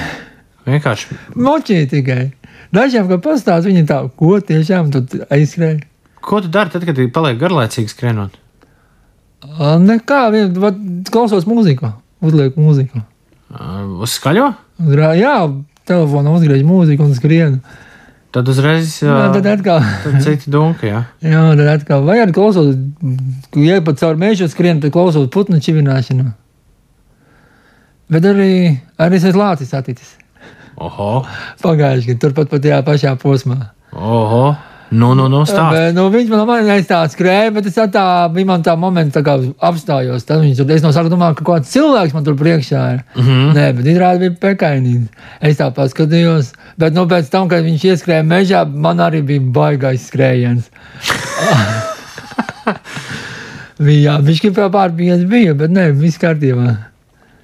Vienkārši 0.68 1.16
Močīja 1.38 1.88
tikai. 1.90 2.22
Dažiem, 2.74 3.08
kad 3.08 3.22
pastāst, 3.24 3.68
viņi 3.68 3.86
tā, 3.88 4.02
ko 4.18 4.36
tiešām 4.44 4.90
tu 4.92 5.04
aizskrēji. 5.32 5.80
Ko 6.28 6.42
tu 6.44 6.50
dari 6.52 6.72
tad, 6.74 6.84
kad 6.84 6.98
paliek 7.14 7.38
garlaicīgi 7.40 7.88
skrienot? 7.88 8.36
Nekā, 9.80 10.20
vien, 10.34 10.52
klausos 11.08 11.46
mūziku, 11.48 11.92
uzlieku 12.20 12.60
mūziku. 12.60 13.00
Uz 14.04 14.16
skaļo? 14.18 14.50
Jā, 15.16 15.36
telefonā 15.88 16.34
uzgriež 16.36 16.66
mūziku 16.68 17.06
un 17.06 17.14
skrienu. 17.16 17.62
Tad 18.34 18.48
uzreiz 18.52 18.98
Jā, 19.00 19.14
uh, 19.14 19.30
tad 19.32 19.46
atkal, 19.48 19.80
tad 20.04 20.18
citi 20.20 20.50
dunki. 20.52 20.90
Jā. 20.90 21.00
jā, 21.24 21.44
tad 21.56 21.70
atkal, 21.78 22.04
vai 22.04 22.18
arī 22.20 22.34
klausos, 22.36 22.74
ja 23.56 23.78
pat 23.86 24.02
caur 24.02 24.20
mēžu 24.20 24.50
skrienu, 24.52 24.82
tad 24.84 24.92
klausos 24.92 25.30
putnu 25.32 25.62
čivināšanu. 25.64 26.28
Bet 28.12 28.28
arī, 28.28 28.50
arī 29.00 29.16
es 29.16 29.24
esmu 29.30 29.40
lācis 29.40 29.72
atticis. 29.76 30.17
Oho, 30.78 31.12
Pagājuši 31.62 32.12
gadu, 32.12 32.20
turpat 32.22 32.50
pat 32.52 32.62
tajā 32.62 32.82
pašā 32.86 33.14
posmā. 33.18 33.70
oho. 33.92 34.56
Nu, 34.90 35.14
nu, 35.14 35.28
nu. 35.28 35.42
Bet, 35.44 35.92
nu, 35.92 36.06
viņš 36.08 36.30
man 36.32 36.64
liekas, 36.64 36.86
tā 36.88 37.02
skrēja, 37.12 37.50
bet 37.52 37.66
es 37.68 37.76
tā, 37.92 38.04
man 38.48 38.62
tā 38.64 38.72
momenta, 38.80 39.20
tā 39.20 39.24
kā 39.26 39.34
apstājos. 39.68 40.24
Tad 40.24 40.40
viņš 40.40 40.62
tur, 40.62 40.70
no 40.80 40.92
sākuma 40.96 41.12
domāju, 41.12 41.36
ka 41.36 41.44
kaut 41.44 41.60
kāds 41.60 41.72
cilvēks 41.74 42.16
man 42.16 42.24
tur 42.24 42.38
priekšā 42.40 42.84
ir. 42.94 43.02
Mm. 43.16 43.26
-hmm. 43.26 43.52
Nē, 43.58 43.66
bet 43.76 43.90
izrādās 43.92 44.22
bija 44.22 44.36
pekainīgs. 44.40 45.08
Es 45.40 45.60
tā 45.60 45.68
paskatījos, 45.76 46.52
bet, 46.78 46.94
nu, 46.94 47.04
pēc 47.04 47.28
tam, 47.28 47.48
kad 47.48 47.64
viņš 47.64 47.84
ieskrēja 47.84 48.24
mežā, 48.24 48.64
man 48.64 48.98
arī 48.98 49.22
bija 49.22 49.40
baigais 49.40 50.08
skrējiens. 50.08 50.70
bija, 53.84 54.00
jā, 54.00 54.20
viņš 54.24 54.40
bija, 55.28 55.54
bet 55.54 55.70
nē, 55.70 55.92
viss 55.92 56.18
kārtībā. 56.18 56.76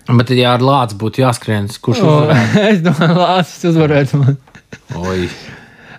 Bet, 0.04 0.30
ja 0.36 0.52
ar 0.52 0.60
lācu 0.64 0.98
būtu 1.00 1.22
jāskrien, 1.22 1.68
kurš 1.80 2.02
O, 2.04 2.08
uzvarētu? 2.12 2.62
es 2.70 2.80
domāju, 2.84 3.16
Lācis 3.22 3.68
uzvarētu 3.70 4.20
man. 4.20 4.34
Oi. 5.00 5.28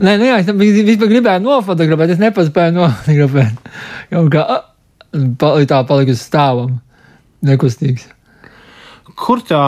Nē, 0.04 0.18
nu 0.20 0.28
jā, 0.28 0.40
es 0.44 0.50
vispār 0.86 1.10
gribēju 1.10 1.42
nofotografēt, 1.46 2.14
es 2.14 2.22
nepaspēju 2.22 2.76
nofotografēt. 2.76 3.70
Jau 4.12 4.26
kā 4.34 4.44
a, 4.44 4.58
pa- 5.42 5.54
tā 5.72 5.80
palika 5.90 6.14
uz 6.14 6.22
stāvam, 6.22 6.76
nekustīgs. 7.48 8.06
Kur 9.16 9.40
tā, 9.48 9.62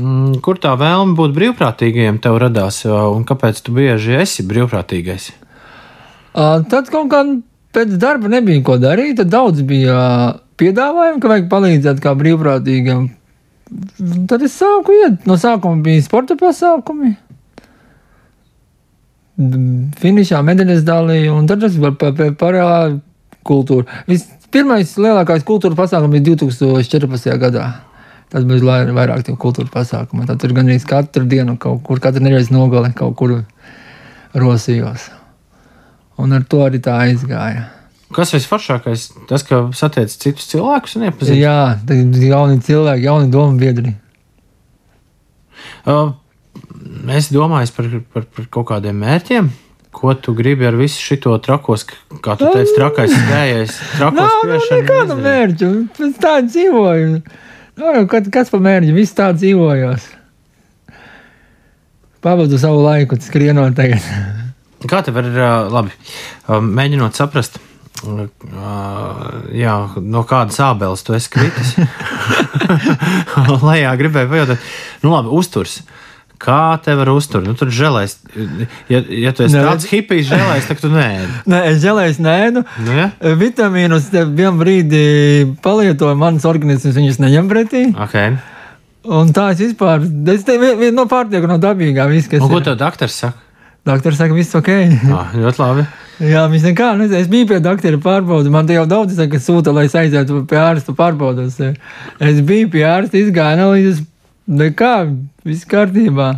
mm, 0.00 0.38
kur 0.42 0.58
tā 0.62 0.72
vēlme 0.80 1.14
būt 1.18 1.34
brīvprātīgajiem 1.36 2.18
tev 2.24 2.38
radās, 2.42 2.80
un 2.88 3.26
kāpēc 3.28 3.60
tu 3.66 3.74
bieži 3.76 4.16
esi 4.24 4.46
brīvprātīgais? 4.48 5.28
Tad 6.36 6.90
kaut 6.92 7.12
kā 7.12 7.20
pēc 7.76 7.94
darba 8.00 8.32
nebija 8.32 8.64
ko 8.64 8.78
darīt, 8.80 9.20
tad 9.20 9.30
daudz 9.32 9.62
bija 9.68 10.00
piedāvājumu, 10.60 11.20
ka 11.20 11.30
vajag 11.34 11.46
palīdzēt 11.52 12.02
kā 12.04 12.16
brīvprātīgam. 12.16 13.06
Tad 14.30 14.42
es 14.46 14.54
sāku 14.60 14.94
iet, 14.94 15.24
no 15.26 15.34
sākuma 15.40 15.82
bija 15.82 16.02
sporta 16.04 16.36
pasākumi. 16.38 17.16
Finišā 20.00 20.38
medaļas 20.46 20.84
dalīja, 20.86 21.32
un 21.36 21.48
tad 21.50 21.64
bija 21.66 21.90
par 22.00 22.14
parādu 22.40 23.00
kultūru. 23.46 23.84
Pirmais 24.54 24.94
lielākais 24.96 25.44
kultūra 25.44 25.76
pasākums 25.76 26.14
bija 26.14 26.36
2014. 26.36 27.36
gadā, 27.42 27.66
Tas 28.28 28.42
lai- 28.42 28.86
vairāk 28.90 29.22
tie 29.22 29.34
kultūra 29.38 29.70
pasākumi. 29.70 30.26
Tad 30.26 30.40
tur 30.40 30.52
gan 30.52 30.66
arī 30.66 30.82
katru 30.82 31.24
dienu 31.28 31.56
kaut 31.58 31.84
kur, 31.84 32.00
katru 32.00 32.20
nedēļas 32.24 32.50
nogali 32.50 32.92
kaut 32.92 33.14
kur 33.16 33.44
rosījos. 34.34 35.10
Un 36.18 36.32
ar 36.32 36.42
to 36.42 36.58
arī 36.58 36.80
tā 36.80 36.96
aizgāja. 37.06 37.66
Kas 38.14 38.30
visforšākais? 38.36 39.08
Tas, 39.26 39.42
ka 39.46 39.64
satiec 39.74 40.12
citus 40.14 40.46
cilvēkus 40.52 40.94
un 40.98 41.08
iepazīstināt. 41.08 41.40
Jā, 41.40 41.56
tad 41.88 42.18
jauni 42.22 42.60
cilvēki, 42.62 43.06
jauni 43.08 43.32
domu 43.32 43.58
biedri. 43.58 43.96
Uh, 45.86 46.12
es 47.16 47.32
domāju 47.34 47.72
par, 47.74 47.88
par, 48.14 48.28
par 48.36 48.46
kaut 48.54 48.68
kādiem 48.70 49.00
mērķiem. 49.02 49.50
Ko 49.96 50.12
tu 50.20 50.34
gribi 50.36 50.66
ar 50.68 50.76
visu 50.76 51.00
šo 51.00 51.34
trakos, 51.42 51.86
kā 52.22 52.36
tu 52.38 52.46
teici, 52.52 52.74
trakais 52.76 53.14
gājējis, 53.30 53.76
trakos 53.96 54.20
Nav, 54.20 54.28
nav 54.28 54.38
skriešanu 54.44 54.80
nekāda 54.82 55.04
izdarīt? 55.06 55.26
mērķa. 55.26 55.72
Pēc 55.98 56.22
tā 56.22 56.34
dzīvoju. 56.46 57.10
Nav, 57.82 58.00
kad, 58.12 58.30
kas 58.32 58.52
pa 58.52 58.62
mērķi? 58.62 58.94
Viss 58.96 59.16
tā 59.16 59.32
dzīvojos. 59.34 60.06
Pavadu 62.24 62.58
savu 62.58 62.82
laiku, 62.86 63.18
skrienot 63.22 63.74
tagad. 63.78 64.04
Kā 64.86 65.00
tev 65.02 65.18
ir 65.22 65.32
uh, 65.34 65.66
labi? 65.72 65.94
Uh, 66.46 66.60
mēģinot 66.62 67.16
saprast, 67.18 67.58
jā, 69.56 69.74
no 70.02 70.22
kādas 70.28 70.58
ābeles 70.62 71.04
tu 71.06 71.14
esi 71.16 71.30
kritis. 71.32 71.74
Lai 73.66 73.80
jā, 73.82 73.92
gribēju 73.98 74.30
pajautāt, 74.32 74.66
nu 75.04 75.12
labi, 75.14 75.32
uzturs. 75.36 75.80
Kā 76.36 76.76
tev 76.84 77.00
ar 77.00 77.08
uzturu? 77.14 77.46
Nu, 77.48 77.54
tur 77.56 77.70
žēlēs. 77.72 78.18
Ja, 78.92 78.98
ja 79.00 79.30
tu 79.32 79.46
esi 79.46 79.56
Nē. 79.56 79.62
tāds 79.64 79.86
hipijs, 79.88 80.26
žēlēs, 80.28 80.66
tad 80.68 80.82
tu 80.82 80.90
nē. 80.92 81.06
Nē, 81.52 81.60
es 81.70 81.78
žēlēju, 81.80 82.18
nē, 82.26 82.34
nu, 82.58 82.62
Nu, 82.84 82.92
ja? 82.92 83.06
vitamīnus 83.40 84.10
te 84.12 84.26
vienā 84.28 84.52
brīdī 84.60 85.06
palietoju, 85.64 86.18
mans 86.20 86.44
organisms 86.44 86.98
viņus 87.00 87.22
neņem 87.24 87.48
pretī. 87.48 87.86
okay. 87.96 88.36
Un 89.06 89.30
tā 89.32 89.52
es 89.54 89.60
vispār, 89.62 90.02
es 90.34 90.42
te 90.44 90.58
vien, 90.58 90.76
vien 90.80 90.94
no 90.98 91.04
pārtieku 91.08 91.46
no 91.48 91.56
dabīgā, 91.62 92.04
viss, 92.10 92.28
kas 92.28 92.42
Un, 92.42 92.50
ko 92.50 92.58
tev 92.66 92.74
doktors 92.80 93.16
saka? 93.22 93.38
Doktors 93.86 94.18
saka, 94.18 94.34
viss 94.34 94.56
ok. 94.58 94.72
Ah, 95.14 95.30
ļoti 95.36 95.62
labi. 95.62 95.86
Jā, 96.32 96.46
viņš 96.50 96.64
nekā 96.70 96.88
nezina. 96.98 97.20
Es 97.20 97.28
biju 97.30 97.46
pie 97.52 97.60
doktora 97.62 98.00
pārbaudas. 98.02 98.50
Man 98.50 98.66
te 98.66 98.74
jau 98.74 98.86
daudz 98.88 99.14
saka, 99.18 99.38
sūta, 99.42 99.74
lai 99.76 99.84
es 99.86 99.94
aizietu 99.98 100.40
pie 100.48 100.58
ārsta 100.58 100.94
pārbaudas. 100.96 101.60
Es 102.18 102.40
biju 102.46 102.72
pie 102.72 102.82
ārsta, 102.88 103.20
izgāju 103.20 103.60
analīzes. 103.60 104.02
Nekā, 104.46 104.94
viss 105.46 105.68
kārtībā. 105.68 106.32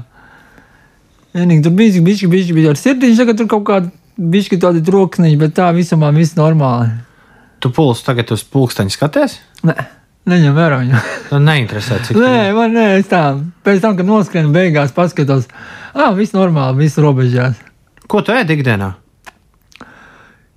Vienīgi 1.36 1.64
tur 1.64 1.76
bija 1.78 2.02
bišķi, 2.04 2.30
bišķi, 2.32 2.56
bija 2.56 2.72
ar 2.74 2.80
sirdi. 2.80 3.08
Viņš 3.08 3.22
saka, 3.22 3.36
tur 3.38 3.48
kaut 3.52 3.64
kāda 3.68 3.92
bišķi 4.18 4.58
tādi 4.64 4.82
troksniņi, 4.84 5.38
bet 5.40 5.54
tā 5.56 5.70
visumā 5.76 6.10
viss 6.16 6.36
normāli. 6.36 6.90
Tu 7.62 7.70
pulsu 7.74 8.04
tagad 8.06 8.32
uz 8.34 8.44
pulksteņa 8.46 8.94
skaties? 8.94 9.38
Nē, 9.66 9.76
neņem 10.30 10.54
vērā 10.56 10.78
viņu. 10.82 11.00
Tu 11.28 11.40
neinteresē, 11.44 11.98
cik 12.06 12.18
Nē, 12.20 12.36
man 12.56 12.72
nē, 12.76 12.86
es 13.00 13.08
tā. 13.10 13.22
Pēc 13.66 13.82
tam, 13.84 13.96
kad 13.98 14.08
noskrienu 14.08 14.52
beigās, 14.54 14.94
paskatos. 14.96 15.48
Ah, 15.94 16.12
viss 16.16 16.34
normāli, 16.36 16.84
viss 16.84 17.00
robežās. 17.00 17.58
Ko 18.08 18.22
tu 18.24 18.32
ēdi 18.32 18.56
ikdienā? 18.56 18.92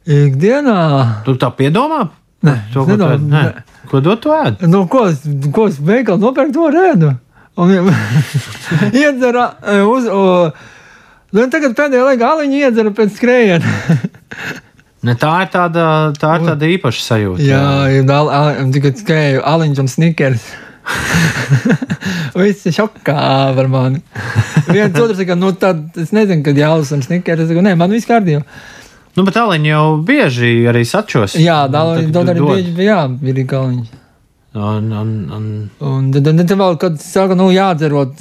Ikdienā. 0.08 0.78
Tu 1.26 1.36
tā 1.42 1.52
piedomā? 1.56 2.06
Nē, 2.42 2.56
To, 2.74 2.86
ēd? 2.90 3.26
Nē. 3.30 3.44
ko 3.90 4.00
dod 4.02 4.22
tu 4.24 4.32
ēd? 4.34 4.64
Nu, 4.66 4.88
ko 4.90 5.06
ko 5.54 5.68
es 5.70 5.78
veikalā 5.78 6.18
nopērku, 6.22 6.56
to 6.56 6.70
rēdu. 6.74 7.12
Un 7.62 7.74
iedzera 9.04 9.52
uz. 9.86 10.08
O, 10.10 10.24
nu, 11.36 11.46
tagad 11.54 11.76
pēdējā 11.78 12.08
laikā 12.08 12.32
aliņu 12.34 12.62
iedzera 12.64 12.94
pēc 12.98 13.14
skrējiena. 13.20 13.76
Ne, 15.02 15.16
tā 15.18 15.32
ir 15.42 15.50
tāda, 15.50 15.84
tā 16.14 16.36
ir 16.38 16.44
tāda 16.46 16.68
īpaša 16.76 17.06
sajūta. 17.08 17.42
Jā, 17.42 17.62
al- 18.14 18.60
tikai 18.74 18.92
skrēju 19.00 19.42
aliņš 19.50 19.82
un 19.82 19.90
snikers. 19.90 20.44
Visi 22.38 22.74
šokā 22.74 23.16
par 23.58 23.70
mani. 23.72 24.02
Viens 24.70 24.98
otrs 25.02 25.18
saka, 25.20 25.38
nu 25.40 25.52
tad 25.58 25.98
es 26.02 26.14
nezinu, 26.16 26.44
kad 26.46 26.58
jālas 26.58 26.94
un 26.96 27.02
snikers. 27.06 27.44
Es 27.46 27.50
saku, 27.52 27.64
nē, 27.66 27.74
man 27.80 27.94
viss 27.94 28.10
kārtībā. 28.10 28.44
Nu, 29.18 29.26
bet 29.28 29.36
tāliņi 29.36 29.74
jau 29.74 29.84
bieži 30.08 30.54
arī 30.72 30.86
sačos. 30.88 31.36
Jā, 31.40 31.64
Nu, 31.68 31.74
tad 31.98 32.14
dod 32.16 32.32
arī 32.32 32.46
bieži, 32.46 32.78
jā, 32.86 33.02
ir 33.28 33.42
kaliņš. 33.50 33.98
Un, 34.52 34.88
un, 34.92 35.12
un, 35.32 35.44
Un 35.80 36.10
tad, 36.12 36.28
tad, 36.28 36.58
vēl, 36.60 36.78
kad 36.80 36.98
saka, 37.02 37.36
nu, 37.40 37.50
jādzerot 37.56 38.20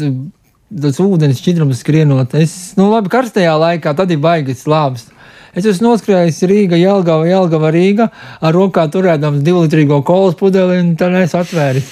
tas 0.70 1.00
ūdens 1.02 1.40
šķidrums 1.42 1.80
skrienot. 1.82 2.34
Es, 2.38 2.52
nu, 2.78 2.88
labi, 2.92 3.10
karstajā 3.10 3.56
laikā 3.58 3.94
tad 3.98 4.12
ir 4.14 4.20
baigas 4.22 4.62
slāpes. 4.64 5.08
Es 5.50 5.66
esmu 5.66 5.88
noskrējis 5.88 6.44
Rīgā, 6.46 6.78
Jelgava, 6.78 7.26
Jelgava, 7.26 7.72
Rīgā, 7.74 8.06
ar 8.40 8.54
rokā 8.54 8.84
turēdams 8.92 9.42
divlitrīgo 9.46 10.02
kolas 10.06 10.36
pudeli, 10.38 10.78
un 10.82 10.92
tā 10.98 11.10
es 11.22 11.34
atvēru. 11.34 11.82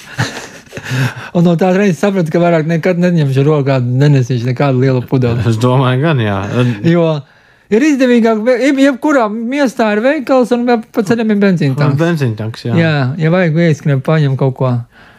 un 1.36 1.46
no 1.46 1.56
tās 1.58 1.74
reizes 1.76 1.98
sapratu, 2.02 2.30
ka 2.32 2.42
vairāk 2.42 2.68
nekad 2.70 3.00
neņemšu 3.02 3.46
rokā, 3.46 3.80
nenesīšu 3.82 4.52
nekādu 4.52 4.84
lielu 4.84 5.02
pudeli. 5.10 5.42
es 5.50 5.58
domāju, 5.62 6.04
gan 6.06 6.22
jā. 6.22 6.38
Jo 6.86 7.08
ir 7.74 7.84
izdevīgāk, 7.90 8.46
jebkurā 8.84 9.26
miestā 9.32 9.90
ir 9.96 10.04
veikals 10.04 10.54
un 10.56 10.64
vēl 10.68 10.84
pa 10.94 11.04
ceļam 11.08 11.34
ir 11.34 11.42
benzīna 11.42 11.78
tanks. 11.78 11.98
benzīntanks, 12.00 12.68
jā. 12.70 12.78
Jā, 12.78 12.94
ja 13.18 13.32
vajag 13.34 13.58
ieskrien, 13.66 14.04
paņem 14.04 14.38
kaut 14.40 14.56
ko 14.60 14.72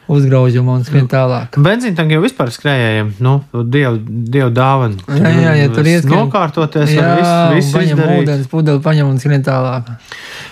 uzgraužumu 0.10 0.74
un 0.74 0.86
skrien 0.88 1.08
tālāk. 1.10 1.58
Benzīntanki 1.62 2.16
jau 2.18 2.24
vispār 2.24 2.52
skrējējiem, 2.54 3.12
nu, 3.26 3.36
dievu, 3.54 4.00
dievu 4.34 4.50
dāvanu. 4.56 5.04
Jā, 5.20 5.34
jā, 5.36 5.54
ja 5.60 5.72
tur 5.74 5.90
ieskrien- 5.90 6.24
Nokārtoties, 6.24 6.94
Jā, 6.96 7.12
un 7.14 7.58
visu 7.58 7.76
paņem 7.78 8.02
ūdens 8.18 8.50
pudeli, 8.52 8.82
paņem 8.86 9.12
un 9.12 9.20
skrien 9.22 9.46
tālāk. 9.46 9.92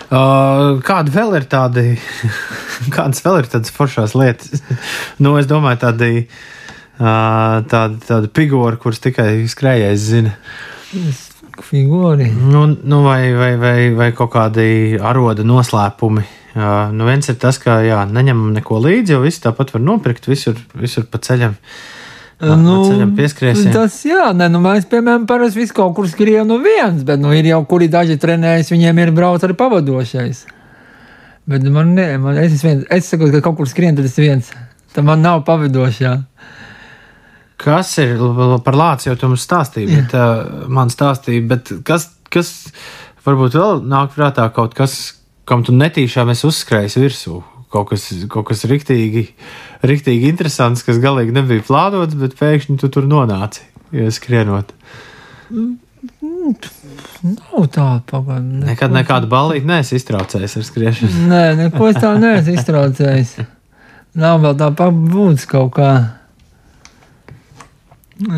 Uh, 0.08 0.78
kāda 0.86 1.12
vēl 1.12 1.34
ir 1.40 1.48
tādi, 1.50 1.86
kādas 2.96 3.24
vēl 3.26 3.42
ir 3.42 3.50
tādas 3.52 3.74
foršās 3.74 4.14
lietas? 4.18 4.62
nu, 5.22 5.34
es 5.40 5.50
domāju, 5.50 5.82
tādi, 5.88 6.12
uh, 7.00 7.58
tādi, 7.68 8.02
tādi 8.06 8.32
figūri, 8.38 8.78
kuras 8.80 9.02
tikai 9.04 9.32
skrējējis 9.50 10.06
zina. 10.14 10.36
Figūri. 11.58 12.30
Nu, 12.38 12.68
nu 12.70 13.02
vai, 13.02 13.34
vai, 13.34 13.56
vai, 13.58 13.78
vai 13.98 14.12
kaut 14.16 14.30
kādi 14.36 14.98
aroda 15.02 15.42
noslēpumi. 15.42 16.22
Uh, 16.56 16.88
nu 16.96 17.04
viens 17.04 17.28
ir 17.28 17.36
tas, 17.40 17.58
ka 17.60 17.80
jā, 17.84 18.00
neņemam 18.08 18.54
neko 18.56 18.80
līdzi, 18.80 19.14
jo 19.14 19.22
viss 19.24 19.42
tāpat 19.44 19.74
var 19.74 19.82
nopirkt 19.84 20.28
visur, 20.30 20.56
visur 20.78 21.04
pa 21.10 21.20
ceļam. 21.22 21.56
Pa, 22.38 22.54
nu, 22.54 22.78
tas, 23.74 23.96
jā, 24.06 24.30
ne, 24.36 24.46
nu, 24.52 24.60
mēs, 24.62 24.86
piemēram, 24.88 25.26
parasti 25.28 25.58
visu 25.58 25.74
kaut 25.76 25.96
kur 25.96 26.06
skrienu 26.08 26.60
viens, 26.62 27.02
bet, 27.04 27.18
nu, 27.20 27.32
ir 27.34 27.50
jau 27.50 27.58
kuri 27.68 27.90
daži 27.90 28.16
trenējas, 28.22 28.70
viņiem 28.72 29.02
ir 29.02 29.12
brauc 29.16 29.42
arī 29.44 29.58
pavadošais. 29.58 30.44
Bet 31.48 31.66
man, 31.72 31.94
ne, 31.96 32.06
man, 32.22 32.38
es, 32.38 32.62
viens, 32.62 32.86
es 32.94 33.10
saku, 33.10 33.30
ka 33.34 33.42
kaut 33.44 33.58
kur 33.58 33.68
skrien, 33.68 33.98
tad 33.98 34.06
es 34.06 34.16
viens. 34.20 34.52
Tad 34.94 35.06
man 35.08 35.22
nav 35.24 35.42
pavadošā. 35.48 36.14
Kas 37.58 37.92
ir 37.98 38.20
par 38.64 38.76
lāci, 38.78 39.08
jau 39.08 39.16
tu 39.18 39.32
mums 39.32 39.42
stāstīji, 39.48 39.90
bet 39.96 40.14
uh, 40.14 40.66
man 40.70 40.92
stāstīja, 40.94 41.42
bet 41.50 41.72
kas, 41.88 42.06
kas 42.30 42.52
varbūt 43.26 43.56
vēl 43.58 43.82
nāk 43.88 44.14
prātā 44.14 44.46
kaut 44.54 44.76
kas, 44.78 44.98
kam 45.48 45.64
tu 45.66 45.74
netīšām 45.76 46.32
esi 46.34 46.46
uzskrējis 46.48 46.98
virsū? 47.00 47.40
Kaut 47.72 47.90
kas, 47.90 48.06
kaut 48.32 48.46
kas 48.48 48.64
riktīgi, 48.68 49.26
riktīgi 49.84 50.30
interesants, 50.32 50.84
kas 50.86 51.00
galīgi 51.02 51.34
nebija 51.36 51.64
plānots, 51.66 52.16
bet 52.16 52.36
pēkšņi 52.38 52.78
tu 52.80 52.88
tur 52.92 53.04
nonāci, 53.08 53.66
ja 53.92 54.08
skrienot. 54.12 54.72
Nav 55.52 57.66
tā, 57.74 57.88
pagaidi. 58.08 58.62
Nekad 58.70 58.94
nekādu 58.94 59.28
balīti 59.30 59.68
neesi 59.68 59.98
iztraucējis 59.98 60.56
ar 60.60 60.66
skriešanu. 60.68 61.26
Nē, 61.28 61.44
neko 61.64 61.90
es 61.90 62.00
tā 62.00 62.14
neesmu 62.20 62.56
iztraucējis. 62.56 63.34
Nav 64.18 64.40
vēl 64.44 64.56
tā 64.58 64.70
pabūts 64.78 65.44
kaut 65.50 65.74
kā. 65.76 65.90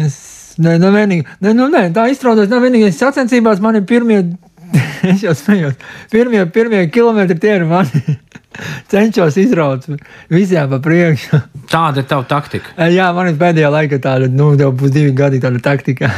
Es, 0.03 0.17
nē, 0.61 0.75
nu, 0.81 0.91
vienīgi, 0.95 1.27
nē, 1.45 1.55
nu, 1.57 1.69
nē, 1.73 1.87
tā 1.97 2.09
iztraucās. 2.13 2.51
Nav 2.51 2.65
vienīgais 2.67 2.99
sacensībās, 3.01 3.63
man 3.65 3.79
ir 3.79 3.87
pirmie, 3.89 4.23
es 5.11 5.23
jau 5.25 5.33
smējos, 5.37 5.77
pirmie, 6.13 6.43
pirmie 6.55 6.83
kilometri 6.93 7.39
tie 7.41 7.57
ir 7.59 7.65
mani. 7.69 8.03
Cenšos 8.91 9.37
izraut 9.41 9.87
visiem 10.33 10.71
pa 10.73 10.81
priekšu. 10.83 11.41
Tāda 11.73 12.03
ir 12.03 12.09
tava 12.11 12.27
taktika. 12.29 12.75
Jā, 12.91 13.11
man 13.17 13.31
ir 13.31 13.39
pēdējā 13.41 13.71
laikā 13.73 14.01
tāda, 14.03 14.29
nu, 14.31 14.53
jau 14.59 14.73
būs 14.77 14.93
divi 14.95 15.15
gadi 15.17 15.41
tāda 15.43 15.63
taktika. 15.65 16.11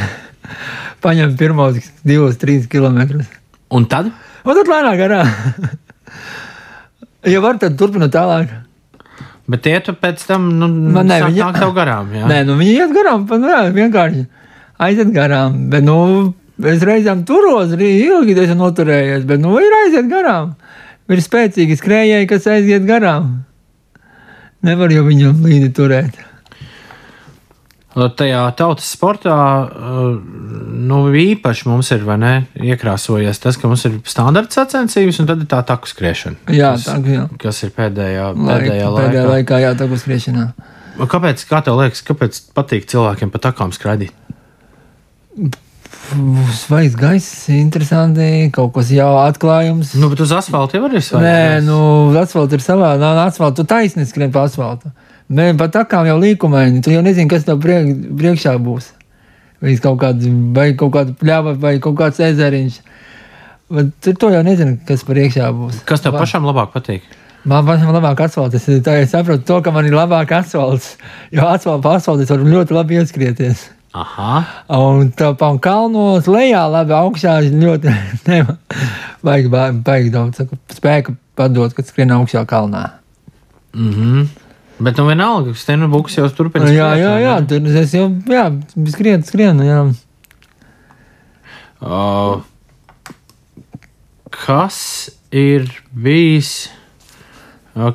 Paņem 1.04 1.36
pirmos 1.38 1.78
divus, 2.06 2.38
trīs 2.40 2.66
kilometrus. 2.70 3.28
Un 3.72 3.86
tad? 3.90 4.10
Un 4.42 4.58
tad 4.58 4.68
lēnāk 4.70 4.98
garā. 5.00 5.22
ja 7.32 7.40
var, 7.44 7.58
tad 7.62 7.78
turpināt 7.80 8.12
tālāk. 8.14 8.52
Bet 9.50 9.64
tie 9.64 9.78
tu 9.84 9.94
pēc 9.98 10.22
tam, 10.26 10.46
nu, 10.58 10.68
Man 10.68 11.08
ne, 11.10 11.18
sāk 11.20 11.32
viņa- 11.32 11.46
nāk 11.48 11.58
tev 11.60 11.72
garām, 11.76 12.12
jā? 12.14 12.26
Nē, 12.30 12.42
nu 12.46 12.56
viņi 12.60 12.74
iet 12.78 12.92
garām, 12.94 13.24
nu, 13.26 13.50
jā, 13.50 13.62
vienkārši 13.74 14.22
aiziet 14.86 15.10
garām. 15.14 15.56
Bet, 15.72 15.82
nu, 15.86 15.96
es 16.70 16.82
reizēm 16.86 17.24
turos, 17.28 17.72
arī 17.76 17.94
ilgi 18.06 18.36
esmu 18.44 18.58
noturējies, 18.60 19.24
bet, 19.28 19.40
nu, 19.42 19.54
ir 19.60 19.78
aiziet 19.84 20.10
garām. 20.10 20.54
Ir 21.12 21.22
spēcīgi 21.22 21.76
skrējēji, 21.80 22.28
kas 22.30 22.46
aiziet 22.50 22.84
garām. 22.88 23.40
Nevar 24.62 24.92
jau 24.94 25.02
viņam 25.08 25.42
līdzi 25.42 25.72
turēt. 25.74 26.20
Tajā 27.92 28.42
tautas 28.56 28.86
sportā 28.94 29.34
uh, 29.36 30.14
nu, 30.88 31.00
īpaši 31.12 31.66
mums 31.68 31.90
ir 31.92 32.06
vai 32.06 32.16
ne, 32.22 32.30
iekrāsojies 32.56 33.42
tas, 33.42 33.58
ka 33.60 33.68
mums 33.68 33.84
ir 33.84 33.98
standarta 34.08 34.62
sacensības, 34.62 35.18
un 35.20 35.28
tad 35.28 35.42
ir 35.44 35.50
tā 35.50 35.60
taku 35.68 35.90
skriešana. 35.90 36.40
Jā, 36.56 36.72
kas, 36.78 36.86
tā, 36.88 36.96
jā. 37.04 37.26
kas 37.42 37.60
ir 37.66 37.74
pēdējā, 37.76 38.30
Laika, 38.32 38.46
pēdējā 38.48 38.86
pēdējā 38.96 39.26
laikā. 39.26 39.26
laikā, 39.34 39.60
jā, 39.66 39.74
tā 39.76 39.90
kā 39.90 40.00
skriešanā. 40.00 40.46
Kāpēc, 41.12 41.44
kā 41.50 41.60
tev 41.66 41.82
liekas, 41.82 42.00
kāpēc 42.08 42.40
patīk 42.56 42.88
cilvēkiem 42.88 43.32
pa 43.34 43.42
takām 43.50 43.76
skraidīt? 43.76 44.16
Svaigs 46.56 46.94
gaiss, 46.98 47.46
interesanti, 47.52 48.50
kaut 48.54 48.72
kas 48.76 48.90
jau 48.92 49.10
atklājums. 49.22 49.94
Nu, 50.00 50.08
bet 50.12 50.20
uz 50.24 50.32
asfalta 50.36 50.78
jau 50.78 50.88
ir 50.90 50.98
svarīgi. 51.04 51.24
Nē, 51.26 51.62
nu, 51.66 51.78
asfaltam 52.20 52.58
ir 52.58 52.64
savā, 52.64 52.90
nā, 53.00 53.12
asfaltam 53.26 53.62
tu 53.62 53.68
taisni 53.70 54.04
skrien 54.08 54.32
pa 54.34 54.44
asfaltam. 54.48 54.92
Nē, 55.32 55.52
pa 55.56 55.68
takām 55.72 56.06
jau 56.10 56.18
līkumaini, 56.20 56.82
tu 56.84 56.92
jau 56.92 57.00
nezini, 57.04 57.30
kas 57.30 57.46
tev 57.48 57.60
priek, 57.62 57.88
priekšā 58.18 58.56
būs. 58.60 58.90
Vai 59.62 59.76
kaut 59.80 60.00
kāda, 60.02 60.30
vai 60.56 60.68
kaut 60.76 60.92
kāda 60.96 61.14
pļava, 61.20 61.56
vai 61.62 61.76
kaut 61.82 61.96
kāds 62.00 62.20
ezeriņš. 62.26 62.78
Bet 63.72 63.92
tu 64.04 64.12
to 64.18 64.32
jau 64.34 64.42
nezini, 64.44 64.80
kas 64.88 65.04
priekšā 65.08 65.48
būs. 65.56 65.82
Kas 65.88 66.02
tev 66.04 66.12
Va- 66.16 66.24
pašam 66.24 66.44
labāk 66.48 66.72
patīk? 66.74 67.06
Man 67.48 67.64
pašam 67.66 67.88
ir 67.90 67.96
labāk 67.96 68.20
asfalts. 68.26 68.54
Es, 68.58 68.66
tā, 68.86 68.98
es 69.02 69.10
saprotu 69.14 69.46
to, 69.48 69.60
ka 69.64 69.72
man 69.74 69.86
ir 69.88 69.94
labāk 69.96 70.30
asfalts. 70.36 70.96
Jo 71.34 71.46
asfaltam 71.50 71.96
asfaltam 71.96 72.22
es 72.26 72.30
varu 72.34 72.50
ļoti 72.50 72.76
labi 72.76 73.00
ieskrieties. 73.00 73.64
Aha. 73.92 74.36
Un 74.72 75.10
tā 75.12 75.34
pa 75.36 75.50
kalnos 75.60 76.28
lejā, 76.30 76.62
labi 76.72 76.94
augšā 76.96 77.34
ļoti 77.44 77.92
nema. 78.30 78.56
Vajag, 79.22 79.50
vajag 79.84 80.08
daudz 80.14 80.40
spēku 80.72 81.16
padot, 81.36 81.74
kad 81.76 81.88
skrien 81.88 82.14
augšā 82.16 82.46
kalnā. 82.48 82.86
Mhm. 83.76 84.30
Bet 84.82 84.96
nu 84.98 85.04
vienalga, 85.06 85.52
Stenu 85.54 85.86
Buks 85.92 86.16
jau 86.16 86.24
turpina. 86.32 86.70
Jā, 86.72 86.88
jā, 86.98 87.12
jā, 87.22 87.34
ne? 87.38 87.46
tur 87.46 87.68
es 87.82 87.92
jau, 87.94 88.08
jā, 88.32 88.46
skrienu, 88.90 89.26
skrienu, 89.28 89.66
jā. 89.68 89.82
Uh, 91.82 92.40
kas 94.32 94.80
ir 95.30 95.68
bijis? 95.92 96.72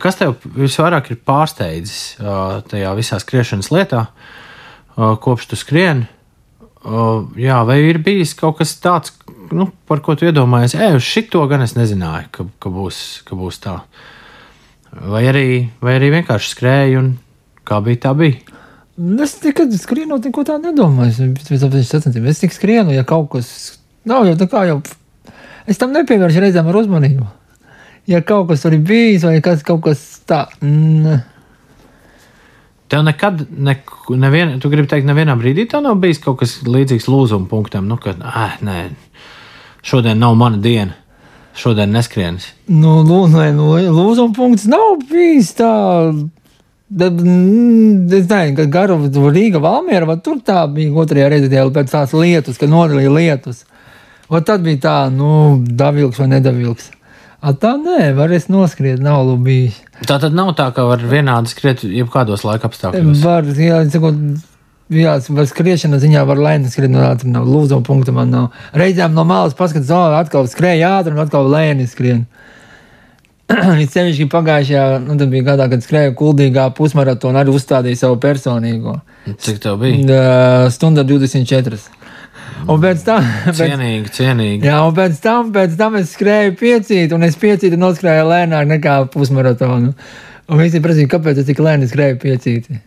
Kas 0.01 0.21
tev 0.21 0.38
visvairāk 0.55 1.12
ir 1.12 1.19
pārsteidzis 1.27 2.21
tajā 2.71 2.93
visā 2.97 3.19
skriešanas 3.21 3.69
lietā, 3.73 4.05
uh, 4.07 4.46
kopš 4.97 5.51
tu 5.51 5.60
skrieni? 5.60 6.07
Uh, 6.88 7.25
jā, 7.36 7.57
vai 7.67 7.81
ir 7.83 7.99
bijis 7.99 8.31
kaut 8.38 8.60
kas 8.62 8.75
tāds, 8.79 9.12
nu, 9.51 9.67
par 9.89 9.99
ko 10.05 10.15
tu 10.15 10.27
iedomājies? 10.27 10.77
Ej, 10.77 10.99
uz 10.99 11.07
šito 11.07 11.41
gan 11.49 11.65
es 11.65 11.73
nezināju, 11.75 12.29
ka, 12.31 12.45
ka, 12.63 12.71
būs, 12.71 12.99
ka 13.27 13.36
būs 13.36 13.60
tā. 13.63 13.79
Vai 14.95 15.25
arī, 15.27 15.47
vai 15.83 15.97
arī 15.97 16.13
vienkārši 16.15 16.53
skrēju 16.53 17.01
un 17.01 17.10
kā 17.67 17.81
bija, 17.83 18.05
tā 18.07 18.13
bija. 18.17 18.39
Es 19.23 19.36
tikai 19.41 19.67
skrienu, 19.77 20.17
neko 20.23 20.45
tādu 20.47 20.71
nedomāju. 20.71 21.27
Es, 21.51 21.65
es 22.17 22.39
tik 22.41 22.55
skrienu, 22.55 22.95
ja 22.95 23.03
kaut 23.05 23.29
kas 23.36 23.49
nav 24.07 24.25
jau 24.25 24.38
tā 24.39 24.47
kā 24.49 24.63
jau. 24.69 24.79
Es 25.67 25.77
tam 25.81 25.91
nepievēršu 25.93 26.41
reizēm 26.41 26.69
ar 26.71 26.79
uzmanību. 26.79 27.27
Ja 28.07 28.23
kaut 28.23 28.47
kas 28.49 28.63
tur 28.63 28.77
ir 28.77 28.86
bijis, 28.88 29.25
vai 29.27 29.41
kas, 29.43 29.62
kaut 29.67 29.83
kas 29.86 30.01
tāds. 30.29 30.55
Mm, 30.63 31.19
Tev 32.88 33.04
nekad, 33.04 33.41
ne, 33.52 33.76
nevien, 34.10 34.54
tu 34.63 34.69
gribi 34.71 34.88
teikt, 34.88 35.08
nevienā 35.10 35.36
brīdī 35.39 35.65
tā 35.67 35.82
nav 35.84 35.97
bijis 36.00 36.21
kaut 36.23 36.39
kas 36.39 36.62
līdzīgs 36.63 37.10
lūzuma 37.12 37.50
punktam, 37.52 37.88
nu, 37.89 37.97
ka, 38.00 38.13
ah, 38.23 38.56
nē, 38.63 38.78
šodien 39.84 40.19
nav 40.23 40.38
mana 40.39 40.60
diena, 40.63 40.95
šodien 41.58 41.91
neskrienas. 41.91 42.47
nu, 43.04 43.26
nē, 43.34 43.50
nu, 43.58 43.73
lūzuma 43.91 44.32
punkts 44.36 44.69
nav 44.71 45.02
bijis 45.12 45.52
tā. 45.60 45.71
Da, 46.88 47.10
mm, 47.12 48.06
es 48.15 48.30
nezinu, 48.30 48.56
ka 48.56 48.65
Garo 48.71 48.95
Rīga 49.36 49.60
Valmiera, 49.60 50.08
vai 50.08 50.21
tur 50.23 50.39
tā 50.39 50.62
bija 50.71 50.93
otrajā 50.95 51.28
reizē, 51.34 51.65
pēc 51.76 51.91
tās 51.91 52.13
lietus, 52.15 52.60
ka 52.62 52.69
nodalīja 52.71 53.12
lietus. 53.12 53.65
Un 54.32 54.43
tad 54.47 54.63
bija 54.63 54.80
tā, 54.86 54.95
nu, 55.12 55.60
davilks 55.67 56.19
vai 56.23 56.30
nedavilks. 56.38 56.93
A 57.38 57.54
tā 57.54 57.76
nē, 57.78 58.12
varēs 58.17 58.47
noskriet, 58.50 59.02
nav 59.04 59.21
lubījis. 59.28 59.78
Tā 60.10 60.17
tad 60.21 60.34
nav 60.34 60.56
tā, 60.58 60.71
ka 60.73 60.88
var 60.88 61.04
vienādi 61.06 61.52
skriet 61.52 61.84
jebkādos 61.86 62.45
laika 62.47 62.69
apstākļos. 62.69 63.21
Var, 63.21 63.52
jā, 63.62 63.82
sakot, 63.93 64.17
jā, 64.93 65.13
var 65.38 65.50
skriešana 65.52 66.00
ziņā 66.02 66.23
var 66.26 66.41
lēni 66.41 66.71
skriet, 66.73 66.89
no 66.93 67.04
ātri 67.06 67.30
nav, 67.30 67.45
lūzuma 67.45 67.86
punkta 67.86 68.15
man 68.15 68.34
nav. 68.34 68.47
Reizēm 68.78 69.13
no 69.13 69.26
malas 69.30 69.54
paskatās, 69.58 69.93
o, 69.93 70.17
atkal 70.17 70.50
skrēja 70.50 70.95
ātri 70.97 71.13
un 71.13 71.21
atkal 71.21 71.50
lēni 71.54 71.86
skrien. 71.89 72.26
Līdz 73.80 73.93
sevišķi 73.93 74.28
pagājušajā, 74.34 74.88
nu, 75.06 75.19
tad 75.21 75.30
bija 75.32 75.45
gadā, 75.54 75.69
kad 75.71 75.86
skrēja 75.86 76.15
kuldīgā 76.17 76.65
pusmaratona, 76.76 77.45
arī 77.45 77.54
uzstādīja 77.54 78.02
savu 78.02 78.17
personīgo. 78.23 78.97
Cik 79.45 79.62
tev 79.63 79.78
bija? 79.86 80.17
Stunda 80.73 81.06
24. 81.08 81.80
Un 82.67 82.81
pēc 82.83 83.03
tam, 83.07 83.23
pēc, 83.47 83.60
Cienīgi, 83.62 84.12
cienīgi. 84.17 84.65
jā, 84.67 84.79
un 84.88 84.95
pēc 84.97 85.19
tam, 85.23 85.51
pēc 85.55 85.75
tam 85.79 85.95
es 85.99 86.12
skrēju 86.17 86.55
piecīt, 86.60 87.13
un 87.15 87.23
es 87.27 87.38
piecīti 87.39 87.79
noskrēju 87.79 88.25
lēnāk 88.27 88.67
nekā 88.73 88.97
pusmaratonu. 89.13 89.93
Un 90.47 90.62
visi 90.63 90.79
prasīja, 90.83 91.10
kāpēc 91.12 91.41
es 91.43 91.47
tik 91.49 91.60
lēni 91.63 91.88
skrēju 91.91 92.19
piecīti. 92.23 92.79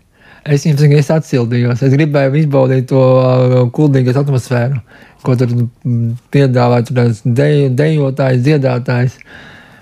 Es 0.49 0.63
viņiem 0.65 0.79
saku, 0.81 0.97
es 0.97 1.11
atsildījos. 1.13 1.83
Es 1.85 1.93
gribēju 1.93 2.39
izbaudīt 2.41 2.87
to 2.89 3.01
uh, 3.01 3.57
kuldīgas 3.77 4.17
atmosfēru, 4.23 4.79
ko 5.25 5.35
tur 5.37 5.51
mm, 5.53 6.15
piedāvāja 6.33 6.87
tās 6.89 7.21
deju, 7.25 7.67
dejotājs, 7.77 8.41
dziedātājs. 8.47 9.19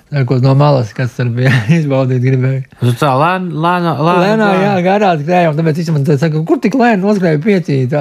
Tā, 0.08 0.22
Ko 0.24 0.38
no 0.40 0.54
malas, 0.56 0.90
kas 0.96 1.12
tur 1.18 1.28
bija 1.36 1.52
izbaudīt, 1.78 2.22
gribēju. 2.24 2.62
Tu 2.80 2.94
tā 2.98 3.10
lēnā, 3.20 3.52
lēnā, 3.52 3.92
lēnā, 4.00 4.18
Lēnā, 4.24 4.48
jā, 4.64 4.72
garā 4.86 5.12
skrēja. 5.20 5.50
un 5.52 5.58
Tāpēc 5.60 5.82
viņš 5.82 5.90
man 5.94 6.06
te 6.08 6.16
saka, 6.18 6.42
kur 6.48 6.58
tik 6.64 6.78
lēni 6.80 7.02
noskrēja 7.04 7.42
piecīt. 7.44 7.94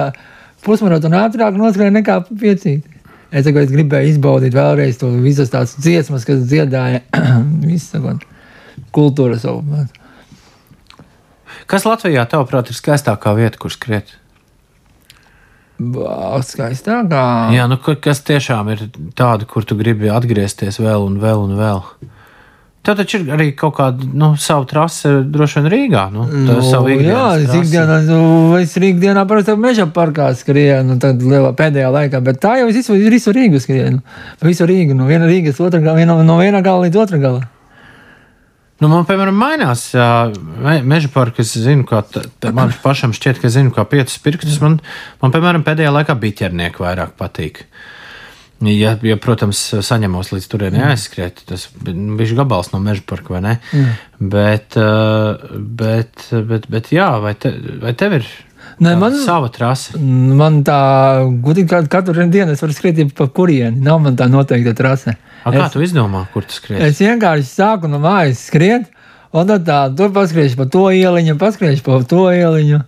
Tā 0.58 0.66
Pusmaratona 0.66 1.24
ātrāk 1.28 1.56
noskrēja 1.56 1.94
nekā 1.94 2.16
piecīt. 2.28 2.86
Es, 3.30 3.44
saku, 3.44 3.60
es 3.60 3.70
gribēju 3.70 4.14
izbaudīt 4.14 4.54
vēlreiz 4.56 4.98
to 5.00 5.10
visas 5.22 5.50
tās 5.52 5.74
dziesmas, 5.78 6.24
kas 6.28 6.42
dziedāja 6.48 7.02
visu 7.68 8.00
kultūras 8.94 9.44
savu. 9.44 9.84
Kas 11.68 11.84
Latvijā, 11.84 12.24
tavuprāt, 12.28 12.70
ir 12.72 12.76
skaistākā 12.78 13.34
vieta, 13.36 13.60
kur 13.60 13.72
skriet? 13.72 14.14
Skaistākā. 15.78 17.22
Jā, 17.54 17.68
nu, 17.70 17.76
ka- 17.78 17.98
kas 18.02 18.20
tiešām 18.26 18.72
ir 18.74 18.86
tāda, 19.18 19.46
kur 19.46 19.64
tu 19.68 19.76
gribi 19.78 20.10
atgriezties 20.10 20.80
vēl 20.82 21.04
un 21.06 21.20
vēl 21.22 21.44
un 21.44 21.54
vēl. 21.60 21.82
Tev 22.86 22.94
taču 22.96 23.18
ir 23.20 23.32
arī 23.34 23.48
kaut 23.58 23.74
kāda 23.76 24.06
nu, 24.16 24.30
sava 24.40 24.64
trase, 24.70 25.10
droši 25.28 25.58
vien 25.60 25.66
Rīgā. 25.72 26.04
Nu, 26.14 26.24
tā 26.46 26.56
sava 26.64 26.94
jā, 26.94 27.24
es 27.42 27.52
ikdienā, 27.58 27.98
nu, 28.06 28.20
es 28.56 28.76
rītdienā 28.80 29.26
parasti 29.28 29.56
meža 29.60 29.88
parkā 29.92 30.30
skrienu, 30.38 30.94
nu, 30.94 30.98
tad 31.02 31.20
lielā 31.20 31.50
pēdējā 31.58 31.90
laikā, 31.92 32.22
bet 32.24 32.40
tā 32.40 32.54
jau 32.62 32.70
es 32.70 32.78
visu, 32.78 32.96
visu 32.96 33.34
Rīgu 33.34 33.60
skrienu. 33.60 34.00
Visu 34.46 34.68
Rīgu, 34.70 34.96
no 34.96 35.10
viena 35.10 35.28
Rīgas 35.28 35.60
otrā 35.60 35.82
gala, 35.82 35.98
viena, 35.98 36.16
no 36.24 36.38
viena 36.40 36.62
gala 36.64 36.86
līdz 36.86 37.02
otrā 37.04 37.20
gala. 37.20 37.44
Nu, 38.78 38.86
man, 38.86 39.02
piemēram, 39.08 39.34
mainās 39.34 39.88
me, 40.62 40.76
meža 40.86 41.10
parka. 41.10 41.42
Es 41.42 41.50
zinu, 41.58 41.82
kā 41.86 41.98
t- 42.06 42.22
t- 42.38 42.52
man 42.54 42.70
pašam 42.84 43.10
šķiet, 43.16 43.40
ka 43.42 43.50
zinu, 43.50 43.72
kā 43.74 43.82
piecus 43.90 44.20
pirkstus. 44.22 44.60
Man, 44.62 44.78
man, 45.18 45.34
piemēram, 45.34 45.64
pēdējā 45.66 45.90
laikā 45.96 46.14
biķernieki 46.22 46.84
vairāk 46.84 47.16
patīk. 47.18 47.64
Ja, 48.58 48.96
ja, 49.06 49.14
protams, 49.22 49.60
saņemos 49.86 50.32
līdz 50.34 50.46
turienei 50.50 50.82
aizskriet, 50.88 51.44
tas 51.46 51.68
bija 51.78 52.34
gabals 52.40 52.72
no 52.72 52.80
meža 52.82 53.04
parka, 53.06 53.36
vai 53.36 53.42
ne? 53.44 53.52
Bet, 54.18 54.74
ā, 54.74 55.54
bet, 55.54 56.24
bet, 56.48 56.66
bet 56.66 56.90
jā, 56.90 57.06
vai, 57.22 57.36
te, 57.38 57.52
vai 57.84 57.92
tev 57.94 58.16
ir 58.18 58.26
Nē, 58.82 58.92
tāda 58.96 58.98
man, 59.00 59.14
sava 59.22 59.48
trase? 59.54 59.94
man 59.98 60.60
tā, 60.66 60.78
gudīgi, 61.44 61.86
katru 61.90 62.26
dienu 62.26 62.54
es 62.54 62.62
varu 62.62 62.74
skriet 62.74 63.14
pa 63.14 63.28
kurieni, 63.30 63.78
nav 63.82 64.02
man 64.02 64.18
tā 64.18 64.26
noteikta 64.30 64.74
trase. 64.76 65.14
A, 65.44 65.52
kā 65.54 65.68
Es- 65.68 65.72
tu 65.72 65.82
izdomā, 65.86 66.26
kur 66.34 66.42
tu 66.42 66.58
skriesi? 66.58 66.82
Es 66.90 66.98
vienkārši 66.98 67.46
sāku 67.46 67.90
no 67.90 68.02
mājas 68.02 68.42
skriet, 68.50 68.90
un 69.32 69.46
tad 69.46 69.64
tā, 69.70 69.78
tur 69.96 70.10
paskriešu 70.14 70.58
pa 70.58 70.66
to 70.66 70.88
ieliņu, 70.90 71.38
paskriešu 71.38 71.86
pa 71.86 72.02
to 72.10 72.26
ieliņu, 72.34 72.82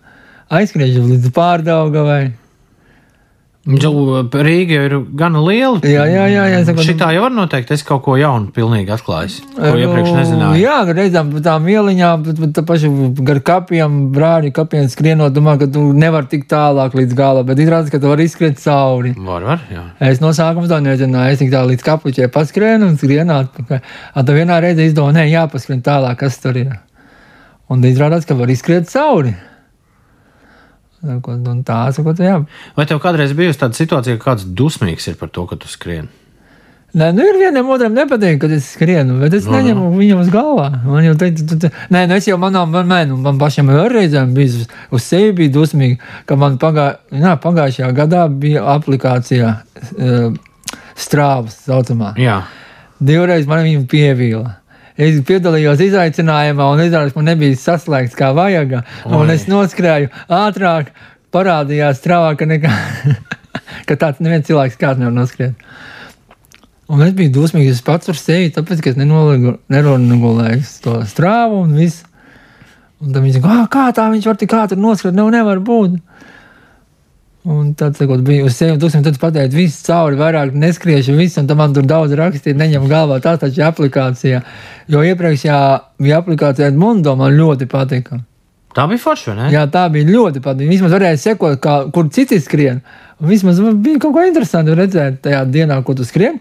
aizskriešu 0.50 1.06
līdz 1.06 1.30
pārdaugavai. 1.30 2.32
Rīga 3.68 4.78
ir 4.88 4.94
gana 5.20 5.40
liela. 5.44 5.82
Jā, 5.84 6.06
jā, 6.08 6.22
jā, 6.32 6.44
jā, 6.48 6.60
saku, 6.64 6.80
Šitā 6.80 7.10
jau 7.12 7.26
var 7.26 7.34
noteikt, 7.34 7.68
es 7.74 7.82
kaut 7.84 8.00
ko 8.06 8.14
jaunu 8.16 8.48
pilnīgi 8.56 8.88
atklājis, 8.94 9.34
ko 9.52 9.74
iepriekš 9.76 10.08
Nu, 10.08 10.14
nezināju. 10.16 10.62
Jā, 10.62 10.76
reizēm 10.96 11.32
pa 11.34 11.42
tām 11.44 11.68
ieliņām, 11.68 12.22
bet, 12.24 12.40
bet 12.40 12.54
tā 12.56 12.64
paša 12.64 12.88
gar 13.28 13.42
kapiem, 13.44 13.98
brāļi 14.14 14.54
kapiem 14.56 14.88
skrienot, 14.88 15.34
domā, 15.36 15.58
ka 15.60 15.68
tu 15.68 15.82
nevari 15.92 16.30
tik 16.32 16.48
tālāk 16.48 16.96
līdz 16.96 17.18
galam, 17.18 17.44
bet 17.50 17.60
izrādās, 17.60 17.92
ka 17.92 18.00
tu 18.00 18.08
vari 18.08 18.24
izskriet 18.30 18.56
cauri. 18.64 19.12
Var, 19.28 19.46
var, 19.52 19.68
jā. 19.68 19.84
Es 20.08 20.24
no 20.24 20.32
sākuma 20.32 20.70
to 20.70 20.80
nezināju. 20.80 21.36
Es 21.36 21.44
tik 21.44 21.52
tā 21.52 21.60
līdz 21.68 21.84
kapučai 21.84 22.30
paskrienu 22.32 22.88
un 22.88 22.96
skrienu 22.96 23.36
atpakaļ. 23.42 23.84
Tad 24.16 24.34
vienā 24.40 24.56
reizē 24.64 24.88
izdomāju, 24.88 25.18
nē, 25.20 25.28
jāpaskrien 25.34 25.84
tālāk, 25.84 26.16
kas 26.24 26.40
tur 26.40 26.56
ir. 26.64 26.72
Un 27.70 27.84
izrādās, 27.84 28.24
ka 28.24 28.40
var 28.40 28.48
izskriet 28.50 28.88
cauri. 28.88 29.36
Sakot, 31.00 31.46
Un 31.48 31.62
tā, 31.64 31.82
sakot, 31.96 32.18
jā. 32.20 32.38
Vai 32.76 32.84
tev 32.86 32.98
kādreiz 33.00 33.32
bijusi 33.36 33.60
tāda 33.62 33.78
situācija, 33.78 34.18
ka 34.20 34.32
kāds 34.32 34.44
dusmīgs 34.44 35.06
ir 35.08 35.16
par 35.20 35.30
to, 35.32 35.46
ka 35.48 35.56
tu 35.56 35.68
skrieni? 35.70 36.08
Nē, 36.90 37.12
nu 37.14 37.22
ir 37.22 37.36
vienam 37.38 37.68
otram 37.70 37.94
nepatīk, 37.94 38.40
kad 38.42 38.50
es 38.50 38.66
skrienu, 38.74 39.20
bet 39.22 39.34
es 39.38 39.44
No, 39.46 39.52
no. 39.52 39.58
neņemu 39.60 39.90
viņam 39.94 40.20
uz 40.24 40.30
galvā. 40.34 40.64
Man 40.82 41.04
jau 41.06 41.14
teica, 41.14 41.44
tu, 41.46 41.58
tu, 41.62 41.68
nē, 41.94 42.00
nu 42.10 42.16
es 42.18 42.26
jau 42.26 42.34
manām, 42.42 42.72
man, 42.74 42.88
man, 42.90 43.12
man 43.22 43.38
pašam 43.38 43.70
jau 43.70 43.84
reizēm 43.92 44.32
bija 44.34 44.64
uz, 44.90 45.04
sevi 45.04 45.30
bija 45.38 45.54
dusmīgi, 45.54 46.00
ka 46.26 46.34
man 46.36 46.58
pagā, 46.58 46.88
jā, 47.14 47.36
pagājušajā 47.44 47.92
gadā 47.94 48.24
bija 48.42 48.64
aplikācijā 48.74 49.52
uh, 49.54 50.34
strāvas 50.98 51.60
saucamā. 51.68 52.16
Jā, 52.18 52.40
Divreiz 53.00 53.46
man 53.48 53.62
viņa 53.64 53.86
pievīla. 53.88 54.56
Es 55.00 55.20
piedalījos 55.24 55.80
izaicinājumā, 55.80 56.66
un 56.74 56.82
izrādās, 56.84 57.14
man 57.16 57.30
nebija 57.30 57.56
saslēgts 57.56 58.18
kā 58.18 58.34
vajag. 58.36 58.80
Un 59.08 59.32
es 59.32 59.46
noskrēju 59.48 60.10
ātrāk, 60.28 60.90
parādījās 61.32 62.02
strāvāk, 62.02 62.44
nekā 62.50 62.74
ka 63.88 63.96
tāds 63.96 64.20
neviens 64.20 64.48
cilvēks 64.48 64.76
kāds 64.80 65.00
nevar 65.00 65.14
noskriet. 65.16 65.56
Un 66.90 67.04
es 67.06 67.14
biju 67.14 67.30
dusmīgs 67.38 67.84
pats 67.86 68.10
par 68.10 68.18
sevi, 68.18 68.50
tāpēc, 68.52 68.82
ka 68.82 68.92
es 68.92 68.98
neregulēju 68.98 70.62
to 70.84 70.96
strāvu 71.06 71.62
un 71.64 71.76
visu. 71.78 72.06
Un 73.00 73.14
tad 73.14 73.22
viņi 73.22 73.38
saka, 73.38 73.54
"Ā, 73.54 73.68
kā 73.72 73.84
tā 73.96 74.10
viņš 74.12 74.26
var 74.26 74.36
tik 74.36 74.52
ātri 74.52 74.76
noskriet, 74.76 75.14
nu 75.16 75.30
nevar 75.32 75.62
būt. 75.64 76.00
Un 77.48 77.72
tad, 77.72 77.94
sakot, 77.96 78.20
bija 78.20 78.44
uz 78.44 78.52
sevi 78.52 78.76
dusmīgi, 78.76 79.06
tad 79.06 79.18
pateicu, 79.20 79.56
viss 79.56 79.84
cauri, 79.86 80.18
vairāk 80.20 80.52
neskriešu, 80.52 81.14
viss, 81.16 81.38
un 81.40 81.46
tam 81.48 81.62
man 81.62 81.72
tur 81.72 81.86
daudz 81.88 82.12
rakstīja, 82.18 82.58
neņem 82.60 82.84
galvā 82.90 83.16
tā 83.24 83.38
taču 83.40 83.62
aplikācijā. 83.64 84.42
Jo 84.92 85.04
iepriekšējā 85.08 85.60
bija 86.04 86.18
aplikācija 86.20 86.68
Edmundo, 86.68 87.14
man 87.16 87.32
ļoti 87.38 87.68
patika. 87.70 88.20
Tā 88.76 88.84
bija 88.90 89.00
forša, 89.02 89.38
ne? 89.38 89.48
Jā, 89.54 89.64
tā 89.72 89.86
bija 89.90 90.06
ļoti 90.10 90.42
patīkami. 90.44 90.74
Vismaz 90.74 90.92
varēja 90.94 91.22
sekot, 91.24 91.56
kā, 91.64 91.78
kur 91.94 92.10
citi 92.12 92.36
skrien. 92.44 92.84
Un 93.20 93.32
vismaz 93.32 93.58
bija 93.58 94.02
kaut 94.04 94.14
ko 94.18 94.26
interesantu 94.28 94.76
redzēt 94.76 95.22
tajā 95.24 95.40
dienā, 95.48 95.80
ko 95.86 95.96
tu 95.96 96.04
skrien. 96.06 96.36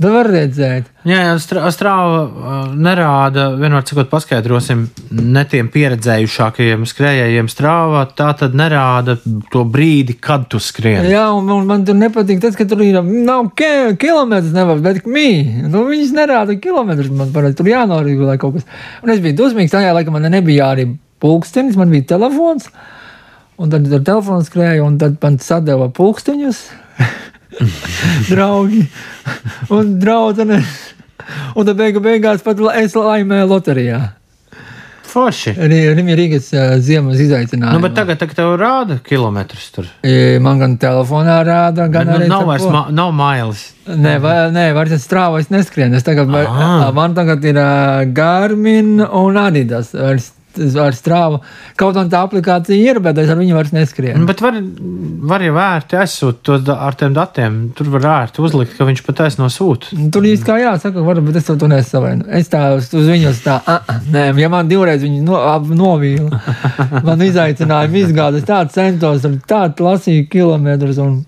Tad 0.00 0.08
var 0.14 0.28
redzēt. 0.32 0.86
Jā, 1.06 1.18
jā 1.26 1.32
strā- 1.42 1.68
strāva 1.74 2.20
uh, 2.24 2.54
nerāda, 2.74 3.48
vienmēr 3.58 3.84
sakot, 3.86 4.08
paskaidrosim, 4.10 4.86
ne 5.12 5.42
tiem 5.50 5.68
pieredzējušākajiem 5.74 6.86
skrējējiem 6.88 7.50
strāva. 7.52 8.04
Tā 8.16 8.30
tad 8.40 8.56
nerāda 8.58 9.18
to 9.52 9.64
brīdi, 9.68 10.16
kad 10.22 10.48
tu 10.50 10.58
skrien. 10.62 11.04
Jā, 11.10 11.26
un, 11.36 11.50
un 11.52 11.68
man 11.68 11.84
tur 11.86 11.98
nepatīk 11.98 12.40
tas, 12.42 12.56
ka 12.58 12.66
tur 12.70 12.82
ir 12.86 12.98
nav 13.02 13.52
ke, 13.58 13.92
kilometrs, 14.00 14.54
nevar, 14.56 14.80
bet 14.84 15.04
mī. 15.06 15.28
Nu, 15.68 15.84
viņas 15.90 16.14
nerāda 16.16 16.56
kilometrus. 16.62 17.12
Man 17.12 17.34
parasti 17.34 17.60
tur 17.60 17.70
jānoregulē 17.72 18.38
kaut 18.42 18.58
kas. 18.58 18.66
Un 19.04 19.14
es 19.14 19.22
biju 19.22 19.38
dusmīgs. 19.44 19.74
Tajā 19.74 19.92
laikā 19.96 20.14
man 20.14 20.26
nebija 20.32 20.72
arī 20.74 20.88
pulkstenis, 21.22 21.78
man 21.78 21.92
bija 21.94 22.14
telefons. 22.16 22.70
Un 23.62 23.70
tad 23.70 23.86
ar 23.92 24.02
telefonu 24.06 24.42
skrēju, 24.46 24.86
un 24.88 24.96
tad 24.98 25.20
man 25.22 25.36
sadeva 25.42 25.90
pulksteņus. 25.94 26.64
Draugi 28.32 28.86
un 29.70 29.94
draudzenes. 30.00 30.80
Un 31.56 31.68
tad 31.68 31.78
beigu 31.78 32.02
beigās 32.02 32.42
pat 32.44 32.58
es 32.76 32.96
laimēju 32.98 33.48
loterijā. 33.50 34.00
Forši. 35.12 35.52
Arī 35.60 35.78
Rīgas 35.92 36.14
Rīgas 36.16 36.46
ā, 36.56 36.62
ziemas 36.80 37.20
izaicinājumā. 37.20 37.74
Nu, 37.76 37.82
bet 37.84 37.94
tagad, 37.96 38.16
tagad 38.22 38.38
tev 38.38 38.54
rāda 38.60 38.96
kilometrus 39.04 39.66
tur. 39.74 39.88
E, 40.00 40.38
Man 40.42 40.62
gan 40.62 40.78
telefonā 40.80 41.36
rāda, 41.44 41.84
gan 41.92 42.08
Nu, 42.08 42.16
arī 42.16 42.30
nav 42.30 42.46
vairs 42.48 42.64
ma 42.72 42.86
nav 42.94 43.12
mailes. 43.16 43.66
Nē, 43.84 44.14
vai, 44.22 44.36
nē, 44.54 44.64
vairs 44.76 44.94
es 44.96 45.04
strāvu, 45.04 45.40
es 45.42 45.50
neskrienu. 45.52 45.98
Es 45.98 46.06
tagad, 46.06 46.32
ā, 46.32 46.88
man 46.96 47.16
tagad 47.18 47.44
ir 47.44 47.60
ā, 47.60 47.68
Garmin 48.16 49.02
un 49.04 49.40
Adidas. 49.42 49.92
Vairs, 49.98 50.30
vairs 50.58 50.98
strāvu. 51.02 51.40
Kaut 51.80 51.94
kā 51.96 52.04
tā 52.12 52.20
aplikācija 52.26 52.76
ir, 52.92 53.00
bet 53.04 53.18
es 53.22 53.30
ar 53.32 53.38
viņu 53.40 53.54
vairs 53.56 53.72
Nu, 53.72 53.78
neskrienu. 53.80 54.26
Bet 54.28 54.40
var, 54.44 54.58
var 55.32 55.44
jau 55.46 55.54
vērti 55.56 55.98
aizsūtīt 56.00 56.64
to 56.66 56.76
ar 56.76 56.96
tiem 57.00 57.14
datiem. 57.16 57.56
Tur 57.78 57.90
var 57.94 58.08
ērti 58.22 58.42
uzlikt, 58.44 58.76
ka 58.78 58.86
viņš 58.88 59.02
patiesībā 59.06 59.46
nosūta. 59.46 59.96
Tur 60.12 60.28
īsti 60.32 60.48
kā 60.48 60.58
jāsaka, 60.62 61.04
var, 61.06 61.20
bet 61.24 61.36
es 61.40 61.48
to, 61.48 61.56
to 61.60 61.68
nesavainu. 61.72 62.26
Es 62.28 62.48
tā 62.52 62.64
uz, 62.76 62.88
uz 62.94 63.08
viņu 63.08 63.34
tā, 63.44 63.58
ah, 63.66 63.94
nē, 64.12 64.28
ja 64.40 64.48
man 64.52 64.68
divreiz 64.70 65.02
viņi 65.02 65.22
no, 65.26 65.36
ap- 65.40 65.66
novīla, 65.72 66.42
man 67.08 67.22
izaicinājumu 67.28 68.02
izgāzt. 68.06 68.40
Es 68.42 68.48
tā 68.48 68.62
centos, 68.74 69.24
ar 69.28 69.38
tādu 69.48 69.88
lasīju 69.88 70.28
kilometrus. 70.32 70.98
Un, 71.02 71.22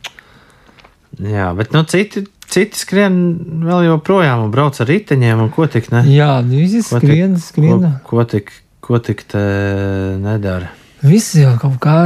Jā, 1.14 1.52
bet 1.54 1.70
nu, 1.70 1.84
citi, 1.86 2.24
citi 2.50 2.74
skrien 2.78 3.14
vēl 3.62 3.84
joprojām 3.86 4.40
un 4.46 4.50
brauc 4.50 4.80
ar 4.82 4.88
riteņiem 4.90 5.44
un 5.44 5.50
ko 5.54 5.68
tik 5.70 5.86
ne. 5.94 6.00
jā, 6.10 6.40
visi 6.48 6.80
Ko 6.88 6.98
tik- 6.98 7.06
skrien, 7.06 7.36
skrien. 7.38 7.84
Ko, 8.02 8.16
ko 8.18 8.24
tik, 8.32 8.50
ko 8.84 9.00
tik 9.00 9.24
te 9.32 9.44
nedara. 10.20 10.68
Visi 11.04 11.42
jau 11.42 11.54
kaut 11.60 11.80
kā 11.84 11.96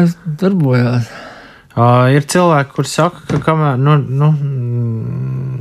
darbojās. 0.40 1.10
Uh, 1.78 2.08
ir 2.10 2.24
cilvēki, 2.26 2.72
kur 2.74 2.86
saka, 2.90 3.22
ka 3.28 3.38
kamēr. 3.42 3.76
Nu, 3.78 3.98
nu, 4.02 4.30
mm, 4.34 5.60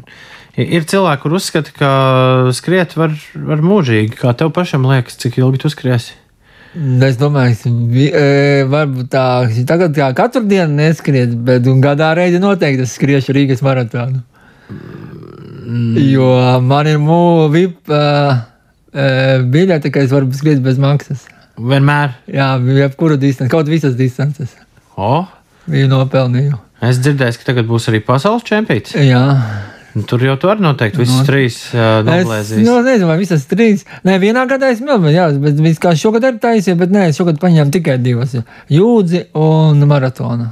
ir- 0.57 0.87
cilvēki, 0.89 1.21
kur 1.21 1.35
uzskata, 1.37 1.73
ka 1.77 1.91
skriet 2.57 2.95
var, 2.97 3.13
var 3.35 3.61
mūžīgi. 3.61 4.17
Kā 4.17 4.33
tev 4.37 4.49
pašam 4.55 4.87
liekas, 4.89 5.19
cik 5.21 5.37
ilgi 5.37 5.61
tu 5.61 5.69
skriesi? 5.69 6.17
Es 7.05 7.17
domāju, 7.17 7.57
ka 7.61 7.69
e, 7.69 8.65
varbūt 8.69 9.07
tā, 9.13 9.25
tagad 9.69 9.95
kā 9.97 10.09
katru 10.17 10.43
dienu 10.45 10.77
neskriet, 10.77 11.33
bet 11.45 11.65
gadā 11.81 12.11
reizi 12.17 12.41
noteikti 12.41 12.85
es 12.85 12.93
skriešu 12.97 13.33
Rīgas 13.33 13.63
maratonu. 13.65 14.21
Jo 15.97 16.59
man 16.61 16.87
ir 16.87 16.99
uh, 17.91 18.37
biļete, 18.93 19.91
ka 19.93 19.99
es 20.05 20.11
varu 20.13 20.29
skriet 20.33 20.61
bez 20.63 20.77
maksas. 20.81 21.25
Vienmēr. 21.57 22.13
Jā, 22.29 22.51
jebkuru 22.61 23.17
distanci, 23.17 23.49
kaut 23.51 23.67
visas 23.71 23.95
distances. 23.97 24.53
O, 24.97 25.25
Biju 25.67 25.87
nopelnīju. 25.91 26.57
es 26.87 26.99
dzirdēju, 27.01 27.37
ka 27.41 27.49
tagad 27.51 27.65
būs 27.67 27.89
arī 27.91 27.99
pasaules 28.05 28.43
čempions. 28.47 28.93
Jā. 28.95 29.23
Tur 30.07 30.21
jau 30.21 30.35
tu 30.37 30.47
arī 30.51 30.61
noteikti 30.61 30.99
visas 31.01 31.15
No- 31.17 31.25
trīs 31.25 31.55
uh, 31.73 32.05
Es 32.05 32.05
noblēzīs. 32.27 32.61
nu, 32.63 32.75
nezinu, 32.85 33.07
vai 33.09 33.17
visas 33.17 33.45
trīs. 33.49 33.81
Nē, 34.05 34.19
vienā 34.21 34.43
gadā 34.47 34.69
es 34.71 34.79
mēģināju, 34.85 35.15
jā, 35.15 35.25
bet 35.41 35.79
kā 35.81 35.95
šogad 35.97 36.23
ir 36.29 36.37
taisīja, 36.43 36.77
bet 36.77 36.91
nē, 36.93 37.07
es 37.09 37.17
šogad 37.17 37.39
paņēmu 37.41 37.71
tikai 37.73 37.97
divas. 37.97 38.35
Jūdzi 38.69 39.23
un 39.33 39.81
maratona. 39.89 40.51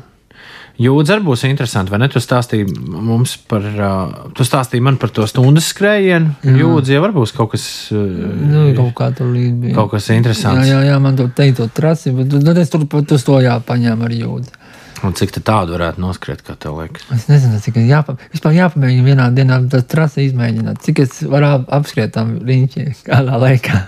Jūdzi 0.76 1.14
arī 1.16 1.24
būs 1.24 1.44
interesanti, 1.48 1.92
vai 1.94 2.02
ne? 2.02 2.10
Tu 2.12 2.20
stāstīji 2.20 2.66
mums 2.84 3.38
par, 3.48 3.64
uh, 3.64 4.16
tu 4.36 4.44
stāstīji 4.44 4.84
man 4.84 4.98
par 5.00 5.14
to 5.16 5.24
stundas 5.32 5.70
skrējienu. 5.72 6.34
Jūdzi 6.44 6.98
jau 6.98 7.02
var 7.06 7.14
būs 7.16 7.32
kaut 7.38 7.54
kas, 7.54 7.64
uh, 7.96 8.02
Nu, 8.52 8.66
kaut 8.76 8.92
kā 8.98 9.08
tur 9.16 9.30
līdz 9.32 9.56
bija. 9.62 9.76
kaut 9.78 9.94
kas 9.94 10.10
Jā, 10.12 10.18
interesants. 10.20 10.68
jā, 10.68 10.82
jā, 10.90 10.98
man 11.00 11.16
tur 11.16 11.30
teica, 11.32 11.64
to 11.64 11.70
trasi, 11.80 12.12
bet 12.18 12.28
tad 12.44 12.60
es 12.60 12.70
tur 12.74 12.84
pat 12.92 13.16
uz 13.16 13.24
to 13.24 13.40
jāpaņem 13.40 14.04
ar 14.04 14.18
jūdzi. 14.18 14.52
Un 15.06 15.14
cik 15.16 15.32
tā 15.38 15.42
tādu 15.48 15.76
varētu 15.78 16.00
noskriet, 16.04 16.44
kā 16.44 16.56
tev 16.60 16.76
liekas? 16.82 17.08
Es 17.14 17.26
nezinu, 17.32 17.60
cik 17.64 17.76
jāpa, 17.88 18.18
vispār 18.34 18.56
jāpamēģina 18.60 19.04
vienā 19.08 19.26
dienā 19.36 19.58
tas 19.72 19.84
trasi 19.92 20.28
izmēģināt, 20.30 20.80
cik 20.84 21.00
es 21.04 21.18
varu 21.24 21.46
ap- 21.60 21.72
apskriet 21.80 22.12
tam 22.16 22.36
riņķi 22.44 22.86
kādā 23.08 23.40
laikā. 23.40 23.82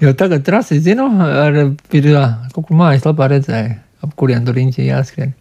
Jo 0.00 0.12
tagad 0.18 0.42
trasi 0.44 0.80
zinu, 0.82 1.06
ar, 1.22 1.56
ir 1.92 2.08
jā, 2.10 2.24
kaut 2.54 2.66
kur 2.68 2.76
mājas 2.76 3.04
lapā 3.06 3.28
redzēju, 3.32 3.74
ap 4.04 4.14
kuriem 4.18 4.44
tur 4.46 4.56
riņķi 4.58 4.88
jāskrien. 4.88 5.32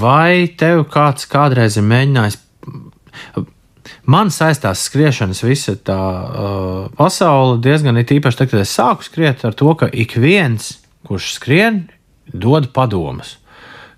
Vai 0.00 0.48
tev 0.58 0.86
kāds 0.92 1.26
kādreiz 1.28 1.76
ir 1.76 1.84
mēģinājis? 1.88 2.38
Man 4.10 4.30
saistās 4.32 4.84
skriešanas 4.88 5.42
visa 5.44 5.74
tā 5.76 5.98
uh, 5.98 6.86
pasaule 6.96 7.58
diezgan 7.62 8.00
it 8.00 8.12
īpaši, 8.14 8.38
tad, 8.38 8.50
kad 8.52 8.62
es 8.62 8.72
sāku 8.74 9.06
skriet 9.06 9.44
ar 9.44 9.56
to, 9.56 9.74
ka 9.76 9.90
ik 9.92 10.16
viens, 10.20 10.72
kurš 11.06 11.34
skrien, 11.36 11.84
dod 12.32 12.70
padomus. 12.74 13.36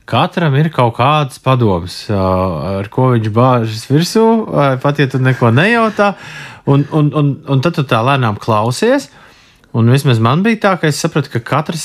Katram 0.08 0.56
ir 0.58 0.72
kaut 0.74 0.96
kāds 0.98 1.38
padoms, 1.42 2.02
uh, 2.10 2.80
ar 2.82 2.90
ko 2.92 3.12
viņš 3.12 3.30
bāžas 3.32 3.86
virsū, 3.90 4.26
uh, 4.42 4.74
pat 4.82 4.98
ja 4.98 5.06
tu 5.08 5.22
neko 5.22 5.52
nejautā. 5.54 6.12
Un, 6.66 6.84
un, 6.94 7.12
un, 7.18 7.32
un 7.48 7.62
tad 7.62 7.78
tu 7.78 7.86
tā 7.88 8.02
lēnām 8.04 8.36
klausies. 8.42 9.08
Un 9.72 9.86
vismaz 9.88 10.18
man 10.20 10.42
bija 10.44 10.58
tā, 10.60 10.70
ka 10.80 10.88
es 10.90 10.98
sapratu, 11.00 11.30
ka 11.32 11.40
katrs, 11.40 11.84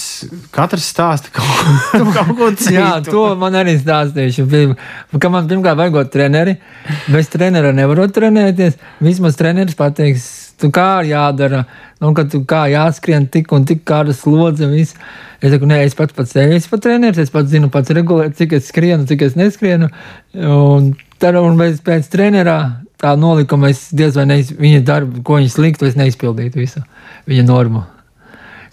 katrs 0.51 0.89
stāsta 0.91 1.29
kaut, 1.31 1.61
ko- 1.93 2.09
kaut 2.17 2.31
ko 2.35 2.49
citu. 2.59 2.73
Jā, 2.75 2.89
to 3.05 3.21
man 3.39 3.55
arī 3.55 3.77
stāstīšu. 3.79 4.43
Ka 5.23 5.29
man 5.31 5.47
pirmkārt 5.47 5.79
vajag 5.79 6.09
treneri. 6.11 6.57
Bez 7.07 7.29
trenera 7.31 7.71
nevaru 7.71 8.09
trenēties. 8.11 8.75
Vismaz 8.99 9.39
treneris 9.39 9.77
pateiks, 9.79 10.25
tu 10.59 10.67
kā 10.75 10.99
jādara, 11.07 11.63
nu, 12.03 12.11
ka 12.17 12.25
tu 12.27 12.41
kā 12.49 12.65
jāskrien 12.73 13.29
tik 13.31 13.55
un 13.55 13.63
tik 13.69 13.85
kāda 13.87 14.11
slodze. 14.17 14.67
Viss. 14.67 14.97
Es 15.39 15.53
saku, 15.53 15.69
nē, 15.69 15.79
es 15.87 15.95
pats 15.95 16.11
pats 16.17 16.35
sevi 16.35 16.57
esmu 16.59 16.81
treneris, 16.83 17.23
es 17.23 17.31
pats 17.31 17.51
zinu 17.53 17.69
pats 17.71 17.93
regulēt, 17.95 18.35
cik 18.35 18.57
es 18.59 18.67
skrienu, 18.67 19.07
cik 19.07 19.23
es 19.29 19.39
neskrienu. 19.39 19.87
Un 20.35 20.91
tad, 21.21 21.39
un 21.39 21.55
bez, 21.61 21.79
pēc 21.85 22.11
trenerā 22.11 22.57
tā 23.01 23.13
nolikuma 23.19 23.69
es 23.69 23.89
diez 23.93 24.15
vai 24.17 24.25
neiz, 24.25 24.51
viņa 24.51 24.81
darbu, 24.87 25.23
ko 25.23 25.37
viņš 25.41 25.57
liktu, 25.61 25.85
es 25.89 25.95
neizpildītu 25.99 26.55
visu 26.63 26.81
viņa 27.27 27.45
normu. 27.45 27.83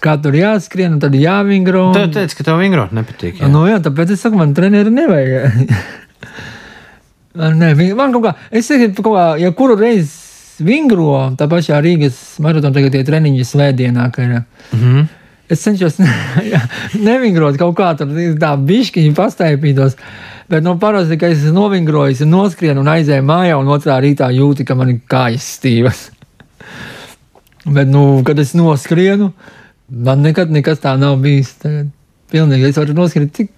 Kā 0.05 0.17
tur 0.21 0.33
jāskrien, 0.37 0.93
un 0.93 1.01
tad 1.01 1.13
jāvingro. 1.17 1.87
un- 1.89 1.95
Tev 1.97 2.11
teica, 2.13 2.37
ka 2.37 2.45
tev 2.45 2.59
vingrot 2.61 2.93
nepatīk. 2.93 3.39
Jā. 3.41 3.49
Nu, 3.49 3.65
jā, 3.69 3.79
tāpēc 3.81 4.11
es 4.13 4.21
saku, 4.21 4.37
man 4.37 4.53
treniņa 4.55 4.91
nevajag. 4.93 5.71
Nē, 7.35 7.73
man 7.99 8.13
kaut 8.15 8.23
kā, 8.29 8.33
es 8.55 8.69
saku, 8.71 8.93
kaut 9.03 9.15
kā, 9.17 9.25
ja 9.43 9.51
kuru 9.57 9.75
reizi 9.81 10.63
vingro, 10.63 11.33
tā 11.39 11.49
pašā 11.51 11.81
Rīgas 11.83 12.19
maratonā 12.45 12.77
tagad 12.77 12.95
ir 12.95 13.07
treniņi 13.09 13.47
svētdienā, 13.49 14.05
ka 14.15 14.23
ir. 14.23 14.43
Mhm. 14.73 15.09
Es 15.51 15.65
cenšos 15.65 15.99
jā, 16.53 16.61
nevingrot 16.97 17.59
kaut 17.61 17.77
kā 17.79 17.91
tur 17.99 18.13
tā 18.41 18.55
bišķiņi 18.57 19.17
pastaipītos. 19.17 19.99
Bet, 20.49 20.61
nu, 20.65 20.75
parasti, 20.81 21.17
ka 21.21 21.31
es 21.33 21.45
novingroju, 21.53 22.13
es 22.13 22.23
noskrienu 22.29 22.83
un 22.83 22.91
aizēju 22.93 23.25
mājā, 23.25 23.57
un 23.57 23.71
otrā 23.73 23.97
rītā 24.05 24.29
jūtu, 24.35 24.67
ka 24.69 24.77
man 24.77 24.93
ir 24.93 25.01
kājas 25.09 25.47
stīvas. 25.57 26.07
Bet, 27.77 27.89
nu, 27.89 28.21
kad 28.29 28.41
es 28.43 28.53
noskrienu, 28.57 29.31
man 29.89 30.21
nekad 30.25 30.53
nekas 30.53 30.85
tā 30.85 30.99
nav 31.01 31.17
bijis. 31.25 31.55
Tagad 31.65 31.89
pilnīgi 32.33 32.69
es 32.69 32.81
varu 32.81 32.97
noskriet, 32.99 33.33
cik 33.37 33.53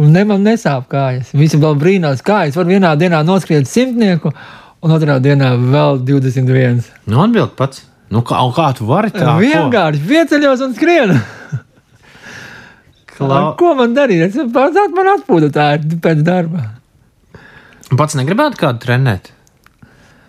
Un 0.00 0.12
ne 0.14 0.22
man 0.24 0.40
nesāp 0.46 0.86
kājas. 0.90 1.34
Visi 1.36 1.60
vēl 1.60 1.76
brīnās, 1.78 2.22
kā 2.24 2.46
es 2.48 2.56
varu 2.56 2.72
vienā 2.72 2.94
dienā 2.98 3.20
noskriet 3.28 3.68
simtnieku, 3.68 4.32
un 4.82 4.94
otrā 4.96 5.18
dienā 5.22 5.52
vēl 5.60 6.00
21. 6.08 6.80
Nu, 7.12 7.20
atbild 7.22 7.52
pats. 7.58 7.84
Nu, 8.12 8.20
kā, 8.26 8.40
kā 8.52 8.68
tu 8.76 8.86
vari 8.88 9.12
tā? 9.14 9.38
Vienkārši 9.40 10.02
pieceļos 10.08 10.64
un 10.66 10.74
skrienu. 10.76 11.16
Kla... 13.12 13.28
Ar 13.38 13.46
Ko 13.60 13.72
man 13.78 13.94
darīt? 13.96 14.26
Es 14.28 14.52
pats 14.52 14.96
man 14.96 15.14
atpūta 15.14 15.48
tā 15.52 15.68
pēc 15.80 16.24
darba. 16.26 16.66
Pats 17.96 18.16
negribētu 18.18 18.60
kādu 18.60 18.82
trenēt. 18.84 19.32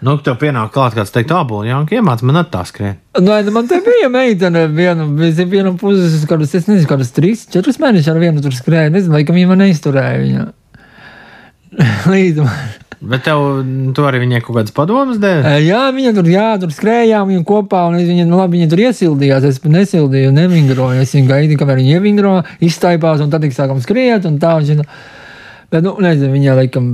Nu, 0.04 0.18
tev 0.20 0.36
pienāk 0.42 0.74
klāt 0.76 0.98
kāds 0.98 1.14
teikt, 1.16 1.32
ābolu, 1.32 1.64
jā, 1.70 1.78
iemāc 1.96 2.24
man 2.28 2.42
tā 2.52 2.66
skrien. 2.68 2.98
Nē, 3.16 3.38
nu, 3.48 3.54
man 3.56 3.70
te 3.72 3.78
bija 3.86 4.10
meitene, 4.12 4.66
viena, 4.76 5.06
viena 5.08 5.72
puses, 5.80 6.18
kādas, 6.28 6.52
es 6.60 6.68
nezinu, 6.68 6.90
kādas 6.90 7.14
trīs, 7.16 7.46
četras 7.52 7.80
mēnešus 7.80 8.12
ar 8.12 8.20
vienu 8.20 8.44
tur 8.44 8.56
skrēja. 8.56 8.92
Nezinu, 8.92 9.16
laikam 9.16 9.40
viņa 9.40 9.52
man 9.54 9.64
neizturēja. 9.64 10.20
Viņa. 10.26 10.48
Līdz 12.12 12.44
man. 12.44 12.83
Bet 13.04 13.26
tev, 13.26 13.42
tu 13.96 14.06
arī 14.08 14.22
viņai 14.22 14.40
kaut 14.46 14.56
kādas 14.56 14.74
padomas 14.76 15.18
devi? 15.20 15.44
E, 15.44 15.64
Jā, 15.66 15.82
viņa 15.92 16.14
tur, 16.16 16.28
jā, 16.32 16.46
tur 16.62 16.72
skrējām 16.72 17.32
viņa 17.34 17.46
kopā, 17.48 17.82
un 17.90 17.98
es 18.00 18.08
viņa, 18.08 18.28
nu, 18.30 18.38
labi, 18.40 18.62
viņa 18.62 18.72
tur 18.72 18.84
iesildījās. 18.86 19.48
Es 19.50 19.60
nesildīju, 19.60 20.32
nevingroju. 20.36 21.02
Es 21.04 21.12
viņu 21.18 21.32
gaidīju, 21.32 21.60
kamēr 21.60 21.82
viņa 21.82 21.98
ievingro, 21.98 22.38
izstaipās, 22.64 23.24
un 23.24 23.34
tad 23.34 23.44
tik 23.44 23.56
sākam 23.58 23.82
skriet, 23.84 24.30
un 24.30 24.40
tā. 24.40 24.56
Un, 24.60 24.70
šitā. 24.70 24.88
bet, 25.74 25.84
nu, 25.84 25.98
nezinu, 26.04 26.32
viņai 26.38 26.56
laikam 26.62 26.94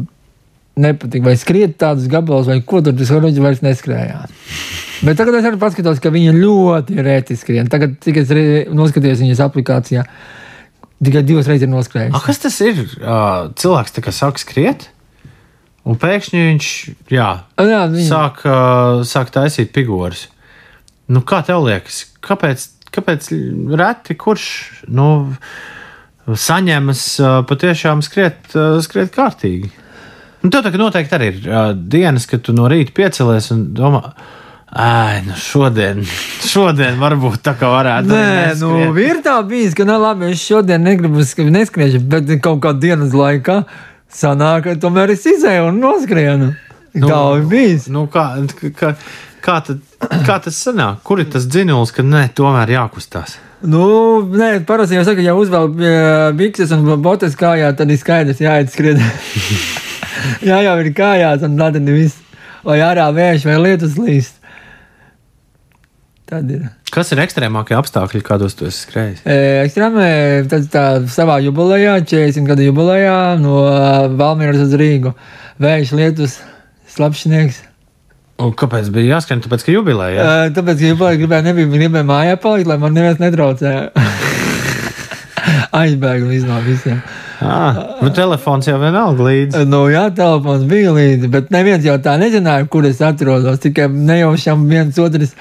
nepatīk, 0.80 1.24
vai 1.26 1.36
skriet 1.38 1.78
tādus 1.82 2.10
gabalus, 2.10 2.50
vai 2.50 2.60
ko 2.66 2.82
tur 2.84 2.96
tas 2.98 3.12
roģis 3.14 3.42
vairs 3.44 3.64
neskrējās. 3.66 4.36
Bet 5.06 5.20
tagad 5.20 5.38
es 5.40 5.48
arī 5.48 5.60
paskatos, 5.60 6.02
ka 6.04 6.12
viņa 6.12 6.36
ļoti 6.36 7.00
rēti 7.06 7.38
skrien. 7.40 7.70
Tagad, 7.72 7.98
cik 8.04 8.22
es 8.24 8.32
noskatījos 8.76 9.22
viņas 9.24 9.42
aplikācijā, 9.46 10.06
tikai 11.06 11.24
divas 11.28 11.48
reizes 11.48 11.68
ir 11.68 11.72
noskrējis. 11.72 12.16
kas 12.26 12.42
tas 12.44 12.58
ir? 12.66 12.82
Cilvēks 13.60 14.00
kā 14.04 14.16
sāk 14.16 14.42
skriet, 14.42 14.90
un 15.88 16.00
pēkšņi 16.00 16.42
viņš, 16.48 16.68
jā, 17.14 17.30
Jā, 17.60 17.82
viņa, 17.92 18.08
sāk, 18.10 18.44
uh, 18.48 19.04
sāk 19.08 19.32
taisīt 19.36 19.72
figūras. 19.76 20.28
Nu, 21.10 21.24
kā 21.26 21.42
tev 21.48 21.64
liekas, 21.66 22.04
kāpēc, 22.26 22.66
kāpēc 22.94 23.30
reti 23.80 24.18
kurš 24.20 24.48
nu, 24.94 25.08
saņemas 26.30 27.06
uh, 27.24 27.38
patiešām 27.50 28.04
skriet, 28.06 28.52
uh, 28.56 28.78
skriet 28.86 29.14
kārtīgi? 29.16 29.72
Nu, 30.44 30.52
tev 30.54 30.68
tā 30.68 30.76
noteikti 30.80 31.18
arī 31.18 31.32
ir 31.34 31.48
uh, 31.50 31.72
dienas, 31.74 32.28
kad 32.30 32.44
tu 32.46 32.54
no 32.56 32.70
rīta 32.72 32.94
piecelies 32.96 33.50
un 33.56 33.72
domā, 33.78 34.04
Ai, 34.70 35.24
nu 35.26 35.34
šodien, 35.34 36.04
šodien 36.52 37.00
varbūt 37.02 37.42
tā 37.42 37.56
kā 37.58 37.72
varētu. 37.74 38.12
Nē, 38.12 38.52
nu, 38.62 38.68
neskriet." 38.78 39.00
ir 39.08 39.22
tā 39.26 39.40
bijis, 39.50 39.74
ka, 39.74 39.88
nu, 39.90 39.96
labi, 39.98 40.28
es 40.36 40.44
šodien 40.46 40.84
negribu 40.86 41.26
sk- 41.26 41.48
neskriešu, 41.50 42.04
bet 42.06 42.30
kaut 42.46 42.62
kādā 42.62 42.78
dienas 42.84 43.16
laikā 43.18 43.64
sanāk, 44.14 44.66
ka 44.66 44.76
tomēr 44.82 45.14
es 45.16 45.26
izēju 45.30 45.70
un 45.70 45.82
noskrienu. 45.84 46.54
Nu, 46.98 47.10
Tā 47.10 47.20
ir 47.38 47.46
bijis. 47.50 47.86
Nu, 47.94 48.08
kā, 48.12 48.32
kā, 48.78 48.96
kā, 49.46 49.60
tad, 49.66 49.84
kā 50.26 50.40
tas 50.44 50.58
sanāk? 50.58 51.04
Kur 51.06 51.22
ir 51.22 51.30
tas 51.32 51.46
dzinulis, 51.46 51.94
ka 51.94 52.06
nē, 52.06 52.28
tomēr 52.38 52.74
jākustās? 52.74 53.38
Nu, 53.62 53.84
nē, 54.24 54.54
parasti 54.68 54.96
jau 54.96 55.04
saka, 55.06 55.22
ja 55.24 55.36
uzvelk 55.36 55.76
bikses 56.40 56.72
un 56.76 56.88
botas 57.04 57.36
kājā, 57.40 57.74
tad 57.78 57.92
ir 57.92 58.00
skaidrs, 58.00 58.42
jāiet 58.42 58.72
skriet. 58.74 59.04
Jā, 60.48 60.58
jau 60.64 60.76
ir 60.82 60.92
kājās, 60.96 61.44
un 61.48 61.60
tad 61.60 61.80
ir 61.80 61.96
viss. 61.96 62.20
Vai 62.66 62.80
ārā 62.84 63.06
vējš 63.16 63.46
vai 63.48 63.56
lietus 63.62 63.96
līst. 64.00 64.39
Tad 66.30 66.52
ir. 66.54 66.68
Kas 66.94 67.10
ir 67.10 67.22
ekstrēmākie 67.24 67.74
apstākļi, 67.74 68.22
kādos 68.26 68.54
tu 68.58 68.68
esi 68.70 68.84
skrējis? 68.84 69.24
Ekstrēmē, 69.66 70.10
tad 70.52 70.68
tā 70.70 70.84
savā 71.10 71.40
jubilejā, 71.42 71.96
40 72.06 72.46
gadu 72.50 72.68
jubilejā, 72.68 73.16
no 73.42 73.64
Valmīras 74.20 74.62
uz 74.68 74.76
Rīgu. 74.78 75.16
Vējš, 75.62 75.96
lietus, 75.98 76.38
slapšnieks. 76.94 77.64
Un 78.40 78.54
kāpēc 78.56 78.88
bija 78.94 79.18
jāskrien? 79.18 79.42
Tāpēc, 79.44 79.66
ka 79.66 79.74
jubilejā. 79.74 80.22
Uh, 80.24 80.52
tāpēc, 80.56 80.78
ka 80.80 80.92
jubilejā 80.94 81.20
gribēju, 81.20 81.48
nebija, 81.50 81.72
gribēju 81.74 82.08
mājā 82.08 82.38
palikt, 82.40 82.70
lai 82.70 82.78
man 82.80 82.94
neviens 82.96 83.20
netraucēja. 83.20 83.90
Aizbēgu 85.82 86.30
līdz 86.30 86.46
no 86.48 86.62
visiem. 86.64 87.02
Ah, 87.40 87.78
nu, 88.02 88.10
telefons 88.12 88.68
jau 88.68 88.76
vienalga 88.82 89.24
līdzi. 89.24 89.64
Nu, 89.70 89.86
jā, 89.92 90.10
telefons 90.16 90.66
bija 90.68 90.92
līdzi, 90.96 91.30
bet 91.32 91.52
neviens 91.56 91.86
jau 91.88 91.96
tā 92.04 92.18
nezināja, 92.20 92.68
kur 92.72 92.88
es 92.90 93.00
atrodos. 93.06 93.62
Tikai 93.64 93.88
nejaušam 93.88 94.66
viens 94.68 95.00
otrs 95.00 95.36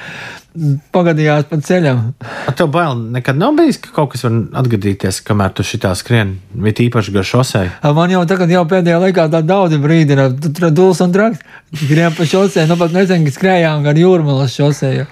pagadījās 0.95 1.47
pa 1.51 1.59
ceļam. 1.63 2.01
A 2.49 2.55
tev 2.57 2.71
bail 2.75 2.97
nekad 3.15 3.39
nav 3.39 3.55
bijis, 3.59 3.81
ka 3.83 3.93
kaut 3.95 4.13
kas 4.15 4.25
var 4.27 4.39
atgadīties, 4.63 5.21
kamēr 5.27 5.53
tu 5.55 5.67
šitā 5.67 5.93
skrien, 5.99 6.37
it 6.71 6.83
īpaši 6.83 7.15
gar 7.15 7.27
šosei. 7.27 7.67
Man 7.99 8.15
jau 8.15 8.25
tagad, 8.31 8.51
jau 8.53 8.65
pēdējā 8.71 8.99
laikā, 9.05 9.29
tā 9.33 9.43
daudz 9.47 9.79
brīdina, 9.83 10.31
tu 10.43 10.53
tur 10.55 10.71
dūls 10.75 11.03
un 11.05 11.15
traks. 11.15 11.43
Skrien 11.75 12.15
pa 12.17 12.27
šosei, 12.27 12.67
nu 12.71 12.79
pat 12.81 12.95
nesen, 12.97 13.27
ka 13.27 13.35
skrējām 13.35 13.87
gar 13.87 13.99
jūrmalas 13.99 14.57
šosei. 14.57 15.07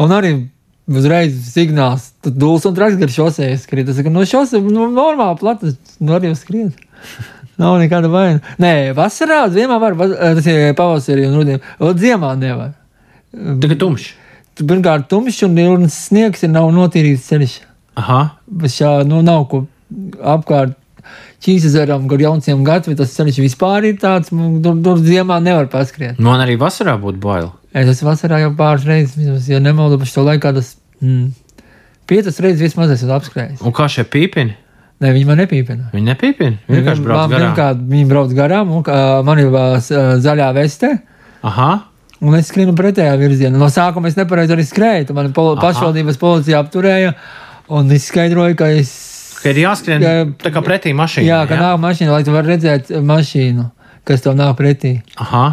Un 0.00 0.14
arī 0.14 0.36
uzreiz 0.90 1.34
signāls, 1.52 2.10
tad 2.24 2.38
dūls 2.40 2.66
un 2.68 2.74
traks 2.76 2.96
gar 3.00 3.12
šosei 3.12 3.54
skriet. 3.60 3.88
Es 3.92 3.98
saku, 4.00 4.10
no 4.12 4.24
šosei, 4.28 4.62
nu, 4.64 4.88
normāli 4.92 5.38
plata, 5.40 5.72
nu 6.02 6.16
arī 6.16 6.32
skriet. 6.38 6.78
Nav 7.60 7.76
nekāda 7.82 8.08
vaina. 8.10 8.40
Nē, 8.62 8.92
vasarā, 8.96 9.44
ziemā 9.52 9.76
var, 9.82 9.94
vas- 9.98 10.14
tas 10.18 10.46
ir 10.48 10.72
pavasarī 10.78 11.26
un 11.28 11.36
rudenī. 11.38 11.60
O, 11.78 11.92
ziemā 11.94 12.32
nevar. 12.40 12.72
Tagad 13.32 13.78
tumšs. 13.82 14.08
Tu 14.56 14.64
Pirmkārt, 14.68 15.06
tumšs 15.08 15.42
un, 15.46 15.56
un 15.76 15.86
sniegs 15.92 16.42
ir 16.44 16.50
nav 16.52 16.70
notīrīts 16.74 17.28
ceļš. 17.30 17.54
Aha. 18.00 18.22
Bet 18.48 18.72
šā, 18.74 18.94
nu, 19.08 19.20
nav 19.24 19.46
ko 19.52 19.62
apkārt. 20.34 20.74
Čīzaram, 21.42 22.06
kur 22.10 22.22
jaunciem 22.22 22.62
gataviem 22.66 22.96
tas 23.00 23.12
ceļš 23.16 23.40
vispār 23.42 23.88
ir 23.88 23.96
tāds, 23.98 24.30
nu, 24.30 24.60
tur, 24.62 24.76
tur 24.84 25.02
ziemā 25.02 25.40
nevar 25.42 25.66
paskriet. 25.72 26.20
Man 26.22 26.42
arī 26.44 26.54
vasarā 26.60 26.94
būtu 27.02 27.18
bail. 27.22 27.50
Es 27.74 27.88
esmu 27.90 28.12
vasarā 28.12 28.38
jau 28.44 28.52
pāris 28.54 28.86
reizes, 28.86 29.16
vismaz, 29.18 29.48
ja 29.50 29.58
nemaldu 29.62 29.98
par 29.98 30.10
šo 30.10 30.22
laikā, 30.28 30.52
tas 30.54 30.76
mm, 31.02 31.32
piecas 32.06 32.38
reizes 32.44 32.62
vismaz 32.62 32.92
esmu 32.94 33.16
apskrējis. 33.16 33.62
Un 33.66 33.74
kā 33.74 33.88
šie 33.90 34.06
pīpini? 34.06 34.54
Nē, 35.02 35.10
viņi 35.16 35.26
man 35.26 35.40
nepīpina. 35.42 35.88
Viņi 35.90 36.12
nepīpina. 36.12 36.58
Viņi 36.68 36.78
vienkārši 36.78 37.02
brauc 37.02 37.18
Man 37.18 37.32
garām. 37.32 37.46
Pirmkārt, 37.48 37.86
viņi 37.90 38.10
brauc 38.12 38.34
garām, 38.38 38.74
un 38.76 38.84
kā, 38.86 38.98
man 39.26 39.40
ir 39.42 39.56
ā, 39.58 39.64
zaļā 40.22 40.50
veste. 40.54 40.92
Aha. 41.42 41.70
Un 42.22 42.36
es 42.38 42.52
skrienu 42.52 42.76
pretējā 42.78 43.16
virzienā. 43.18 43.58
No 43.58 43.66
sākuma 43.72 44.12
es 44.12 44.14
nepareizi 44.14 44.54
arī 44.54 44.62
skrēju. 44.68 45.08
tu 45.08 45.16
Mani 45.16 45.34
pol 45.34 45.56
Aha. 45.56 45.64
pašvaldības 45.64 46.20
policija 46.22 46.60
apturēja 46.62 47.16
un 47.74 47.90
izskaidroja, 47.90 48.54
ka 48.60 48.70
es. 48.78 49.11
Ka 49.42 49.50
ir 49.50 49.62
jāskrien 49.64 50.04
Jā. 50.04 50.12
tā 50.38 50.52
kā 50.54 50.62
pretī 50.64 50.92
mašīnai. 50.96 51.26
Jā, 51.26 51.40
ka 51.50 51.58
nāk 51.58 51.80
mašīna, 51.82 52.12
lai 52.14 52.22
tu 52.26 52.34
varētu 52.34 52.52
redzēt 52.52 52.92
mašīnu, 53.02 53.66
kas 54.08 54.22
tev 54.22 54.36
nāk 54.38 54.54
pretī. 54.58 55.00
Aha. 55.22 55.46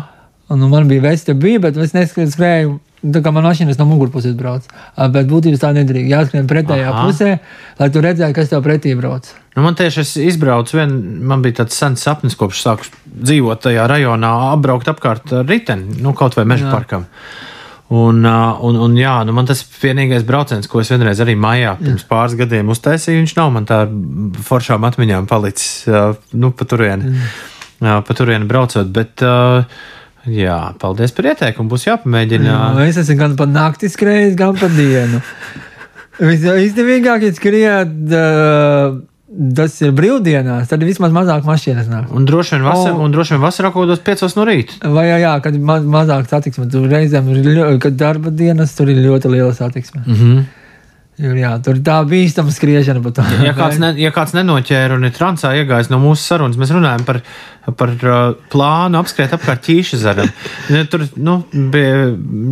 Un, 0.49 0.61
nu, 0.61 0.69
man 0.69 0.87
bija 0.89 1.03
veste, 1.09 1.33
bija, 1.37 1.61
bet 1.67 1.77
es 1.77 1.95
neskrēju. 1.97 2.77
Tā 2.99 3.21
kā 3.23 3.31
man 3.31 3.45
mašīnas 3.47 3.77
no 3.79 3.85
mugurpuses 3.87 4.33
brauc. 4.35 4.65
Ā, 4.99 5.07
Bet 5.13 5.29
būtībā 5.29 5.55
tā 5.61 5.69
nedrīkst. 5.71 6.09
Jāskrien 6.11 6.49
pretējā 6.49 6.89
Aha. 6.91 7.05
pusē, 7.07 7.29
lai 7.79 7.87
tu 7.95 8.01
redzētu, 8.03 8.35
kas 8.35 8.51
tev 8.51 8.65
pretī 8.65 8.91
brauc. 8.99 9.29
Nu, 9.55 9.63
man 9.63 9.77
tieši 9.79 10.01
es 10.03 10.11
izbraucu, 10.19 10.75
vien, 10.81 10.97
man 11.23 11.45
bija 11.45 11.61
tāds 11.61 11.79
sens 11.79 12.03
sapnis, 12.03 12.35
kopš 12.39 12.65
sāku 12.65 12.89
dzīvot 13.07 13.63
tajā 13.63 13.87
rajonā, 13.87 14.33
apbraukt 14.51 14.91
apkārt 14.91 15.31
ar 15.31 15.47
riteni, 15.47 16.01
nu, 16.03 16.11
kaut 16.17 16.35
vai 16.35 16.43
meža 16.49 16.67
Jā. 16.67 16.73
Un, 17.89 18.21
uh, 18.21 18.59
un, 18.61 18.75
un 18.85 18.97
jā, 18.97 19.15
nu 19.25 19.33
man 19.33 19.47
tas 19.49 19.63
vienīgais 19.65 20.21
brauciens, 20.27 20.67
ko 20.69 20.83
es 20.83 20.91
vienreiz 20.93 21.17
arī 21.23 21.33
maijā 21.33 21.71
pirms 21.79 22.03
pāris 22.05 22.35
gadiem 22.37 22.69
uztaisīju, 22.69 23.23
viņš 23.23 23.33
nav 23.39 23.49
man 23.55 23.65
tā 23.69 23.79
foršām 24.45 24.85
atmiņām 24.85 25.25
palicis, 25.29 25.87
uh, 25.89 26.11
nu, 26.37 26.51
pa 26.53 26.67
turieni, 26.69 27.15
uh, 27.17 27.95
pa 28.05 28.17
turieni 28.17 28.45
braucot, 28.49 28.91
bet, 28.93 29.25
uh, 29.25 29.65
jā, 30.29 30.59
paldies 30.77 31.15
par 31.17 31.31
ieteikumu, 31.31 31.73
būs 31.73 31.87
jāpamēģina. 31.87 32.51
Jā. 32.51 32.85
Es 32.85 33.01
esmu 33.01 33.17
gan 33.23 33.33
pa 33.39 33.49
nakti 33.49 33.89
skrējis, 33.89 34.37
gan 34.37 34.53
pa 34.61 34.69
dienu. 34.69 35.23
Visizdevīgāk 36.29 37.25
ir 37.25 37.35
skriet, 37.41 37.97
ā, 38.13 38.23
tas 39.55 39.75
ir 39.83 39.91
brīvdienās, 39.95 40.69
tad 40.71 40.83
vismaz 40.85 41.13
mazāk 41.13 41.45
mašīnas 41.47 41.89
nāk. 41.89 42.13
Un 42.15 42.25
droši 42.29 42.55
vien 42.55 42.65
vasarā, 42.65 42.95
O. 42.95 43.03
un 43.05 43.13
droši 43.13 43.35
vien 43.35 43.43
vasarā 43.43 43.71
kaut 43.73 43.85
kādos 43.85 44.01
piecos 44.05 44.35
no 44.37 44.45
rīta. 44.49 44.79
Vai 44.95 45.05
jā, 45.09 45.19
jā 45.21 45.33
kad 45.45 45.57
maz, 45.71 45.85
mazāk 45.85 46.29
satiksme, 46.31 46.65
tur 46.71 46.87
reizēm 46.89 47.29
ir, 47.35 47.51
kad 47.83 47.97
darba 47.99 48.33
dienas, 48.33 48.73
tur 48.77 48.89
ir 48.89 49.01
ļoti 49.05 49.33
liela 49.35 49.53
satiksme. 49.53 50.01
Mm 50.05 50.15
-hmm. 50.15 50.47
Tur, 51.19 51.35
jā, 51.35 51.49
tur 51.59 51.79
tā 51.83 51.97
bīstama 52.07 52.51
skriešana 52.55 53.01
pa 53.03 53.11
to. 53.11 53.23
Ja 53.43 53.51
kāds, 53.57 53.75
ne, 53.81 53.89
ja 53.99 54.11
kāds 54.15 54.31
nenoķēra 54.37 54.95
un 54.95 55.03
ir 55.03 55.11
transā 55.11 55.51
iegājis 55.59 55.89
no 55.91 55.99
mūsu 55.99 56.23
sarunas, 56.23 56.55
mēs 56.59 56.71
runājam 56.71 57.03
par, 57.07 57.19
par 57.79 57.91
uh, 57.91 58.19
plānu 58.53 59.01
apskriet 59.01 59.35
apkārt 59.35 59.65
ķīšazaram. 59.67 60.31
Ja 60.71 60.85
Tur 60.87 61.03
nu, 61.19 61.41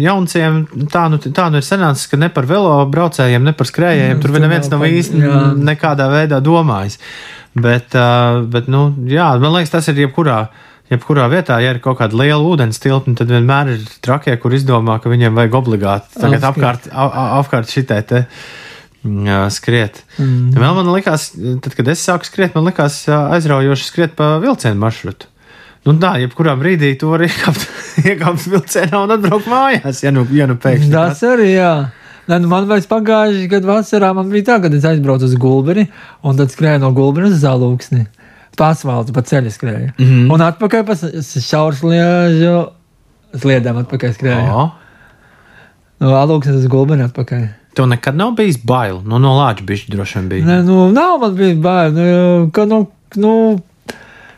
jaunciem 0.03 0.59
tā 0.91 1.05
nu, 1.13 1.21
tā 1.23 1.47
nu 1.53 1.61
ir 1.61 1.67
sanācis, 1.67 2.09
ka 2.11 2.19
ne 2.19 2.27
par 2.33 2.49
velo 2.49 2.75
braucējiem, 2.91 3.47
ne 3.47 3.55
par 3.55 3.71
skrējējiem 3.71 4.19
tur 4.23 4.35
tur 4.35 4.43
neviens 4.43 4.71
nav 4.73 4.83
īsti 4.87 5.23
nekādā 5.63 6.11
veidā 6.11 6.41
domājis. 6.43 6.99
Bet, 7.57 7.95
uh, 7.95 8.43
bet 8.51 8.67
nu, 8.69 8.89
jā, 9.09 9.31
man 9.41 9.55
liekas, 9.55 9.73
tas 9.73 9.87
ir 9.89 10.03
jebkurā. 10.03 10.43
Jebkurā 10.91 11.25
vietā, 11.31 11.57
ja 11.59 11.73
ir 11.75 11.81
kaut 11.83 11.97
kāda 11.99 12.15
liela 12.15 12.39
ūdens 12.47 12.79
tilpne, 12.79 13.15
tad 13.19 13.27
vienmēr 13.33 13.73
ir 13.73 13.81
trakie, 14.05 14.37
kur 14.39 14.53
izdomā, 14.55 15.01
ka 15.03 15.11
viņiem 15.11 15.35
vajag 15.35 15.57
obligāti 15.59 16.13
tagad 16.15 16.39
Apskriet. 16.47 16.53
apkārt, 16.53 16.87
a- 16.95 17.41
apkārt 17.41 17.67
šitai 17.73 18.01
te 18.07 18.21
jā, 19.03 19.41
skriet. 19.51 20.03
Mm. 20.17 20.53
Vēl 20.55 20.77
man 20.79 20.91
likās, 20.95 21.29
tad, 21.63 21.75
kad 21.75 21.91
es 21.91 22.05
sāku 22.07 22.29
skriet, 22.29 22.55
man 22.55 22.65
likās 22.69 23.01
aizraujoši 23.11 23.89
skriet 23.89 24.15
pa 24.15 24.37
vilcienu 24.43 24.79
maršrutu. 24.79 25.27
Nu, 25.87 25.93
tā, 25.99 26.15
jebkurā 26.23 26.55
brīdī 26.59 26.93
tu 26.99 27.11
vari 27.11 27.27
iekāpt, 27.31 27.67
iekāpt 28.03 28.47
vilcienā 28.51 29.03
un 29.05 29.13
atbraukt 29.17 29.47
mājās, 29.51 30.01
ja 30.03 30.11
nu, 30.15 30.25
ja 30.35 30.47
nu 30.49 30.55
pēkšņi. 30.59 30.91
Tas 30.91 31.23
arī, 31.27 31.51
jā. 31.59 31.71
Nē, 32.27 32.41
nu 32.43 32.49
man 32.51 32.65
vairs 32.67 32.87
pagājuši 32.91 33.45
gadu 33.47 33.69
vasarā 33.69 34.09
man 34.15 34.27
bija 34.31 34.43
tā, 34.49 34.57
kad 34.65 34.73
es 34.75 34.83
aizbraucu 34.83 35.29
uz 35.29 35.35
Gulbeni 35.39 35.85
un 36.27 36.35
tad 36.35 36.51
skrēju 36.51 36.81
no 36.83 36.89
Gulbeni 36.95 37.29
uz 37.31 37.37
Zalūksni. 37.39 38.01
Pasvaldu 38.57 39.13
pa 39.13 39.21
ceļu 39.21 39.51
skrēju. 39.53 39.91
Mm. 39.97 40.05
-hmm. 40.09 40.33
Un 40.33 40.43
atpakaļ 40.47 40.83
pa 40.87 40.95
šaursliežu 40.97 42.55
sliedām 43.37 43.83
atpakaļ 43.83 44.13
skrēju. 44.17 44.51
O, 44.53 44.67
No 45.99 46.11
Alūksnes 46.13 46.59
uz 46.59 46.67
Gulbeni 46.69 47.07
atpakaļ. 47.07 47.47
tev 47.73 47.87
nekad 47.89 48.15
nav 48.17 48.31
bijis 48.37 48.57
bail. 48.65 48.99
Nu, 49.05 49.17
no 49.21 49.31
lāča 49.37 49.65
bišķi 49.65 49.91
droši 49.93 50.17
vien 50.19 50.27
bija. 50.29 50.45
Nē, 50.45 50.57
nu, 50.65 50.91
nav 50.93 51.19
man 51.21 51.35
bija 51.37 51.55
bail. 51.61 51.91
Nu, 51.93 52.49
ka, 52.53 52.65
nu, 52.69 52.87
nu, 53.15 53.31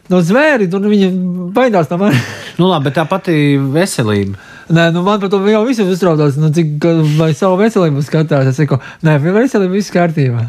no 0.10 0.22
zvēri, 0.24 0.70
tur 0.72 0.80
viņi 0.88 1.10
baidās 1.56 1.90
no 1.92 1.98
manis. 1.98 2.24
Nu, 2.60 2.68
labi, 2.68 2.90
bet 2.90 2.98
tā 2.98 3.06
pati 3.08 3.56
veselība. 3.56 4.36
Nē, 4.70 4.90
nu 4.92 5.04
man 5.04 5.20
par 5.22 5.30
to 5.32 5.38
jau 5.48 5.62
visu 5.68 5.86
uztraucās. 5.88 6.36
Nu, 6.36 6.50
cik 6.52 6.74
ka 6.84 6.90
vai 7.16 7.30
savu 7.34 7.56
veselību 7.62 8.04
skatās? 8.04 8.50
Es 8.52 8.60
saku, 8.60 8.80
nē, 9.04 9.14
pie 9.24 9.32
veselības 9.32 9.78
viss 9.78 9.94
kārtībā. 9.96 10.44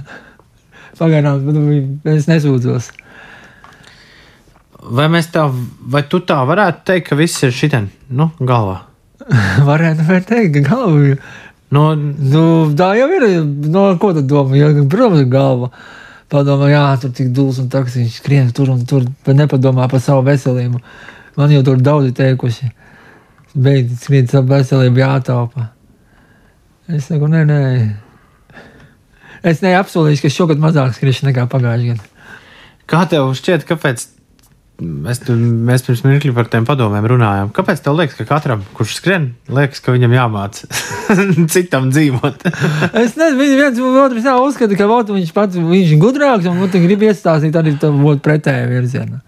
Pagaidām, 0.99 1.39
nu, 1.55 1.62
es 2.11 2.27
nesūdzos. 2.27 2.91
Vai, 4.81 5.09
tā, 5.28 5.45
vai 5.93 6.03
tu 6.09 6.22
tā 6.24 6.39
varētu 6.49 6.87
teikt, 6.89 7.11
ka 7.11 7.18
viss 7.18 7.43
ir 7.45 7.53
šitien, 7.53 7.91
nu, 8.09 8.31
galvā? 8.41 8.78
Varētu 9.68 10.07
var 10.09 10.22
teikt, 10.26 10.55
ka 10.57 10.62
galva. 10.70 11.16
Nu, 11.70 11.83
Nu, 11.95 12.43
tā 12.74 12.95
jau 12.99 13.09
ir. 13.14 13.26
No, 13.70 13.85
ko 14.01 14.12
tad 14.16 14.26
domā? 14.31 14.57
Ja, 14.59 14.70
protams, 14.91 15.26
galva. 15.31 15.70
Padomā, 16.31 16.68
jā, 16.70 16.85
tur 17.03 17.12
tik 17.14 17.33
dūls 17.35 17.59
un 17.62 17.68
taks, 17.70 17.97
viņš 17.99 18.20
skrien 18.20 18.51
tur 18.55 18.70
un 18.70 18.85
tur, 18.87 19.07
bet 19.26 19.39
nepadomā 19.39 19.89
par 19.91 20.03
savu 20.03 20.22
veselību. 20.28 20.78
Man 21.39 21.51
jau 21.51 21.62
tur 21.66 21.81
daudzi 21.83 22.14
teikuši, 22.14 22.70
beidz 23.55 24.05
skriet 24.05 24.31
savu 24.31 24.51
veselību 24.53 25.03
jātaupa. 25.03 25.66
Es 26.91 27.09
saku, 27.11 27.26
nē, 27.31 27.43
nē. 27.51 27.59
Es 29.47 29.62
neapsolīšu, 29.64 30.22
ka 30.22 30.31
šogad 30.31 30.62
mazāk 30.62 30.95
skriešu 30.95 31.26
nekā 31.31 31.49
pagājušajā 31.51 31.99
gadā. 31.99 32.31
kā 32.91 33.05
tev 33.11 33.31
šķiet, 33.35 33.66
kāpēc 33.66 34.07
tu, 34.81 35.35
mēs 35.37 35.85
pirms 35.87 36.03
mirkļa 36.07 36.35
par 36.37 36.49
tiem 36.53 36.66
padomiem 36.68 37.07
runājām? 37.12 37.51
Kāpēc 37.57 37.83
tev 37.85 37.99
liekas, 37.99 38.16
ka 38.18 38.26
katram, 38.28 38.62
kurš 38.76 38.97
skrien, 38.99 39.31
liekas, 39.53 39.83
ka 39.85 39.95
viņam 39.95 40.14
jāmāca 40.16 40.68
citam 41.55 41.91
dzīvot? 41.93 42.47
Es 43.01 43.16
nezinu, 43.18 43.41
viņi 43.41 43.59
viens 43.59 43.83
otru 44.05 44.22
tā 44.24 44.37
uzskata, 44.41 44.76
ka 44.78 44.89
vot, 44.91 45.12
viņš 45.14 45.35
pats 45.37 45.59
viņš 45.59 45.95
ir 45.95 46.01
gudrāks 46.01 46.49
un 46.51 46.62
viņš 46.62 46.87
grib 46.87 47.05
iestāstīt 47.09 47.57
arī 47.61 47.76
tam 47.81 48.03
pretējā 48.24 48.68
virzienā. 48.70 49.20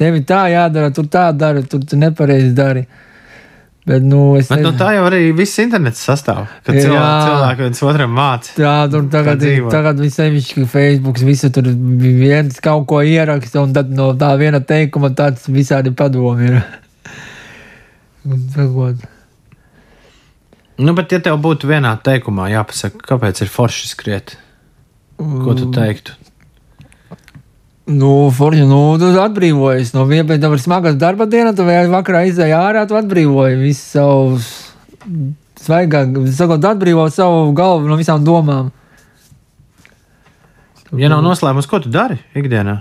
Tev 0.00 0.16
ir 0.16 0.24
tā 0.28 0.44
jādara, 0.48 0.92
tur 0.96 1.08
tā 1.12 1.28
dara, 1.36 1.62
tur 1.66 1.82
tu 1.84 1.98
nepareizi 2.00 2.54
dari. 2.56 2.86
Bet, 3.88 4.02
nu, 4.04 4.34
Bet 4.36 4.50
nu, 4.50 4.56
nezinu. 4.56 4.72
tā 4.76 4.90
jau 4.92 5.04
arī 5.08 5.20
viss 5.34 5.56
internets 5.62 6.02
sastāv. 6.04 6.42
Kad 6.66 6.76
Jā. 6.76 6.82
cilvēki, 6.84 7.22
cilvēki 7.30 7.64
viens 7.64 7.80
otram 7.88 8.12
māca. 8.12 8.50
Tā 8.58 8.74
tur 8.92 9.06
tagad, 9.12 9.46
tagad 9.72 10.02
viss 10.04 10.20
sevišķi 10.20 10.66
Facebook, 10.68 11.22
visu 11.24 11.48
tur 11.54 11.70
viens 12.02 12.60
kaut 12.60 12.84
ko 12.90 13.00
ieraksta, 13.00 13.62
un 13.64 13.72
tad 13.76 13.88
no 13.96 14.10
tā 14.20 14.34
viena 14.40 14.60
teikuma 14.60 15.14
tāds 15.16 15.48
visādi 15.48 15.94
padomi 15.96 16.52
ir. 16.52 16.60
Un 18.30 18.44
sakot, 18.52 19.00
Nu, 20.80 20.94
bet, 20.96 21.12
ja 21.12 21.20
tev 21.20 21.36
būtu 21.44 21.68
vienā 21.68 21.90
teikumā 22.00 22.46
jāpasaka, 22.54 23.02
kāpēc 23.04 23.42
ir 23.44 23.50
forši 23.52 23.88
skriet, 23.90 24.32
ko 25.20 25.52
tu 25.58 25.66
teiktu? 25.74 26.14
Nu, 27.86 28.30
forši, 28.36 28.64
nu, 28.68 28.98
tu 29.00 29.08
atbrīvojies 29.18 29.94
no 29.96 30.04
viena, 30.06 30.26
bet 30.28 30.40
tev 30.42 30.52
ir 30.54 30.60
smagas 30.62 30.98
darba 31.00 31.26
diena, 31.26 31.54
tu 31.56 31.64
vēl 31.66 31.88
vakarā 31.90 32.26
izēji 32.28 32.54
ārā, 32.54 32.84
tu 32.86 32.94
atbrīvoji 32.98 33.56
visu 33.58 33.82
savu 33.96 34.36
svaigāk, 35.60 36.12
sakot, 36.36 36.64
atbrīvo 36.70 37.06
savu 37.12 37.50
galvu 37.56 37.88
no 37.90 37.96
visām 37.98 38.22
domām. 38.26 38.70
Ja 40.98 41.08
nav 41.10 41.22
noslēpums, 41.24 41.68
ko 41.70 41.80
tu 41.82 41.90
dari 41.90 42.18
ikdienā? 42.36 42.80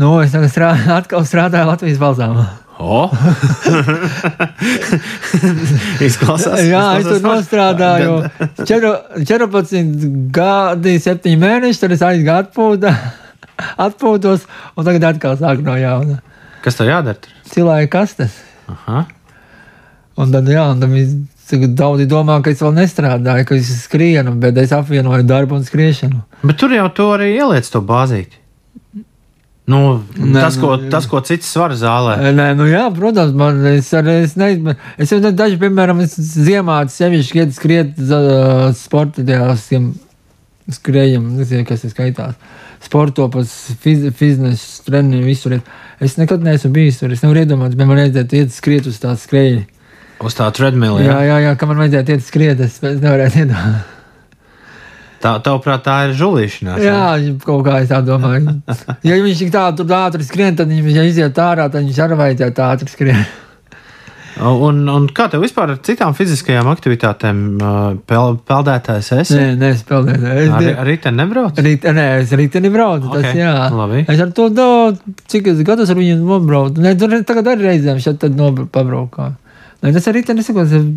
Nu, 0.00 0.16
es 0.24 0.32
tagad 0.34 0.50
strā, 0.52 0.72
atkal 1.00 1.24
strādāju 1.28 1.70
Latvijas 1.70 2.00
balzām. 2.02 2.40
O! 2.80 3.02
izklausās. 6.06 6.62
Jā, 6.64 6.84
es 6.96 7.04
izklausās 7.04 7.04
tur 7.04 7.18
forši. 7.18 7.26
nostrādāju 7.28 8.14
četru- 8.64 9.24
14 9.28 10.06
gadi, 10.32 10.94
7 11.04 11.36
mēneši, 11.42 11.80
tad 11.82 11.92
es 11.96 12.04
aizgāju 12.06 12.46
atpūtā, 12.46 12.94
atpūtos, 13.80 14.46
un 14.76 14.88
tagad 14.88 15.08
atkal 15.12 15.38
sāku 15.40 15.66
no 15.66 15.76
jauna. 15.80 16.20
Kas 16.64 16.76
tev 16.78 16.90
jādara? 16.90 17.36
Cilvēki 17.50 17.90
kastes. 17.92 18.36
Aha. 18.70 19.04
Un 20.20 20.34
tad, 20.34 20.50
jā, 20.52 20.66
un 20.74 20.82
tagad 20.82 21.76
daudzi 21.78 22.06
domā, 22.10 22.40
ka 22.44 22.52
es 22.52 22.60
vēl 22.62 22.76
nestrādāju, 22.76 23.46
ka 23.48 23.56
es 23.56 23.70
skrienu, 23.86 24.36
bet 24.42 24.58
es 24.60 24.74
apvienoju 24.76 25.26
darbu 25.28 25.56
un 25.58 25.64
skriešanu. 25.66 26.20
Bet 26.44 26.60
tur 26.60 26.74
jau 26.74 26.90
tu 26.94 27.08
arī 27.14 27.32
ieliec 27.38 27.70
to 27.72 27.82
bāzīti. 27.84 28.40
Nu, 29.70 29.80
Nē, 30.16 30.40
tas, 30.40 30.56
ko, 30.58 30.72
nu, 30.80 30.90
tas, 30.90 31.06
ko 31.06 31.20
cits 31.22 31.50
var 31.54 31.74
zālē. 31.78 32.16
Nē, 32.34 32.46
nu 32.58 32.66
jā, 32.66 32.82
protams, 32.94 33.34
man 33.38 33.60
es 33.70 33.90
arī 33.94 34.16
es 34.24 34.34
nezinu. 34.40 34.74
Es 34.98 35.12
jau 35.14 35.20
daži, 35.22 35.60
piemēram, 35.60 36.00
es 36.02 36.16
ziemā 36.18 36.80
sevišķi 36.90 37.42
iet 37.42 37.54
skriet 37.54 38.00
uh, 38.02 38.70
sporta 38.76 39.22
tajām 39.22 39.92
skrējiem, 40.74 41.28
nezinu, 41.38 41.66
kas 41.68 41.84
tas 41.84 41.94
skaitās. 41.94 42.34
Sporto 42.80 43.26
pēc 43.32 43.50
fiz, 43.82 44.06
fitnes 44.16 44.62
treniņu 44.86 45.24
visur. 45.26 45.58
Es 46.00 46.16
nekad 46.16 46.40
neesmu 46.44 46.72
bijis 46.72 47.02
tur. 47.02 47.12
Es 47.12 47.20
nevaru 47.24 47.42
iedomāties, 47.44 47.76
bet 47.76 47.86
man 47.90 48.00
vajadzētu 48.00 48.38
iet 48.40 48.54
skriet 48.56 48.88
uz 48.88 48.96
tā 49.02 49.12
skrēja. 49.20 49.66
Uz 50.24 50.36
tā 50.36 50.48
treadmill. 50.56 50.98
Jā, 51.00 51.12
Jā. 51.12 51.20
jā, 51.28 51.38
jā, 51.46 51.54
ka 51.60 51.68
man 51.68 51.80
vajadzētu 51.84 52.16
iet 52.16 52.24
skriet. 52.24 52.62
Es, 52.64 52.78
es 52.80 53.02
nevarētu 53.04 53.44
iedomāties. 53.44 53.98
Tā, 55.20 55.34
tavuprāt, 55.44 55.82
tā 55.84 55.98
ir 56.08 56.14
žulīšanās. 56.16 56.80
Jā, 56.80 57.00
kaut 57.44 57.66
kā 57.66 57.82
es 57.84 57.90
tā 57.92 58.00
domāju. 58.04 58.56
Ja 59.04 59.18
viņš 59.20 59.44
tik 59.44 59.52
tur 59.76 59.92
ātri 59.92 60.24
skrien, 60.24 60.56
tad 60.56 60.72
viņš 60.72 60.96
ja 60.96 61.04
iziet 61.04 61.40
ārā, 61.44 61.68
tad 61.68 61.84
viņš 61.84 62.00
arī 62.06 62.16
vajadzētu 62.22 62.64
ātri 62.64 62.88
skrien. 62.88 63.24
Un, 64.38 64.84
un 64.88 65.08
kā 65.12 65.26
tev 65.28 65.42
vispār 65.42 65.72
ar 65.74 65.80
citām 65.84 66.14
fiziskajām 66.16 66.68
aktivitātēm 66.70 67.40
uh, 67.58 67.78
pel, 68.08 68.36
peldētājs 68.48 69.10
esi? 69.18 69.36
Nē, 69.36 69.48
nē, 69.58 69.70
es 69.74 69.82
peldēju. 69.88 70.22
Es, 70.30 70.52
Arī, 70.56 70.70
arī 70.84 70.94
te 71.02 71.12
nebrauc? 71.12 71.58
Rīt, 71.60 71.84
nē, 71.96 72.06
es 72.22 72.32
rītdien 72.38 72.70
braucu. 72.72 73.10
Ok, 73.10 73.18
Tas, 73.26 73.36
jā, 73.36 73.52
labi. 73.74 74.04
Es 74.06 74.22
ar 74.22 74.32
to 74.36 74.46
daudz, 74.54 75.02
cik 75.32 75.50
es 75.52 75.60
gadus 75.66 75.92
ar 75.92 75.98
viņu 75.98 76.20
nobraucu. 76.22 76.80
Nē, 76.84 76.94
tur 77.00 77.16
tagad 77.28 77.52
arī 77.52 77.72
reizēm 77.72 78.00
šeit 78.00 78.20
tad 78.22 78.38
pabraukā. 78.72 79.32
Nē, 79.82 79.92
tas 79.96 80.08
arī 80.08 80.20
rītdien, 80.22 80.40
es 80.40 80.48
saku, 80.48 80.64
es 80.64 80.88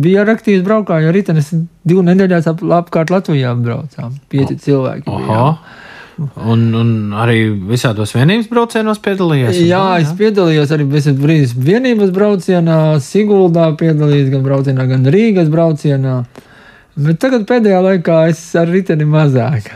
biju 0.00 0.22
ar 0.22 0.32
aktīvs 0.34 0.64
braukā, 0.66 1.00
jo 1.04 1.12
rītdien 1.14 1.38
es 1.42 1.52
divu 1.86 2.02
nedēļās 2.06 2.48
ap, 2.50 2.64
apkārt 2.80 3.12
Latvijā 3.12 3.54
braucām. 3.58 4.16
Pieci 4.32 4.56
cilvēki. 4.66 5.06
bija, 5.06 5.38
Oho. 5.38 5.54
Un, 6.20 6.64
un 6.76 6.88
arī 7.16 7.46
visādos 7.70 8.12
vienības 8.12 8.50
braucienos 8.50 8.98
piedalījies? 9.00 9.60
Jā, 9.64 9.80
tā, 9.80 10.00
es 10.02 10.10
piedalījos 10.18 10.72
arī 10.76 10.84
bez 10.90 11.06
brīdis 11.16 11.54
vienības 11.56 12.10
braucienā, 12.12 12.80
Siguldā 13.00 13.70
piedalījos 13.80 14.28
gan 14.34 14.42
braucienā, 14.44 14.84
gan 14.90 15.06
Rīgas 15.14 15.48
braucienā. 15.52 16.18
Bet 17.00 17.20
tagad 17.22 17.46
pēdējā 17.48 17.78
laikā 17.86 18.18
es 18.32 18.42
ar 18.58 18.68
riteni 18.68 19.06
mazāk. 19.08 19.70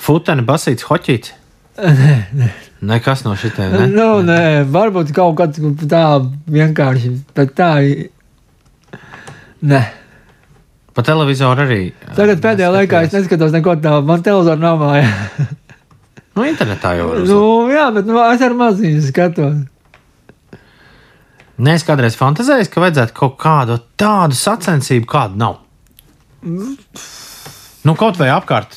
Futeni, 0.00 0.46
basīts, 0.48 0.86
hoķīts. 0.88 1.34
Nekas 2.88 3.26
no 3.26 3.34
šitiem. 3.36 3.72
Ne? 3.74 3.82
Ne? 3.84 3.90
Nu, 3.92 4.08
nē, 4.24 4.64
varbūt 4.72 5.12
kaut 5.16 5.36
kāds 5.40 5.60
tā 5.90 6.06
vienkārši, 6.56 7.12
bet 7.36 7.52
tā. 7.58 7.70
Nē. 9.66 9.82
Pa 10.96 11.04
televizoru 11.04 11.66
arī. 11.66 11.82
Tagad 12.16 12.40
pēdējā 12.40 12.72
laikā 12.72 13.04
es 13.04 13.12
neskatos 13.12 13.52
neko 13.52 13.76
tādu. 13.76 14.08
Man 14.08 14.24
televizors 14.24 14.62
nav 14.64 14.80
mājā. 14.80 15.12
Nu, 16.36 16.44
internetā 16.44 16.92
jau 16.98 17.08
var. 17.10 17.22
nu, 17.24 17.44
jā, 17.72 17.86
bet 17.96 18.08
nu, 18.08 18.18
es 18.20 18.42
ar 18.44 18.56
maziņu 18.56 19.04
skatos. 19.06 19.62
Nē, 21.56 21.78
es 21.78 21.84
kādreiz 21.88 22.18
fantāzēju, 22.20 22.68
ka 22.68 22.82
vajadzētu 22.84 23.16
kaut 23.16 23.38
kādu 23.40 23.78
tādu 23.96 24.36
sacensību, 24.36 25.08
kāda 25.08 25.40
nav. 25.40 25.62
Nu, 26.44 27.94
kaut 27.96 28.20
vai 28.20 28.28
apkārt. 28.34 28.76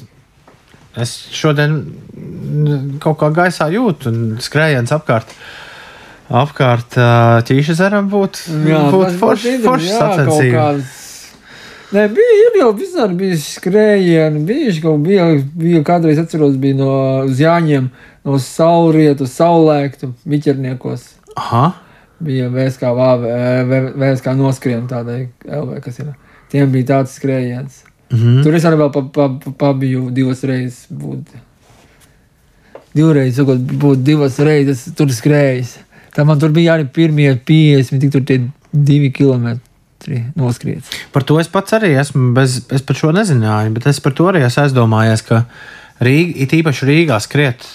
Es 0.99 1.11
šodien 1.35 1.75
mm, 1.83 2.99
kaut 3.03 3.19
kā 3.19 3.29
gaisā 3.35 3.67
jūtu, 3.73 4.09
un 4.09 4.39
skrējiens 4.41 4.93
apkārt. 4.95 5.35
Apkārt 6.29 6.95
ā, 7.01 7.11
ķīša 7.45 7.75
zeram 7.77 8.09
būtu 8.11 8.55
būt 8.93 9.19
forši, 9.19 9.57
forši 9.65 9.93
sacensība. 9.93 10.65
Nē, 11.89 12.03
bija 12.13 12.33
ir 12.37 12.57
jau 12.59 12.69
visādi 12.77 13.15
bija 13.17 13.35
skrējieni, 13.41 14.43
bija 14.45 14.73
kaut 14.83 15.01
bija, 15.01 15.23
bija 15.57 15.79
kādreiz 15.87 16.19
atceros, 16.21 16.53
bija 16.61 16.77
no 16.77 16.89
uz 17.25 17.39
Jāņiem, 17.41 17.87
no 18.29 18.37
saulrietu, 18.43 19.25
saulēktu, 19.25 20.11
viķerniekos. 20.29 21.07
Aha, 21.39 21.69
Bija 22.19 22.49
VSK, 22.51 22.89
VSK 23.95 24.33
noskrien 24.35 24.81
tādai 24.91 25.29
LV, 25.47 25.77
kas 25.85 26.01
ir. 26.01 26.09
Tiem 26.51 26.73
bija 26.73 26.89
tāds 26.89 27.13
skrējiens. 27.15 27.85
Mm 28.11 28.17
-hmm. 28.17 28.41
Tur 28.43 28.55
es 28.55 28.65
arī 28.65 28.75
vēl 28.81 28.91
pa, 28.91 29.01
pa, 29.01 29.27
pa, 29.43 29.51
pabiju 29.57 30.09
divas 30.11 30.43
reizes. 30.43 30.87
Būt. 30.91 31.31
Divreiz, 32.93 33.35
sakot, 33.35 33.57
būt 33.57 34.03
divas 34.03 34.39
reizes 34.39 34.83
tur 34.97 35.07
skrējis. 35.07 35.77
Tā 36.15 36.25
man 36.25 36.39
tur 36.39 36.49
bija 36.49 36.73
arī 36.73 36.87
pirmie 36.93 37.39
50, 37.45 37.99
tik 37.99 38.11
tur 38.11 38.21
tie 38.25 38.41
divi 38.73 39.11
kilometri 39.11 39.68
noskriets. 40.39 40.91
Par 41.13 41.25
to 41.27 41.39
es 41.41 41.49
pats 41.51 41.75
arī 41.77 41.93
esmu, 42.01 42.31
bez, 42.37 42.61
es 42.73 42.85
par 42.85 42.97
šo 42.99 43.13
nezināju, 43.15 43.73
bet 43.75 43.89
es 43.91 44.01
par 44.03 44.15
to 44.17 44.29
arī 44.31 44.43
esmu 44.47 44.65
aizdomājies, 44.65 45.25
ka 45.27 45.43
Rīga, 46.03 46.35
it 46.45 46.55
īpaši 46.55 46.87
Rīgā 46.87 47.17
skriet 47.19 47.65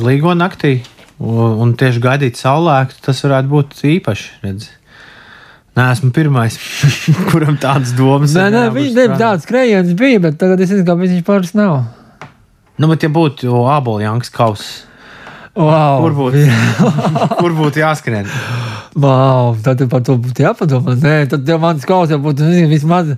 līgo 0.00 0.32
naktī 0.36 0.78
un, 1.20 1.58
un 1.60 1.74
tieši 1.78 2.00
gaidīt 2.04 2.40
saulēktu, 2.40 3.02
tas 3.04 3.20
varētu 3.26 3.50
būt 3.50 3.82
īpaši. 3.90 4.30
Redz. 4.46 4.70
Nē, 5.74 5.88
esmu 5.90 6.12
pirmais, 6.14 6.56
kuram 7.32 7.58
tādas 7.58 7.92
domas 7.98 8.34
Nē, 8.38 8.46
nē, 8.54 8.64
viņš 8.74 8.92
ne, 8.94 9.06
tāds 9.18 9.42
skrējiens 9.46 9.92
bija, 9.98 10.22
bet 10.22 10.38
tagad 10.38 10.62
es 10.62 10.70
nezinu, 10.70 10.86
kāpēc 10.86 11.14
viņš 11.16 11.24
pāris 11.26 11.54
nav. 11.58 11.80
Nu, 12.78 12.88
bet 12.90 13.06
ja 13.06 13.10
būtu 13.12 13.50
āboljanks 13.74 14.30
kauss, 14.34 14.84
Wow, 15.54 16.00
kur 16.02 16.14
būtu, 16.18 16.40
kur 17.40 17.52
būtu 17.54 17.78
jāskrien? 17.78 18.26
Wow, 18.98 19.54
tad 19.62 19.84
par 19.90 20.02
to 20.06 20.16
būtu 20.18 20.42
jāpadomā. 20.42 20.96
Nē, 20.98 21.16
tad 21.30 21.46
jau 21.46 21.60
mans 21.62 21.86
kaut 21.86 22.10
kā 22.10 22.18
būtu 22.18 22.42
nezinu, 22.48 22.70
vismaz. 22.72 23.12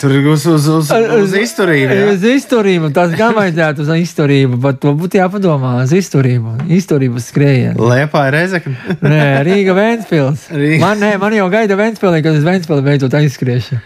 Tur 0.00 0.14
uz, 0.30 0.46
uz, 0.48 0.68
uz, 0.70 0.90
uz 0.90 1.34
izturību. 1.36 1.92
jā? 1.92 2.04
Uz 2.14 2.22
izturību, 2.24 2.88
tas 2.96 3.12
gan 3.18 3.34
vajadzētu 3.36 3.82
uz 3.84 3.90
izturību, 4.00 4.56
bet 4.62 4.78
to 4.80 4.94
būtu 4.96 5.18
jāpadomā 5.18 5.74
uz 5.82 5.92
izturību. 5.98 6.54
Izturības 6.78 7.26
skrējienu. 7.28 7.90
Liepā 7.90 8.22
ir 8.30 8.36
reizekļi. 8.38 8.76
Nē, 9.04 9.20
Rīga 9.50 9.74
Vēnspils. 9.76 10.46
Rīga. 10.56 10.80
Man, 10.86 11.02
nē, 11.04 11.10
man 11.20 11.36
jau 11.36 11.50
gaida 11.52 11.76
Vēnspilī, 11.76 12.22
kad 12.24 12.38
es 12.38 12.46
Vēnspilī 12.46 12.86
beidzot 12.86 13.18
aizskriešu. 13.18 13.80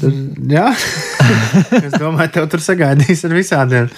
Jā, 0.00 0.70
es 1.82 1.98
domāju, 2.00 2.30
tev 2.38 2.46
tur 2.54 2.62
sagaidīs 2.64 3.26
ar 3.28 3.36
visādiem. 3.36 3.90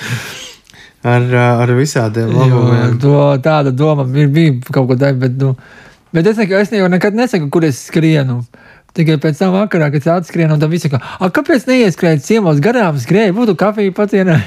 Ar, 1.03 1.25
ar 1.35 1.73
visādiem 1.75 2.31
Jo, 2.31 2.39
labumiem. 2.39 2.99
to, 3.03 3.15
tāda 3.43 3.73
doma 3.75 4.05
ir 4.15 4.29
bija 4.31 4.55
kaut 4.71 4.87
ko 4.89 4.97
tādu, 4.97 5.19
bet, 5.25 5.35
nu, 5.41 5.57
bet 6.15 6.29
es, 6.31 6.39
neku, 6.39 6.55
es 6.55 6.71
jau 6.71 6.89
nekad 6.93 7.17
nesaku, 7.19 7.51
kur 7.51 7.67
es 7.67 7.81
skrienu. 7.89 8.45
Tikai 8.95 9.17
pēc 9.19 9.39
tam 9.41 9.55
vakarā, 9.57 9.89
kad 9.91 10.03
es 10.05 10.11
atskrienu, 10.13 10.55
un 10.55 10.61
tam 10.61 10.71
visu, 10.71 10.91
ka, 10.93 11.01
"A, 11.19 11.31
kāpēc 11.33 11.65
neieskrēju 11.67 12.23
ciemos 12.23 12.61
garām, 12.61 12.99
skrēju, 13.01 13.35
būtu 13.35 13.57
kafija 13.57 13.93
patienā. 13.97 14.43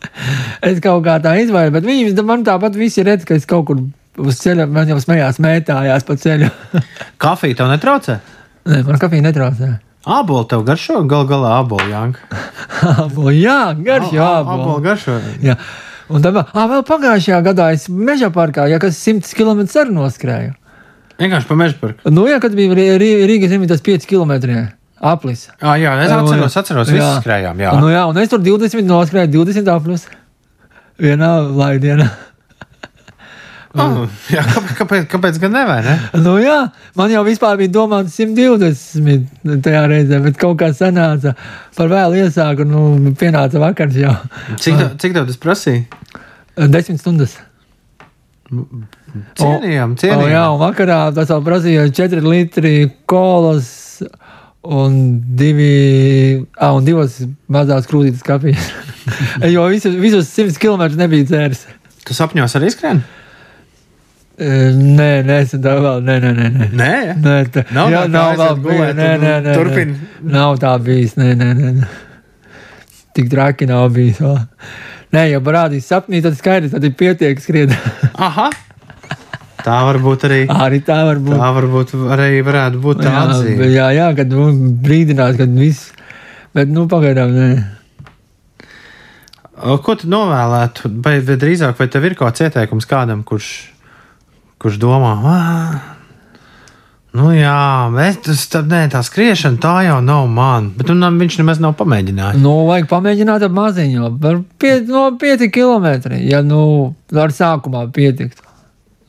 es 0.70 0.80
kaut 0.80 1.02
kā 1.04 1.16
tā 1.22 1.34
izvēlu, 1.42 1.72
bet 1.72 1.84
viņi 1.84 2.22
man 2.24 2.44
tāpat 2.44 2.76
visi 2.76 3.02
redz, 3.02 3.24
ka 3.24 3.34
es 3.34 3.46
kaut 3.48 3.66
kur 3.66 3.80
uz 4.20 4.40
ceļa, 4.42 4.68
man 4.70 4.88
jau 4.88 4.98
smējās, 5.00 5.40
mētājās 5.42 6.06
pa 6.06 6.16
ceļu. 6.20 6.50
Kafija 7.24 7.56
tev 7.56 7.70
netraucē? 7.72 8.18
Nē, 8.70 8.82
man 8.86 8.98
kafija 9.00 9.24
netraucē. 9.24 9.70
Ābolu 10.06 10.46
tev 10.48 10.62
garšo, 10.64 11.02
gal 11.08 11.26
galā 11.28 11.58
ābolu 11.60 11.90
jānga. 11.90 12.22
Ābolu, 13.04 13.34
jā, 13.36 13.58
garš 13.84 14.14
jau 14.16 14.24
Ābolu 14.24 14.62
ābolu. 14.64 14.82
garšo. 14.86 15.18
Jā. 15.44 15.56
Un 16.10 16.24
tad, 16.24 16.38
ah, 16.40 16.64
vēl 16.72 16.82
pagājušajā 16.88 17.40
gadā 17.46 17.68
es 17.76 17.84
meža 17.92 18.30
parkā, 18.34 18.64
ja 18.70 18.80
kas 18.82 18.96
100 18.98 19.28
km 19.36 19.60
arī 19.82 19.92
noskrēju. 19.94 20.54
Vienkārši 21.20 21.46
pa 21.50 21.58
mežu 21.60 21.76
parku. 21.82 22.10
Nu, 22.10 22.24
jā, 22.26 22.38
kad 22.40 22.56
bija 22.56 22.72
Rī- 22.74 22.96
Rī- 22.98 23.26
Rīgas 23.28 23.52
zemitas 23.52 23.82
5 23.84 24.08
km 24.08 24.32
aplis. 25.00 25.46
Ah, 25.60 25.76
jā, 25.76 25.92
es 26.02 26.10
atceros, 26.16 26.56
atceros, 26.56 26.88
visi 26.90 27.10
skrējām. 27.20 27.60
Jā. 27.60 27.76
Nu, 27.78 27.92
jā, 27.92 28.06
un 28.08 28.16
es 28.18 28.32
tur 28.32 28.40
20 28.40 28.88
noskrēju, 28.88 29.28
20 29.36 29.68
aplis. 29.68 30.08
Vienā 31.00 31.30
laidienā. 31.60 32.08
Oh, 33.78 34.00
jā 34.34 34.42
kāpēc, 34.74 35.04
kāpēc, 35.12 35.36
gan 35.38 35.52
ne? 35.54 35.60
vai 35.68 35.76
ne? 35.86 35.92
Nu, 36.18 36.32
jā, 36.42 36.56
man 36.98 37.12
jau 37.12 37.20
vispār 37.22 37.54
bija 37.60 37.70
domāts 37.76 38.16
120 38.18 39.60
tajā 39.62 39.82
reizē, 39.92 40.18
bet 40.24 40.40
kaut 40.40 40.56
kā 40.58 40.72
sanāca 40.74 41.36
par 41.76 41.92
vēlu 41.92 42.18
iesāku, 42.24 42.66
nu, 42.66 43.12
pienāca 43.20 43.62
vakars 43.62 43.94
jau. 44.00 44.16
Cik, 44.58 44.74
tev- 44.80 44.96
cik 45.04 45.14
tev 45.14 45.28
tas 45.30 45.38
prasīja? 45.38 45.84
10 46.58 46.98
stundas. 46.98 47.36
Cienījām, 48.50 49.38
O, 49.38 49.62
jā, 49.70 49.84
cienījām. 50.02 50.56
un 50.56 50.60
vakarā 50.64 50.98
tas 51.14 51.30
vēl 51.30 51.44
prasīja 51.46 51.86
4 51.94 52.24
litri 52.26 52.74
kolas 53.10 53.70
un, 54.66 54.98
divi, 55.38 56.42
ah, 56.58 56.74
un 56.74 56.84
divas 56.84 57.20
mazās 57.46 57.86
krūtītes 57.90 58.26
kafijas. 58.26 58.66
jo 59.54 59.68
visus, 59.70 59.94
visus 60.02 60.34
100 60.34 60.58
km 60.58 60.88
nebija 60.98 61.30
dzēris. 61.30 61.62
Tu 62.02 62.16
sapņos 62.18 62.58
arī 62.58 62.74
skrien? 62.74 63.04
E, 64.40 64.50
Nē, 64.72 65.08
nē, 65.28 65.34
es 65.44 65.50
tā 65.60 65.74
vēl, 65.84 65.98
nē, 66.06 66.14
nē, 66.24 66.30
nē. 66.38 66.46
nē. 66.56 66.68
Nē, 66.80 66.92
Nē, 67.20 67.34
tā 67.52 67.64
Nav 67.76 67.90
jā, 67.92 68.04
tā, 68.06 68.12
nav 68.14 68.30
vēl 68.40 68.62
gulēt 68.64 68.94
Nē, 68.96 69.08
nē, 69.20 69.34
nē. 69.44 69.56
turpini. 69.58 69.96
nē. 70.22 70.30
Nav 70.32 70.56
tā 70.62 70.70
bijis. 70.80 71.12
Nē, 71.20 71.34
nē, 71.36 71.50
nē. 71.58 71.88
Tik 73.18 73.28
traki 73.32 73.68
nav 73.68 73.90
bijis. 73.92 74.20
Vēl. 74.24 74.38
Nē, 75.12 75.24
ja 75.32 75.40
parādīs 75.44 75.88
sapnī, 75.90 76.22
tad 76.24 76.38
skaidrs, 76.38 76.72
tad 76.72 76.84
ir 76.88 76.94
pietiek 76.96 77.40
skriet. 77.42 77.74
Aha! 78.28 78.48
Tā 79.60 79.76
var 79.84 79.98
būt 80.00 80.22
arī. 80.24 80.38
Arī 80.48 80.78
tā 80.86 81.02
var 81.04 81.18
būt. 81.20 81.34
Tā 81.36 81.48
varbūt 81.58 81.90
arī 82.16 82.28
varētu 82.46 82.78
būt 82.80 83.02
tā 83.04 83.10
Jā, 83.12 83.24
atzīme. 83.26 83.66
jā, 83.74 83.88
jā, 83.92 84.06
kad 84.16 84.32
brīdinās, 84.86 85.36
kad 85.36 85.52
viss. 85.52 85.90
Bet, 86.56 86.70
nu, 86.72 86.86
pagaidām, 86.88 87.34
nē. 87.36 87.50
Ko 89.84 89.94
tu 90.00 90.08
novēlētu? 90.08 90.88
Vai, 91.04 91.18
vai 91.20 91.36
drīzāk, 91.42 91.76
vai 91.76 91.88
tev 91.92 92.06
ir 92.08 92.14
kaut 92.16 92.30
kāds 92.32 92.46
ieteikums 92.46 92.88
kādam, 92.88 93.20
kurš, 93.28 93.50
kurš 94.60 94.76
domā, 94.80 95.14
nu 97.16 97.30
jā, 97.34 97.88
bet 97.94 98.20
tas 98.28 98.44
tā, 98.52 98.60
nē, 98.66 98.84
tā 98.92 99.00
skriešana 99.06 99.58
tā 99.62 99.72
jau 99.88 99.96
nav 100.04 100.28
man. 100.30 100.68
Bet 100.76 100.92
nu, 100.92 101.08
viņš 101.22 101.40
nemaz 101.40 101.62
nav 101.62 101.74
pamēģinājis. 101.80 102.42
Nu, 102.42 102.52
vajag 102.68 102.86
pamēģināt 102.92 103.46
ar 103.48 103.56
maziņu, 103.56 104.12
par 104.22 104.38
pie, 104.60 104.76
no 104.86 105.08
5 105.18 105.48
km. 105.54 106.14
Ja 106.22 106.44
nu, 106.46 106.62
ar 107.10 107.34
sākumā 107.34 107.88
pietiktu. 107.94 108.46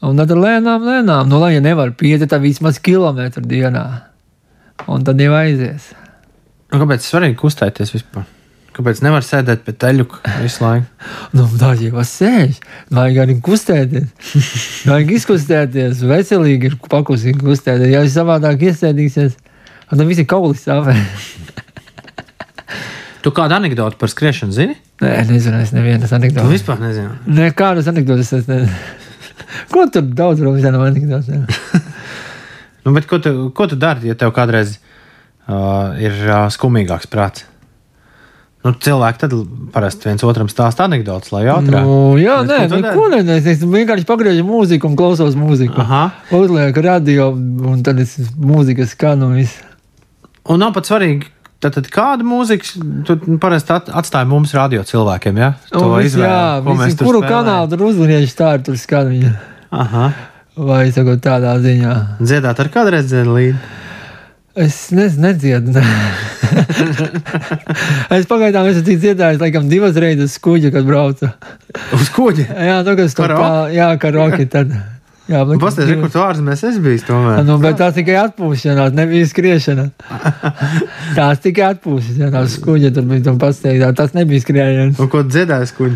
Un 0.01 0.17
tad 0.17 0.33
lēnām, 0.33 0.81
lēnām, 0.81 1.27
nu, 1.29 1.37
lai 1.43 1.53
ja 1.53 1.61
nevar 1.61 1.91
pieti, 1.93 2.25
tad 2.25 2.41
vismaz 2.41 2.79
kilometru 2.81 3.43
dienā. 3.45 3.85
Un 4.89 5.03
tad 5.05 5.19
jau 5.21 5.35
aizies. 5.37 5.91
Nu, 6.71 6.79
kāpēc 6.81 7.05
svarīgi 7.05 7.37
kustēties 7.37 7.93
vispār? 7.93 8.25
Kāpēc 8.81 9.01
nevar 9.05 9.21
sēdēt 9.21 9.59
pie 9.61 9.73
teļuka 9.77 10.21
visu 10.41 10.63
laiku? 10.65 10.87
Nu, 11.37 11.43
tā 11.61 11.75
jau 11.77 12.01
sēž. 12.01 12.55
Vajag 12.89 13.19
arī 13.21 13.35
kustēties. 13.45 14.07
Vajag 14.89 15.11
izkustēties. 15.19 16.01
Veselīgi 16.09 16.71
ir 16.71 16.77
pakusīgi 16.89 17.37
kustēties. 17.43 17.91
Ja 17.93 18.01
savādāk 18.09 18.65
iesēdīsies, 18.71 19.35
tad 19.91 20.01
visi 20.09 20.25
kaulis 20.25 20.65
sāpē. 20.65 20.95
Tu 23.21 23.29
kādu 23.37 23.53
anekdotu 23.53 24.01
par 24.01 24.09
skriešanu 24.09 24.55
zini? 24.55 24.79
Nē, 25.01 25.13
nezinu, 25.29 25.61
es 25.61 25.75
nevienas 25.77 26.09
Tu 26.09 26.17
anekdotas. 26.17 26.49
vispār 26.49 26.81
nezini. 26.81 27.13
Nē, 27.29 27.51
kādas 27.53 27.85
anekdotas 27.91 28.33
es 28.33 28.49
nezinu. 28.49 28.73
Ko 29.73 29.85
tur 29.93 30.09
daudz 30.09 30.41
runā 30.41 30.73
no 30.73 30.81
anekdotēm? 30.87 31.45
Nu, 32.81 32.95
bet 32.97 33.05
ko 33.05 33.21
tu, 33.21 33.51
ko 33.53 33.69
tu 33.69 33.77
dari, 33.77 34.09
ja 34.09 34.17
tev 34.17 34.33
kādreiz 34.33 34.79
uh, 35.45 35.93
ir 36.01 36.17
uh, 36.25 36.47
skumīgāks 36.49 37.05
prāts? 37.13 37.45
Nu, 38.61 38.75
cilvēki 38.77 39.23
tad 39.23 39.31
parasti 39.73 40.05
viens 40.05 40.21
otram 40.27 40.49
stāsta 40.51 40.85
anekdotus, 40.85 41.31
lai 41.33 41.47
jautrētu. 41.47 41.81
Nu, 41.81 42.19
jā, 42.21 42.35
Bet 42.45 42.69
nē, 42.69 42.81
neko 42.83 43.07
nedara. 43.09 43.41
Es 43.41 43.63
vienkārši 43.65 44.05
pagriežu 44.05 44.45
mūziku 44.45 44.91
un 44.91 44.97
klausos 44.99 45.33
mūziku. 45.39 45.81
Aha. 45.81 46.03
Uzlieku 46.37 46.83
radio, 46.85 47.31
un 47.33 47.81
tad 47.85 48.03
es 48.03 48.19
mūziku 48.37 48.85
skanu. 48.85 49.31
un. 49.33 49.49
Un 50.51 50.61
nav 50.61 50.75
pat 50.77 50.89
svarīgi, 50.89 51.25
tad, 51.61 51.73
tad 51.79 51.89
kāda 51.93 52.25
mūzika 52.25 52.85
tu 53.07 53.17
parasti 53.41 53.73
at, 53.73 53.89
atstāja 54.01 54.29
mums 54.29 54.53
radio 54.57 54.85
cilvēkiem, 54.85 55.41
ja? 55.41 55.51
To 55.73 55.97
izvēli, 56.01 56.29
jā, 56.29 56.61
ko 56.65 56.77
mēs 56.77 56.97
kuru 57.01 57.21
spēlējam. 57.21 57.33
kanālu 57.33 57.73
tur 57.73 57.85
uzlieku, 57.89 58.33
tā 58.37 58.53
ir 58.57 58.65
tur 58.69 58.77
skan 58.81 59.09
viņa. 59.09 59.33
Aha. 59.73 60.07
Vai 60.61 60.83
sakot 60.93 61.21
tādā 61.23 61.57
ziņā. 61.63 61.93
Dziedāt 62.21 62.59
ar 62.61 62.69
kādreiz 62.73 63.09
dziedāt 63.09 63.33
līdzi. 63.37 63.77
Es 64.55 64.91
nezinu, 64.91 65.21
nedziedu. 65.29 65.71
es 68.17 68.25
pagaidām 68.27 68.67
esmu 68.67 68.97
dziedājis, 68.99 69.39
laikam, 69.39 69.69
divas 69.71 69.95
reizes 69.95 70.35
skuģi, 70.35 70.73
kad 70.75 70.83
braucu. 70.87 71.29
Uz 71.95 72.09
kuģi. 72.11 72.49
Jā, 72.51 72.81
nu, 72.83 72.95
kas 72.99 73.15
tur 73.15 73.29
Karaoke? 73.29 73.47
tā, 73.47 73.71
jā, 73.77 73.87
karoki 74.01 74.49
tad. 74.51 74.73
Jā, 75.31 75.45
laikam, 75.45 75.61
Pastāstiet, 75.63 75.93
divas- 75.93 76.03
kur 76.03 76.11
tu 76.17 76.23
ārzemēs 76.25 76.65
esi 76.67 76.83
bijis 76.83 77.07
tomēr. 77.07 77.45
Nu, 77.47 77.55
bet 77.63 77.79
tā 77.79 77.87
tikai 77.95 78.17
atpūšanās, 78.25 78.91
nebija 78.97 79.25
skriešana. 79.31 79.87
Tās 81.15 81.37
tikai 81.47 81.69
atpūšanās, 81.71 82.31
tās 82.35 82.59
skuģi 82.59 82.91
tur 82.97 83.07
bija 83.07 83.37
pasteigta. 83.39 83.93
Tas 83.95 84.11
nebija 84.17 84.43
skrējiens. 84.43 84.99
Un 84.99 85.07
ko 85.11 85.23
dziedājas 85.23 85.71
kuģi? 85.79 85.95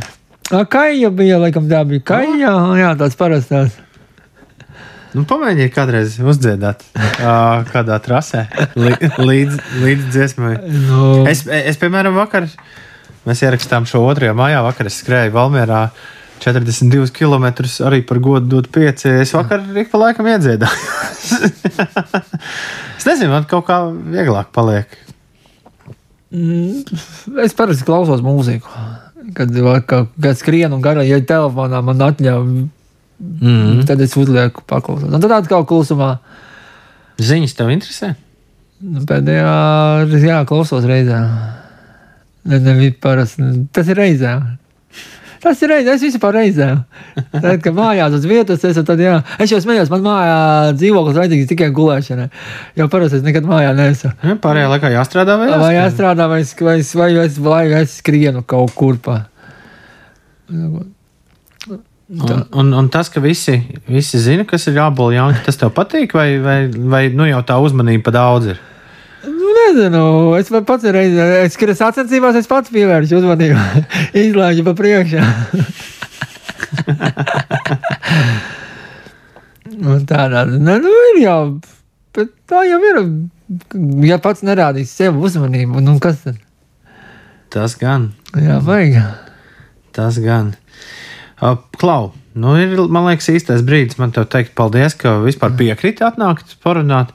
Kaija 0.72 1.10
bija, 1.12 1.42
laikam, 1.42 1.68
tā 1.68 1.84
bija 1.90 2.02
kaija. 2.08 2.54
Jā, 2.80 2.96
tās 3.02 3.20
parastās. 3.20 3.76
Nu, 5.16 5.24
pamēģiniet 5.24 5.72
kādreiz 5.72 6.18
uzdziedāt 6.20 6.82
uh, 6.92 7.62
kādā 7.70 7.96
trasē 8.04 8.42
līdz, 8.76 9.62
līdz 9.80 10.10
dziesmai. 10.12 10.58
Nu, 10.90 11.24
Es, 11.32 11.46
es, 11.48 11.80
piemēram, 11.80 12.18
vakar, 12.20 12.50
mēs 13.24 13.44
ierakstām 13.46 13.88
šo 13.88 14.04
otrajā 14.10 14.36
mājā, 14.36 14.60
vakar 14.66 14.90
es 14.92 15.00
skrēju 15.00 15.32
Valmjerā 15.38 15.86
42 16.44 17.14
km 17.16 17.48
arī 17.88 18.02
par 18.04 18.20
godu 18.20 18.58
dot 18.58 18.68
5. 18.76 19.08
Es 19.24 19.32
vakar 19.38 19.64
ik 19.80 19.88
pa 19.94 20.04
laikam 20.04 20.28
iedziedāju. 20.34 20.84
es 23.00 23.08
nezinu, 23.08 23.32
man 23.32 23.48
kaut 23.48 23.70
kā 23.70 23.80
vieglāk 23.88 24.52
paliek. 24.56 25.00
Es 27.40 27.56
parasti 27.56 27.88
klausos 27.88 28.20
mūziku. 28.26 28.68
Kad, 29.36 29.56
kad, 29.88 30.12
kad 30.12 30.38
skrienu 30.38 30.76
un 30.76 30.84
garā, 30.84 31.08
ja 31.08 31.24
telefonā 31.24 31.80
man 31.86 32.04
atļauj, 32.04 32.66
Mm. 33.20 33.86
tad 33.88 34.02
es 34.04 34.16
uzlieku 34.20 34.64
paklausos. 34.68 35.08
Un 35.08 35.22
tad 35.24 35.32
tāds 35.32 35.52
kā 35.52 35.62
klusumā. 35.68 36.18
Ziņas 37.24 37.56
tev 37.56 37.70
interesē? 37.72 38.14
Nu, 38.84 39.06
Pēdējā, 39.08 39.54
jā, 40.20 40.42
klausos 40.50 40.84
reizē. 40.86 41.22
Ne, 42.46 42.60
ne, 42.60 42.92
parasti, 43.02 43.46
tas 43.74 43.88
ir 43.90 43.98
reizē. 43.98 44.34
Tas 45.46 45.60
ir 45.62 45.70
reizē, 45.70 45.94
es 45.96 46.04
vispār 46.04 46.34
reizē. 46.40 46.68
Tad, 47.32 47.62
kad 47.64 47.76
mājās 47.78 48.16
uz 48.18 48.24
vietas 48.28 48.64
esmu, 48.66 48.84
tad 48.88 49.02
jā. 49.02 49.16
Es 49.42 49.52
jau 49.54 49.60
smējos, 49.62 49.92
man 49.94 50.04
mājā 50.06 50.38
dzīvoklis 50.76 51.20
vajadzīgs 51.20 51.50
tikai 51.52 51.70
gulēšanai. 51.76 52.28
Jo 52.80 52.88
parasti 52.92 53.20
es 53.22 53.26
nekad 53.26 53.46
mājā 53.48 53.72
neesmu. 53.78 54.12
Ja, 54.26 54.36
pārējā 54.42 54.72
laikā 54.74 54.92
jāstrādā 54.96 55.38
vai 55.40 55.48
Vai 55.54 55.72
jāstrādā? 55.78 55.78
jāstrādā, 55.80 56.28
vai 56.34 56.42
vai 56.68 56.76
es, 56.82 56.94
vai 56.98 57.10
es, 57.26 57.38
vai 57.48 57.64
es 57.80 57.98
skrienu 58.02 58.44
kaut 58.44 58.74
kur 58.76 58.98
pa. 59.06 59.22
Un, 62.06 62.46
un, 62.54 62.74
un 62.74 62.88
tas, 62.94 63.10
ka 63.10 63.20
visi, 63.20 63.56
visi 63.90 64.20
zina, 64.22 64.44
kas 64.46 64.68
ir 64.70 64.76
jābūt 64.78 65.16
jaunam, 65.16 65.40
tas 65.42 65.58
tev 65.58 65.72
patīk, 65.74 66.14
vai, 66.14 66.38
vai, 66.38 66.70
vai 66.70 67.10
nu 67.10 67.26
jau 67.26 67.42
tā 67.48 67.58
uzmanība 67.58 68.06
pa 68.06 68.12
daudz 68.14 68.46
ir? 68.54 68.60
Nu, 69.26 69.48
nezinu, 69.58 70.04
es 70.38 70.52
pats 70.68 70.86
reizē, 70.86 71.26
es 71.42 71.56
skrienu 71.58 71.74
sacensībās, 71.80 72.38
es 72.38 72.46
pats 72.50 72.70
pievēršu 72.74 73.18
uzmanību. 73.18 73.58
Izlaižu 74.22 74.62
pa 74.68 74.74
priekšā. 74.78 75.24
Un 79.96 80.06
tādā, 80.06 80.46
ne, 80.46 80.78
nu, 80.84 80.92
ir 81.10 81.18
jau, 81.24 81.40
bet 82.14 82.30
tā 82.46 82.60
jau 82.70 82.80
ir. 82.86 82.96
Ja 84.06 84.18
pats 84.22 84.46
nerādīs 84.46 84.94
sev 84.94 85.18
uzmanību, 85.22 85.82
nu 85.82 85.98
kas 86.02 86.22
tad? 86.22 86.38
Tas 87.54 87.74
gan. 87.82 88.12
Jā, 88.38 88.62
vajag. 88.62 89.02
Tas 89.96 90.22
gan. 90.22 90.54
Klau, 91.36 92.14
nu 92.40 92.54
ir, 92.60 92.78
man 92.88 93.10
liekas, 93.10 93.28
īstais 93.34 93.64
brīdis 93.66 94.00
man 94.00 94.14
te 94.16 94.24
teikt 94.30 94.56
paldies, 94.56 94.96
ka 94.96 95.18
vispār 95.24 95.56
piekriti 95.60 96.06
atnākt 96.08 96.56
parunāt. 96.64 97.12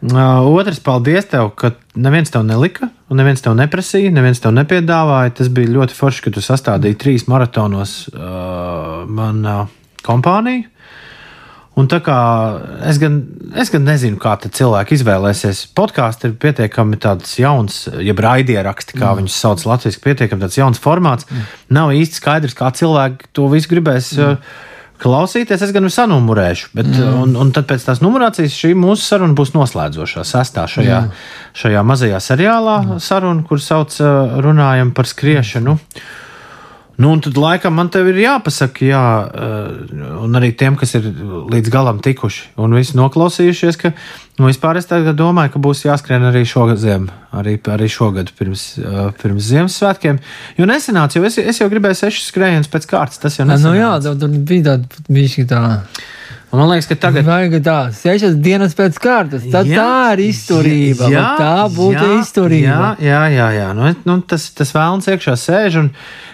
Otrs, 0.00 0.78
paldies 0.80 1.26
tev, 1.28 1.50
ka 1.60 1.74
neviens 1.98 2.30
tev 2.32 2.46
nelika, 2.48 2.88
un 3.10 3.20
neviens 3.20 3.42
tev 3.44 3.56
neprasīja, 3.58 4.12
neviens 4.14 4.40
tev 4.40 4.54
nepiedāvāja. 4.56 5.34
Tas 5.40 5.50
bija 5.52 5.74
ļoti 5.74 5.96
forši, 5.98 6.24
ka 6.24 6.32
tu 6.36 6.44
sastādīji 6.44 6.98
trīs 7.02 7.26
maratonos 7.28 7.96
uh, 8.14 9.02
man 9.10 9.42
uh, 9.44 9.66
kompāniju. 10.06 10.70
Un 11.78 11.86
tā 11.88 12.00
kā 12.02 12.16
es 12.90 12.98
gan, 13.00 13.20
es 13.58 13.70
gan 13.70 13.84
nezinu, 13.86 14.18
kā 14.20 14.34
cilvēki 14.42 14.96
izvēlēsies, 14.98 15.62
podkāsts 15.78 16.26
ir 16.26 16.34
pietiekami 16.42 16.98
tāds 17.00 17.36
jauns, 17.38 17.84
jeb 18.02 18.20
raidieraksti, 18.20 18.98
kā 18.98 19.12
mm. 19.12 19.20
viņus 19.20 19.36
sauc 19.44 19.62
latviešu, 19.68 20.02
pietiekami 20.02 20.44
tāds 20.44 20.58
jauns 20.58 20.82
formāts. 20.82 21.28
Mm. 21.30 21.46
Nav 21.78 21.94
īsti 21.96 22.18
skaidrs, 22.18 22.56
kā 22.58 22.72
cilvēki 22.74 23.30
to 23.36 23.46
visu 23.52 23.70
gribēs. 23.70 24.12
Mm. 24.18 24.42
Klausīties, 25.00 25.62
es 25.64 25.70
gan 25.72 25.86
sanumurēšu, 25.88 26.74
bet 26.76 26.90
mm. 26.90 27.20
un, 27.22 27.36
un 27.40 27.52
tad 27.56 27.64
pēc 27.70 27.86
tās 27.86 28.02
numurācijas 28.04 28.52
šī 28.52 28.74
mūsu 28.76 29.06
saruna 29.06 29.32
būs 29.38 29.54
noslēdzošā, 29.54 30.26
sestā 30.28 30.66
šajā, 30.68 30.98
mm. 31.06 31.22
šajā 31.56 31.84
mazajā 31.88 32.18
seriālā 32.20 32.80
mm. 32.82 32.98
saruna, 33.00 33.46
kur 33.48 33.62
sauc 33.64 33.96
uh, 34.02 34.34
runājam 34.44 34.92
par 34.92 35.08
skriešanu. 35.08 35.78
Mm. 35.78 36.18
Nu, 37.00 37.14
un 37.16 37.22
tad 37.24 37.38
laikam 37.40 37.72
man 37.78 37.88
te 37.88 38.02
ir 38.04 38.18
jāpasaka, 38.20 38.84
jā, 38.84 39.00
uh, 39.24 39.94
un 40.26 40.36
arī 40.36 40.50
tiem, 40.58 40.76
kas 40.76 40.92
ir 40.98 41.06
līdz 41.52 41.72
galam 41.72 42.00
tikuši 42.04 42.50
un 42.60 42.76
visi 42.76 42.98
noklausījušies, 42.98 43.78
ka 43.80 43.92
nu, 44.36 44.50
vispār 44.50 44.76
es 44.80 44.88
domāju, 44.90 45.54
ka 45.54 45.62
būs 45.64 45.86
jāskrien 45.86 46.28
arī 46.28 46.44
šogad, 46.48 46.80
ziem, 46.82 47.08
arī, 47.32 47.56
arī 47.72 47.88
šogad 47.88 48.32
pirms, 48.36 48.66
uh, 48.84 49.10
pirms 49.22 49.48
Ziemassvētkiem. 49.48 50.20
Jo 50.60 50.68
nesenāca, 50.68 51.16
jo 51.16 51.24
es, 51.30 51.40
es 51.40 51.62
jau 51.62 51.70
gribēju 51.72 52.02
sešas 52.04 52.28
skrējienus 52.34 52.72
pēc 52.72 52.88
kārtas. 52.92 53.22
Tas 53.24 53.40
jau 53.40 53.48
Nu, 53.48 53.54
nesenāca. 53.56 53.80
jā, 53.80 54.16
tur, 54.20 54.40
bija 54.52 54.68
tāda 54.74 55.04
bišķi 55.08 55.46
tā. 55.50 55.64
Un 55.80 56.19
man 56.58 56.70
liekas, 56.72 56.88
ka 56.90 56.96
tagad. 56.98 57.26
Vajag 57.28 57.52
tā, 57.62 57.76
sešas 57.94 58.34
dienas 58.42 58.74
pēc 58.74 58.96
kārtas. 58.98 59.44
Tad 59.52 59.68
Jā, 59.70 59.78
tā 59.78 60.16
ir 60.16 60.22
izturība. 60.24 61.06
jā, 61.12 61.26
tā 61.38 61.52
būtu 61.70 62.00
jā, 62.00 62.16
izturība. 62.18 62.88
Jā, 62.98 63.20
jā, 63.30 63.46
jā. 63.54 63.68
Nu, 63.76 63.92
nu, 64.08 64.16
tas, 64.26 64.48
tas 64.58 64.74
vēlams 64.74 65.06
iekšā 65.12 65.36
sēž. 65.38 65.78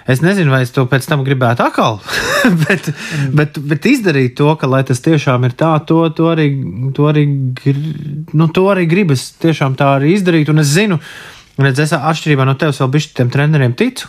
Es 0.08 0.22
nezinu, 0.22 0.54
vai 0.54 0.62
es 0.64 0.72
to 0.72 0.86
pēc 0.88 1.04
tam 1.10 1.24
gribētu 1.26 1.66
atkal, 1.66 1.98
bet, 2.64 2.92
bet, 3.34 3.58
bet 3.58 3.88
izdarīt 3.90 4.36
to, 4.38 4.52
ka 4.56 4.70
lai 4.70 4.84
tas 4.86 5.02
tiešām 5.02 5.48
ir 5.48 5.56
tā, 5.58 5.72
to, 5.84 6.04
to, 6.14 6.30
arī, 6.30 6.48
to, 6.94 7.08
arī, 7.10 7.26
nu, 8.32 8.46
to 8.54 8.68
arī 8.72 8.86
gribas 8.88 9.32
tiešām 9.42 9.74
tā 9.76 9.96
arī 9.98 10.14
izdarīt. 10.14 10.52
Un 10.54 10.62
es 10.62 10.70
zinu, 10.72 11.00
redz, 11.58 11.82
es 11.82 11.96
atšķirībā 11.98 12.46
no 12.46 12.54
tevis 12.56 12.80
vēl 12.80 12.92
bišķi 12.94 13.18
tiem 13.18 13.34
treneriem 13.34 13.74
ticu. 13.76 14.08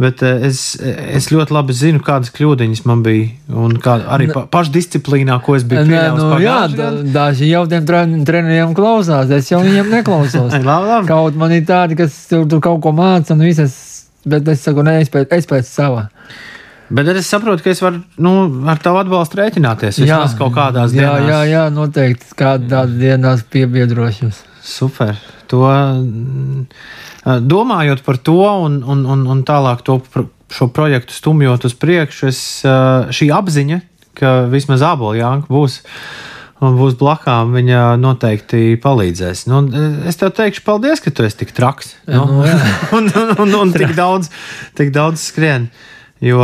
Bet 0.00 0.22
eh, 0.24 0.46
es, 0.48 0.60
es 0.80 1.28
ļoti 1.30 1.52
labi 1.52 1.74
zinu, 1.76 2.00
kādas 2.04 2.32
kļūdiņas 2.34 2.84
man 2.88 3.02
bija. 3.04 3.28
Un 3.52 3.76
kā, 3.82 3.98
arī 4.14 4.30
pa, 4.32 4.46
pašdisciplīnā, 4.50 5.36
ko 5.44 5.56
es 5.58 5.66
biju 5.68 5.82
Nē, 5.84 5.90
pieļāvis. 5.92 6.22
nu, 6.22 6.38
jā, 6.42 6.60
da, 6.72 6.86
daži 7.18 7.50
jau 7.50 7.66
tiem 7.70 7.84
tren- 7.88 8.22
treneriem 8.28 8.72
klausās. 8.78 9.30
Es 9.36 9.50
jau 9.52 9.60
viņiem 9.62 9.92
neklausos. 9.98 10.56
Labi, 10.70 10.88
labi. 10.88 11.10
Kaut 11.10 11.36
man 11.38 11.52
ir 11.52 11.66
tādi, 11.68 11.98
kas 12.00 12.16
tur, 12.30 12.46
tur 12.48 12.62
kaut 12.64 12.80
ko 12.84 12.94
māca, 12.96 13.36
un 13.36 13.44
visas, 13.44 13.76
bet 14.24 14.48
es 14.48 14.64
saku, 14.64 14.84
nē, 14.86 15.00
es 15.04 15.12
pēc, 15.12 15.28
es 15.36 15.50
pēc 15.50 15.68
sava. 15.68 16.08
Bet 16.92 17.08
es 17.08 17.28
saprotu, 17.30 17.64
ka 17.64 17.70
es 17.72 17.80
varu 17.80 18.02
nu, 18.20 18.32
ar 18.68 18.80
tavu 18.82 18.98
atbalstu 19.00 19.38
rēķināties. 19.38 20.00
Vismaz 20.02 20.34
kaut 20.36 20.52
kādās 20.56 20.92
jā, 20.92 21.06
dienās. 21.06 21.28
jā, 21.30 21.38
jā, 21.48 21.62
noteikti 21.72 22.34
kādās 22.36 22.90
dienās 23.00 23.44
piebiedrošos. 23.48 24.42
Super. 24.62 25.16
To, 25.48 25.62
mm, 25.68 26.66
domājot 27.24 28.02
par 28.06 28.18
to 28.18 28.40
un, 28.42 28.82
un, 28.82 29.06
un, 29.06 29.24
un 29.30 29.42
tālāk 29.46 29.84
to, 29.86 30.00
šo 30.52 30.68
projektu 30.74 31.14
stumjot 31.14 31.64
uz 31.68 31.74
priekšu, 31.78 32.28
es, 32.28 32.42
eh, 32.66 33.08
šī 33.14 33.30
apziņa, 33.34 33.80
ka 34.18 34.34
vismaz 34.52 34.84
ābolāņa 34.92 35.48
būs. 35.50 35.80
Un 36.62 36.76
būs 36.78 36.94
blakām, 36.94 37.50
viņa 37.56 37.96
noteikti 37.98 38.76
palīdzēs. 38.78 39.48
Nu, 39.50 39.64
es 40.06 40.20
tev 40.20 40.30
teikšu, 40.36 40.62
paldies, 40.62 41.00
ka 41.02 41.10
tu 41.10 41.24
esi 41.26 41.40
tik 41.40 41.50
traks. 41.56 41.96
Nu, 42.06 42.44
jā. 42.46 42.54
un, 42.96 43.08
un, 43.10 43.32
un, 43.42 43.56
un 43.64 43.72
tik, 43.80 43.96
daudz, 43.98 44.30
tik 44.78 44.92
daudz 44.94 45.24
skrien. 45.26 45.66
Jo, 46.22 46.38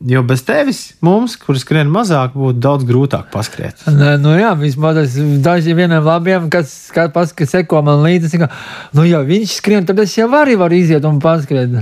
jo 0.00 0.22
bez 0.22 0.44
tevis 0.46 0.82
mums, 1.04 1.34
kurš 1.40 1.64
skrien 1.64 1.90
mazāk, 1.90 2.36
būtu 2.38 2.62
daudz 2.62 2.86
grūtāk 2.88 3.32
paskriet. 3.32 3.82
Nē, 3.90 4.14
nu 4.22 4.36
jā, 4.38 4.52
vismaz 4.58 5.16
daži 5.44 5.74
vieniem 5.78 6.04
labiem, 6.04 6.46
kas, 6.52 6.76
kas, 6.94 7.34
kas, 7.34 7.50
seko 7.54 7.82
man 7.86 8.04
līdzi, 8.06 8.30
saka, 8.36 8.52
nu 8.94 9.06
ja 9.08 9.24
viņš 9.26 9.58
skrien, 9.58 9.88
tad 9.88 9.98
es 10.04 10.14
jau 10.18 10.30
arī 10.38 10.58
varu 10.60 10.78
iziet 10.78 11.04
un 11.08 11.20
paskriet. 11.22 11.74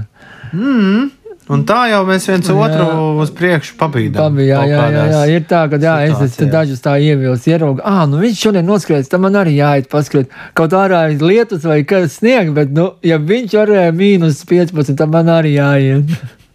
Un 1.47 1.61
tā 1.63 1.85
jau 1.93 2.01
mēs 2.09 2.25
viens 2.27 2.49
Jā. 2.51 2.55
otru 2.59 2.87
uz 3.23 3.31
priekšu 3.31 3.77
pabīdām. 3.79 4.19
Labi, 4.19 4.49
jā, 4.49 4.65
jā, 4.67 4.81
jā, 4.91 5.03
jā, 5.13 5.21
ir 5.37 5.45
tā, 5.47 5.61
ka 5.71 5.79
jā, 5.79 5.95
es 6.09 6.39
dažus 6.51 6.83
tā 6.83 6.97
ievilcis, 6.99 7.47
ieraugu, 7.53 7.85
ah, 7.87 8.03
nu 8.11 8.19
viņš 8.19 8.41
šodien 8.49 8.67
noskries, 8.67 9.07
tam 9.13 9.23
man 9.29 9.39
arī 9.39 9.55
jāiet 9.61 9.87
paskriet. 9.93 10.33
Kaut 10.59 10.75
ārā 10.75 11.05
ir 11.13 11.23
lietus 11.23 11.63
vai 11.69 11.85
kas 11.87 12.19
snieg, 12.19 12.51
bet, 12.57 12.75
nu, 12.75 12.89
ja 13.07 13.21
viņš 13.23 13.55
varēja 13.61 13.95
mīnus 13.95 14.43
15, 14.49 14.97
tad 14.99 15.15
man 15.15 15.31
arī 15.37 15.55
jāiet. 15.61 16.17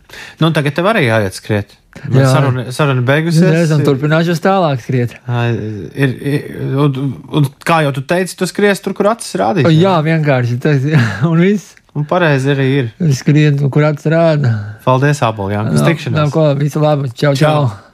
Nu, 0.41 0.51
tagad 0.55 0.75
tev 0.77 0.89
arī 0.91 1.05
jāiet 1.07 1.37
skriet. 1.37 1.77
Jā. 2.07 2.23
Saruna, 2.31 2.65
saruna 2.71 3.03
beigusies. 3.03 3.43
Es 3.43 3.67
esmu 3.67 3.83
turpināšu 3.83 4.37
tālāk 4.43 4.79
skriet. 4.83 5.17
Ir, 5.27 6.15
ir, 6.31 6.47
un, 6.79 7.13
un, 7.41 7.49
kā 7.67 7.81
jau 7.85 7.91
tu 7.97 8.05
teici, 8.07 8.37
tu 8.39 8.47
skries 8.47 8.79
tur, 8.83 8.95
kur 8.97 9.11
acis 9.11 9.35
rādīs. 9.41 9.67
Jā, 9.75 9.97
vienkārši 10.05 10.57
tas 10.63 10.87
un 11.31 11.43
viss. 11.43 11.75
Un 11.91 12.07
pareizi 12.07 12.53
arī 12.53 12.67
ir. 12.79 12.91
Skriet, 13.17 13.59
kur 13.73 13.83
atsrāda. 13.89 14.55
Paldies, 14.85 15.19
Abolā. 15.27 15.65
Uz 15.75 15.83
tikšanos. 15.83 16.15
Nav 16.15 16.31
ko, 16.31 16.47
visu 16.55 16.79
labu. 16.79 17.11
Čau, 17.11 17.35
Čau. 17.35 17.65
čau. 17.67 17.90